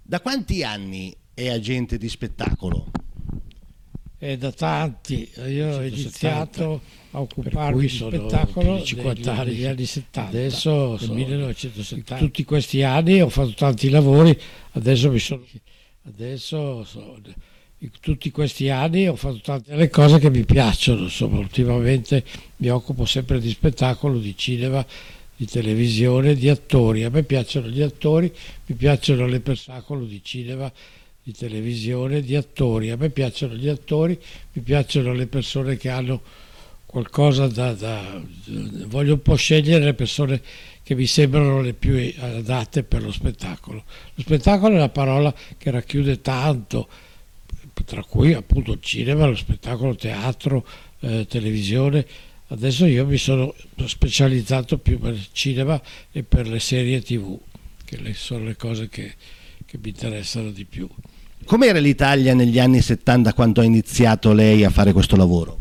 [0.00, 2.90] Da quanti anni è agente di spettacolo?
[4.18, 6.82] è da tanti, io ho 170, iniziato
[7.12, 9.50] a occuparmi di sono spettacolo più di 50 negli, anni.
[9.52, 12.14] negli anni 70, Adesso sono- 1970.
[12.14, 14.38] In tutti questi anni ho fatto tanti lavori,
[14.72, 15.42] adesso mi sono...
[16.04, 17.20] Adesso so-
[17.80, 22.24] in tutti questi anni ho fatto tante le cose che mi piacciono, insomma, ultimamente
[22.56, 24.84] mi occupo sempre di spettacolo, di cinema,
[25.36, 27.04] di televisione, di attori.
[27.04, 28.32] A me piacciono gli attori,
[28.66, 30.72] mi piacciono le persone di cinema,
[31.22, 32.90] di televisione, di attori.
[32.90, 34.18] A me piacciono gli attori,
[34.54, 36.20] mi piacciono le persone che hanno
[36.88, 38.18] qualcosa da, da-
[38.86, 40.40] voglio un po' scegliere le persone
[40.82, 43.84] che mi sembrano le più adatte per lo spettacolo.
[44.14, 46.88] Lo spettacolo è una parola che racchiude tanto,
[47.84, 50.66] tra cui appunto il cinema, lo spettacolo, teatro,
[51.00, 52.06] eh, televisione.
[52.46, 53.54] Adesso io mi sono
[53.84, 55.78] specializzato più per il cinema
[56.10, 57.38] e per le serie tv,
[57.84, 59.12] che le- sono le cose che,
[59.66, 60.88] che mi interessano di più.
[61.44, 65.60] Com'era l'Italia negli anni 70 quando ha iniziato lei a fare questo lavoro?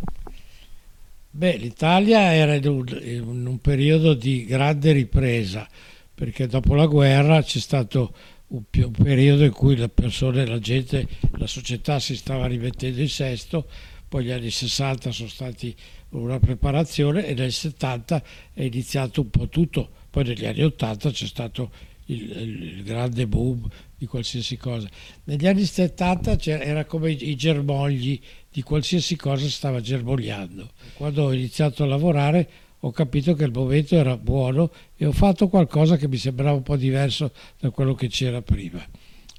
[1.37, 5.69] Beh, l'Italia era in un, periodo di grande ripresa,
[6.11, 8.11] perché dopo la guerra c'è stato
[8.47, 13.07] un, un periodo in cui le persone, la gente, la società si stava rimettendo in
[13.07, 13.69] sesto,
[14.07, 15.75] poi gli anni 60 sono stati
[16.09, 18.23] una preparazione e nel 70
[18.53, 21.69] è iniziato un po' tutto, poi negli anni 80 c'è stato
[22.07, 23.67] il, il- grande boom
[23.97, 24.87] di qualsiasi cosa.
[25.25, 28.19] Negli anni 70 c'era- era come i, germogli
[28.51, 30.71] di qualsiasi cosa stava germogliando.
[30.93, 32.49] Quando ho iniziato a lavorare
[32.81, 36.63] ho capito che il momento era buono e ho fatto qualcosa che mi sembrava un
[36.63, 38.85] po' diverso da quello che c'era prima.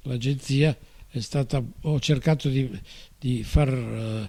[0.03, 0.77] L'agenzia
[1.09, 2.69] è stata, ho cercato di,
[3.17, 4.29] di far eh,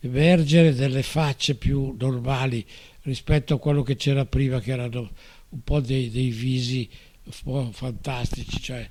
[0.00, 2.64] emergere delle facce più normali
[3.02, 5.10] rispetto a quello che c'era prima, che erano
[5.48, 6.88] un po' dei, dei visi
[7.30, 8.88] fantastici, cioè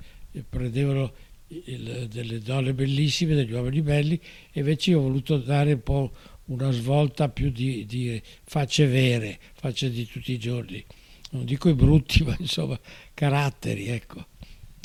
[0.48, 1.12] prendevano
[1.48, 4.20] il- delle donne bellissime, degli uomini belli,
[4.52, 6.12] e invece io ho voluto dare un po'
[6.46, 10.84] una svolta più di, di facce vere, facce di tutti i giorni.
[11.32, 12.78] Non dico i brutti, ma insomma
[13.14, 14.26] caratteri, ecco.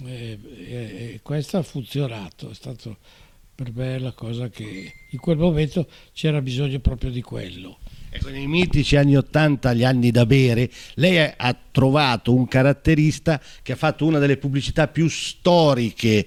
[0.06, 0.38] E,
[0.68, 2.98] e- e questo ha funzionato, è stato
[3.56, 7.80] per me la cosa che in quel momento c'era bisogno proprio di quello.
[8.16, 13.74] Ecco, nei mitici anni 80, gli anni da bere, lei ha trovato un caratterista che
[13.74, 16.26] ha fatto una delle pubblicità più storiche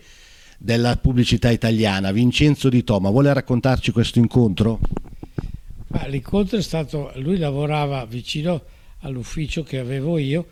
[0.58, 3.08] della pubblicità italiana, Vincenzo Di Toma.
[3.08, 4.80] Vuole raccontarci questo incontro?
[5.86, 8.62] Ma l'incontro è stato, lui lavorava vicino
[9.00, 10.46] all'ufficio che avevo io,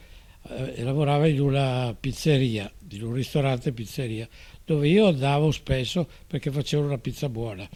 [0.48, 4.26] eh, lavorava in una pizzeria, in un ristorante pizzeria,
[4.64, 7.68] dove io andavo spesso perché facevano una pizza buona.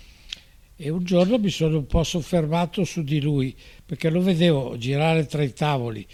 [0.83, 3.55] E un giorno mi sono un po' soffermato su di lui,
[3.85, 6.07] perché lo vedevo girare tra i tavoli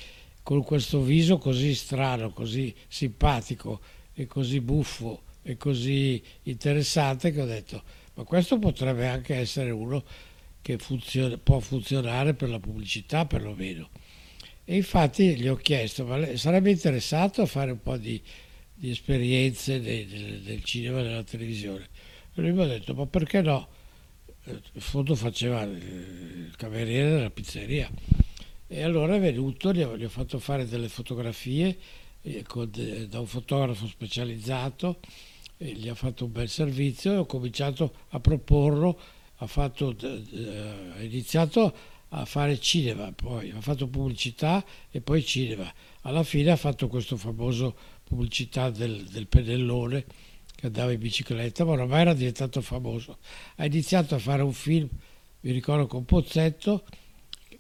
[0.43, 3.79] con questo viso così strano, così simpatico
[4.13, 7.81] e così buffo e così interessante che ho detto,
[8.15, 10.03] ma questo potrebbe anche essere uno
[10.63, 13.89] che funziona- può funzionare per la pubblicità perlomeno.
[14.65, 18.21] E infatti gli ho chiesto, ma sarebbe interessato a fare un po' di,
[18.75, 21.87] di esperienze de- de- del cinema e della televisione?
[22.35, 23.69] E lui mi ha detto, ma perché no?
[24.49, 27.91] In fondo faceva il cameriere della pizzeria.
[28.69, 31.77] E allora è venuto, gli ho, gli ho fatto fare delle fotografie
[32.47, 32.71] con
[33.09, 35.01] da un fotografo specializzato,
[35.57, 38.99] gli ha fatto un bel servizio e ho cominciato a proporlo,
[39.37, 41.75] ha, fatto, ha iniziato
[42.11, 45.73] a fare cinema, poi ha fatto pubblicità e poi cinema.
[46.03, 50.05] Alla fine ha fatto questo famoso pubblicità del, del pennellone
[50.57, 53.19] che andava in bicicletta, ma ormai era diventato famoso.
[53.57, 54.89] Ha iniziato a fare un film,
[55.41, 56.85] mi ricordo con Pozzetto,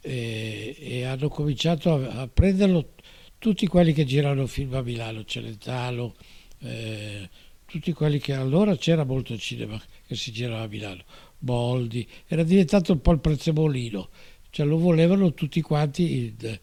[0.01, 2.95] e, e hanno cominciato a, a prenderlo
[3.39, 6.15] tutti quelli che girano film a Milano, Celentano,
[6.61, 7.29] eh,
[7.67, 11.05] tutti quelli che allora c'era molto cinema che si girava a Milano,
[11.39, 14.09] Boldi, era diventato un po' il prezzemolino,
[14.51, 16.59] cioè lo volevano tutti quanti in,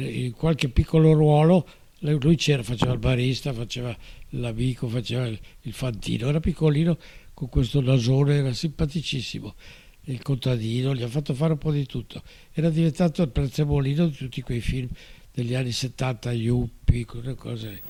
[0.00, 1.68] in qualche piccolo ruolo,
[2.12, 3.96] lui c'era, faceva il barista, faceva
[4.30, 6.98] l'amico, faceva il, fantino, era piccolino
[7.32, 9.54] con questo nasone, era simpaticissimo
[10.08, 12.22] il contadino, gli ha fatto fare un po' di tutto.
[12.52, 14.88] Era diventato il prezzemolino di tutti quei film
[15.32, 17.68] degli anni 70, Yuppie, quelle cose.
[17.68, 17.82] lì.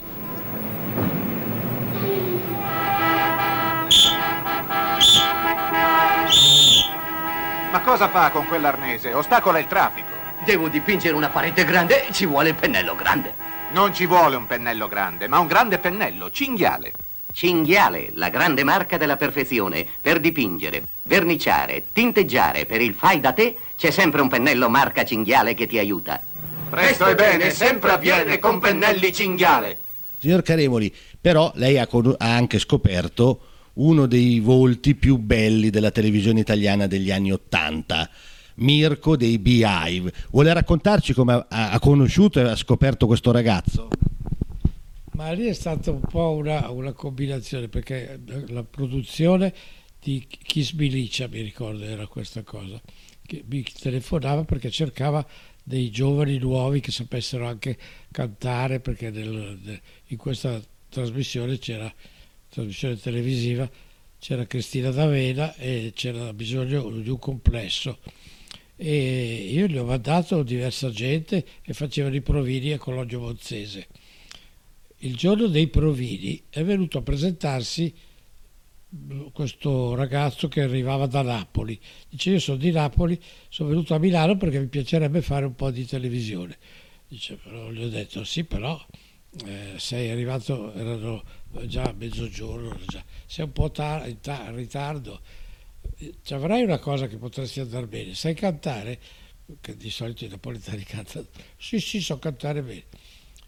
[7.73, 9.13] Ma cosa fa con quell'arnese?
[9.13, 10.13] Ostacola il traffico.
[10.47, 13.44] Devo dipingere una parete grande, ci vuole il pennello grande.
[13.75, 16.93] Non ci vuole un pennello grande, ma un grande pennello, cinghiale.
[17.33, 19.85] Cinghiale, la grande marca della perfezione.
[20.01, 25.55] Per dipingere, verniciare, tinteggiare per il fai da te, c'è sempre un pennello marca Cinghiale
[25.55, 26.23] che ti aiuta.
[26.71, 29.79] Presto e bene, sempre avviene con pennelli cinghiale.
[30.21, 33.41] Signor Caremoli, però lei ha, con- ha anche scoperto
[33.75, 38.09] uno dei volti più belli della televisione italiana degli anni Ottanta,
[38.57, 40.13] Mirko dei Beehive.
[40.31, 43.89] Vuole raccontarci come ha, conosciuto e ha scoperto questo ragazzo?
[45.13, 49.53] Ma lì è stata un po' una, una combinazione perché la produzione
[50.01, 52.81] di Kiss Milicia, mi ricordo, era questa cosa,
[53.25, 55.25] che mi telefonava perché cercava
[55.63, 57.79] dei giovani nuovi che sapessero anche
[58.11, 60.61] cantare perché nel- in questa
[60.91, 61.93] trasmissione c'era
[62.51, 63.69] trasmissione televisiva
[64.19, 67.99] c'era Cristina D'Avena e c'era bisogno di un complesso
[68.77, 73.87] e io gli ho mandato diversa gente e facevano i provini a Cologno Monzese
[75.05, 77.95] il giorno dei provini è venuto a presentarsi
[79.33, 81.79] questo ragazzo che arrivava da Napoli.
[82.09, 85.71] Dice io sono di Napoli, sono venuto a Milano perché mi piacerebbe fare un po'
[85.71, 86.57] di televisione.
[87.09, 88.81] Dice però gli ho detto sì però
[89.45, 91.23] eh, sei arrivato, erano
[91.67, 95.21] già mezzogiorno, già, sei un po' tar- in, ta- in ritardo.
[96.23, 98.99] Ci avrai una cosa che potresti andare bene, sai cantare?
[99.61, 101.27] Che di solito i napoletani cantano,
[101.57, 102.85] sì sì so cantare bene.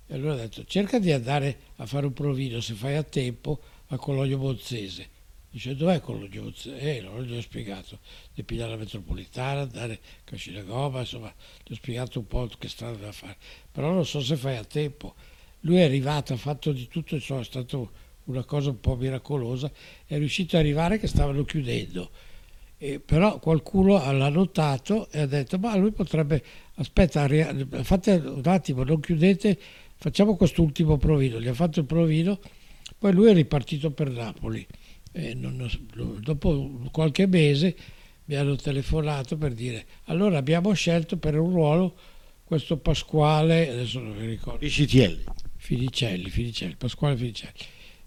[0.06, 3.60] E allora ho detto cerca di andare a fare un provino se fai a tempo
[3.88, 5.08] a Cologno Monzese.
[5.50, 6.78] Dice dov'è Cologno Monzese?
[6.78, 7.98] Eh, non gli ho spiegato,
[8.32, 11.34] di pigliare la metropolitana, andare a Cascinagoma, insomma,
[11.64, 13.36] gli ho spiegato un po' che strada da fare.
[13.72, 15.14] Però non so se fai a tempo.
[15.60, 17.78] lui è arrivato, ha fatto di tutto, insomma, è stata
[18.24, 19.70] una cosa un po' miracolosa,
[20.06, 22.10] è riuscito ad arrivare che stavano chiudendo.
[22.78, 26.42] E però qualcuno l'ha notato e ha detto ma lui potrebbe
[26.74, 27.26] aspetta
[27.82, 29.58] fate un attimo non chiudete
[29.96, 31.40] facciamo quest'ultimo provino.
[31.40, 32.38] Gli ha fatto il provino
[32.98, 34.66] poi lui è ripartito per Napoli.
[35.36, 35.70] Non-
[36.20, 37.74] dopo qualche mese
[38.26, 41.96] mi hanno telefonato per dire allora abbiamo scelto per un ruolo
[42.44, 44.58] questo Pasquale adesso non mi ricordo.
[44.58, 45.24] Piscitielli.
[45.56, 47.54] Finicelli, Finicelli Pasquale Finicelli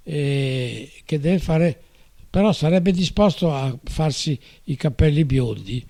[0.04, 1.82] eh, che deve fare
[2.30, 5.85] però sarebbe disposto a farsi i capelli biondi.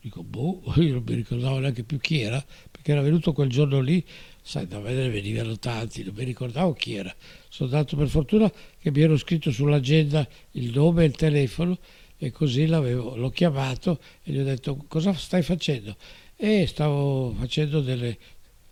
[0.00, 3.80] Dico boh io non mi ricordavo neanche più chi era perché era venuto quel giorno
[3.80, 4.04] lì
[4.42, 7.14] sai da ne venivano tanti non mi ricordavo chi era.
[7.48, 11.78] Sono andato per fortuna che mi ero scritto sull'agenda il nome e il telefono
[12.18, 15.96] e così l'ho chiamato e gli ho detto cosa stai facendo?
[16.36, 18.18] E stavo facendo delle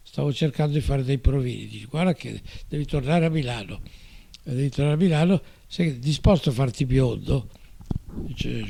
[0.03, 1.67] stavo cercando di fare dei provini.
[1.67, 3.81] Dice guarda che devi tornare a Milano
[4.45, 7.49] devi tornare a Milano sei disposto a farti biondo
[8.13, 8.65] dice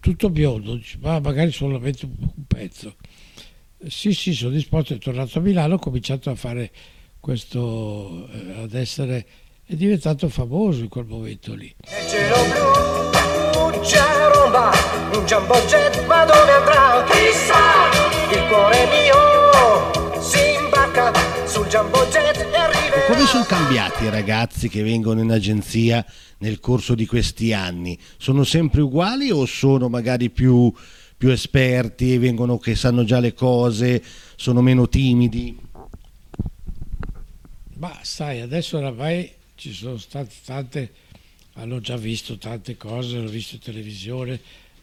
[0.00, 2.96] tutto biondo dice, ma magari solamente un pezzo
[3.86, 6.70] sì sì sono disposto è tornato a Milano ho cominciato a fare
[7.20, 9.26] questo eh, ad essere
[9.64, 12.86] è diventato famoso in quel momento lì Nel cielo blu
[13.86, 14.02] c'è
[14.32, 14.70] romba,
[15.12, 17.04] un jumbo jet ma dove andrà?
[17.08, 17.88] Chissà,
[18.32, 21.12] il cuore mio si imbarca
[21.46, 22.55] sul jumbo jet.
[23.06, 26.04] Come sono cambiati i ragazzi che vengono in agenzia
[26.38, 27.96] nel corso di questi anni?
[28.16, 30.72] Sono sempre uguali o sono magari più,
[31.16, 34.02] più esperti e vengono che sanno già le cose,
[34.34, 35.56] sono meno timidi?
[37.74, 40.92] Ma sai, adesso oramai ci sono state tante,
[41.52, 44.40] hanno già visto tante cose, hanno visto televisione,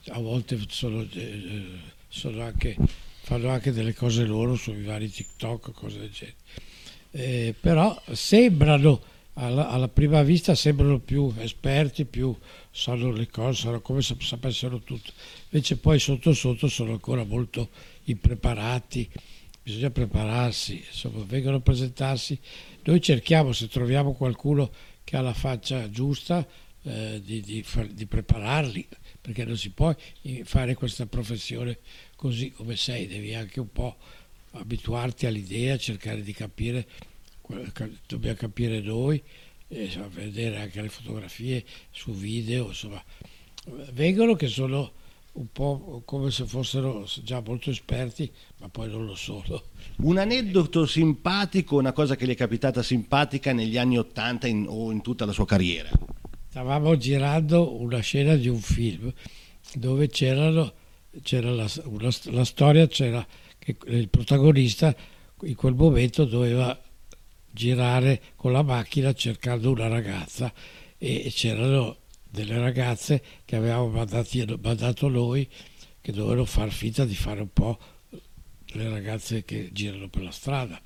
[0.08, 1.66] a volte sono, eh,
[2.08, 2.78] sono anche,
[3.24, 6.72] fanno anche delle cose loro sui vari TikTok, cose del genere.
[7.16, 9.00] Eh, però sembrano,
[9.34, 12.36] alla, alla prima vista, sembrano più esperti, più
[12.72, 15.12] sanno le cose, sanno come se sapessero tutto.
[15.50, 17.70] Invece poi sotto sotto sono ancora molto
[18.06, 19.08] impreparati,
[19.62, 22.40] bisogna prepararsi, insomma, vengono a presentarsi.
[22.84, 24.72] Noi cerchiamo, se troviamo qualcuno
[25.04, 26.46] che ha la faccia giusta,
[26.82, 28.88] eh, di, di di prepararli,
[29.22, 31.78] perché non si può eh, fare questa professione
[32.16, 33.98] così come sei, devi anche un po'
[34.54, 36.88] abituarti all'idea, cercare di capire,
[38.08, 39.22] dobbiamo capire noi,
[39.68, 43.04] e, insomma, vedere anche le fotografie su video, insomma,
[43.92, 44.94] vengono che sono
[45.34, 49.64] un po' come se fossero già molto esperti, ma poi non lo sono.
[49.98, 55.02] Un aneddoto simpatico, una cosa che gli è capitata simpatica negli anni Ottanta o in
[55.02, 55.90] tutta la sua carriera?
[56.50, 59.12] Stavamo girando una scena di un film
[59.74, 60.72] dove c'erano,
[61.24, 63.26] c'era la, una- la storia, c'era
[63.64, 64.94] che il protagonista
[65.44, 66.80] in quel momento doveva
[67.50, 70.52] girare con la macchina cercando una ragazza
[70.98, 71.98] e c'erano
[72.30, 75.48] delle ragazze che avevamo mandati- mandato noi
[76.02, 77.80] che dovevano far finta di fare un po'
[78.76, 80.82] le ragazze che girano per la strada.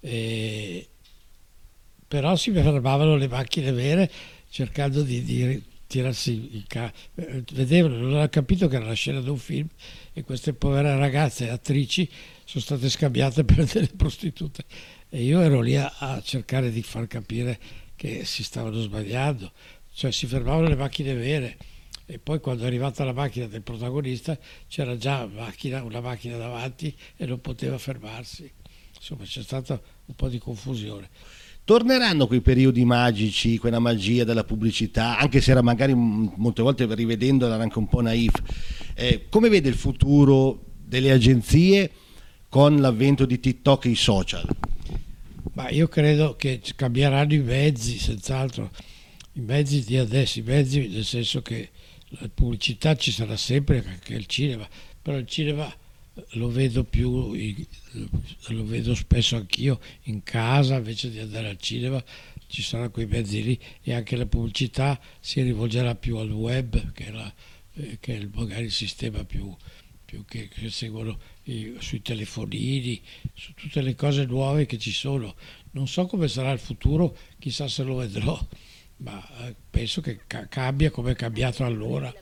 [0.00, 0.88] E-
[2.06, 4.10] però si fermavano le macchine vere
[4.48, 9.20] cercando di, di tirarsi in ca- eh, vedevano, non hanno capito che era la scena
[9.20, 9.66] di un film
[10.20, 12.08] e queste povere ragazze attrici
[12.44, 14.64] sono state scambiate per delle prostitute.
[15.08, 17.58] E io ero lì a, a cercare di far capire
[17.96, 19.50] che si stavano sbagliando.
[19.92, 21.56] Cioè si fermavano le macchine vere.
[22.06, 24.38] E poi quando è arrivata la macchina del protagonista
[24.68, 28.50] c'era già macchina- una macchina davanti e non poteva fermarsi.
[28.94, 31.08] Insomma c'è stata un po' di confusione.
[31.64, 37.54] Torneranno quei periodi magici, quella magia della pubblicità, anche se era magari molte volte rivedendola
[37.54, 38.32] anche un po' naif.
[39.02, 41.90] Eh, come vede il futuro delle agenzie
[42.50, 44.46] con l'avvento di TikTok e i social?
[45.54, 48.70] Ma io credo che cambieranno i mezzi, senz'altro,
[49.32, 51.70] i mezzi di adesso, i mezzi nel senso che
[52.08, 54.68] la pubblicità ci sarà sempre anche il cinema,
[55.00, 57.64] però il cinema eh, lo vedo più, in-
[58.48, 62.04] lo vedo spesso anch'io in casa invece di andare al cinema,
[62.48, 63.58] ci saranno quei mezzi lì.
[63.82, 67.32] E anche la pubblicità si rivolgerà più al web che la-
[67.80, 69.54] eh, che è magari il sistema più,
[70.04, 73.00] più che, che seguono i- sui telefonini,
[73.34, 75.34] su tutte le cose nuove che ci sono.
[75.72, 78.38] Non so come sarà il futuro, chissà se lo vedrò,
[78.98, 82.12] ma eh, penso che ca- cambia come è cambiato allora.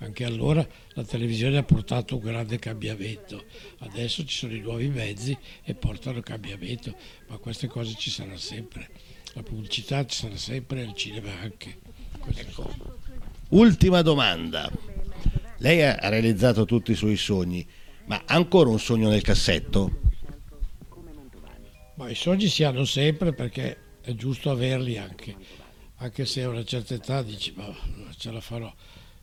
[0.00, 3.44] Anche allora la televisione ha portato un grande cambiamento.
[3.78, 6.94] Adesso ci sono i nuovi mezzi e portano cambiamento,
[7.28, 8.90] ma queste cose ci saranno sempre.
[9.32, 11.78] La pubblicità ci sarà sempre il cinema anche.
[12.18, 12.98] Questo-
[13.50, 14.70] Ultima domanda.
[15.58, 17.66] Lei ha realizzato tutti i suoi sogni,
[18.06, 20.00] ma ha ancora un sogno nel cassetto?
[21.94, 25.34] Ma i sogni si hanno sempre perché è giusto averli anche,
[25.96, 27.74] anche se a una certa età dici ma
[28.18, 28.72] ce la farò.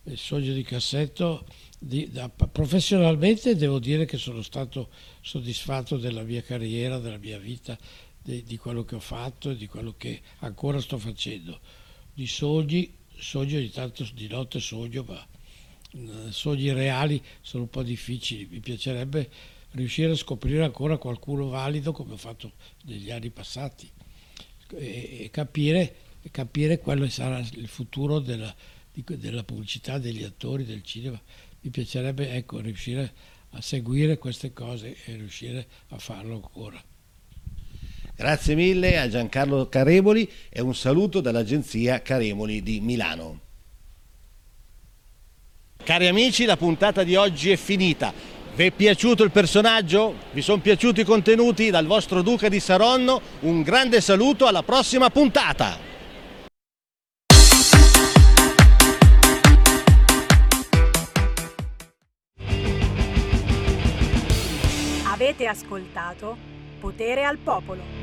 [0.06, 1.46] Il sogno di cassetto,
[1.80, 4.90] di- da- professionalmente devo dire che sono stato
[5.22, 7.78] soddisfatto della mia carriera, della mia vita,
[8.22, 11.60] di, di quello che ho fatto e di quello che ancora sto facendo.
[12.12, 15.26] Di sogni, sogno ogni tanto di notte sogno, ma
[16.30, 18.48] sogni reali sono un po' difficili.
[18.50, 19.30] Mi piacerebbe
[19.72, 22.54] riuscire a scoprire ancora qualcuno valido come ho fatto
[22.84, 23.90] negli anni passati
[24.76, 25.96] e, e capire,
[26.32, 28.54] capire quello che sarà il futuro della,
[28.92, 31.22] della pubblicità, degli attori, del cinema.
[31.62, 33.14] Mi piacerebbe ecco, riuscire
[33.52, 36.84] a seguire queste cose e riuscire a farlo ancora.
[38.16, 43.43] Grazie mille a Giancarlo Caremoli e un saluto dall'agenzia Caremoli di Milano.
[45.84, 48.14] Cari amici, la puntata di oggi è finita.
[48.56, 50.16] Vi è piaciuto il personaggio?
[50.32, 51.70] Vi sono piaciuti i contenuti?
[51.72, 55.78] Dal vostro Duca di Saronno un grande saluto, alla prossima puntata!
[65.12, 66.38] Avete ascoltato
[66.80, 68.03] Potere al Popolo.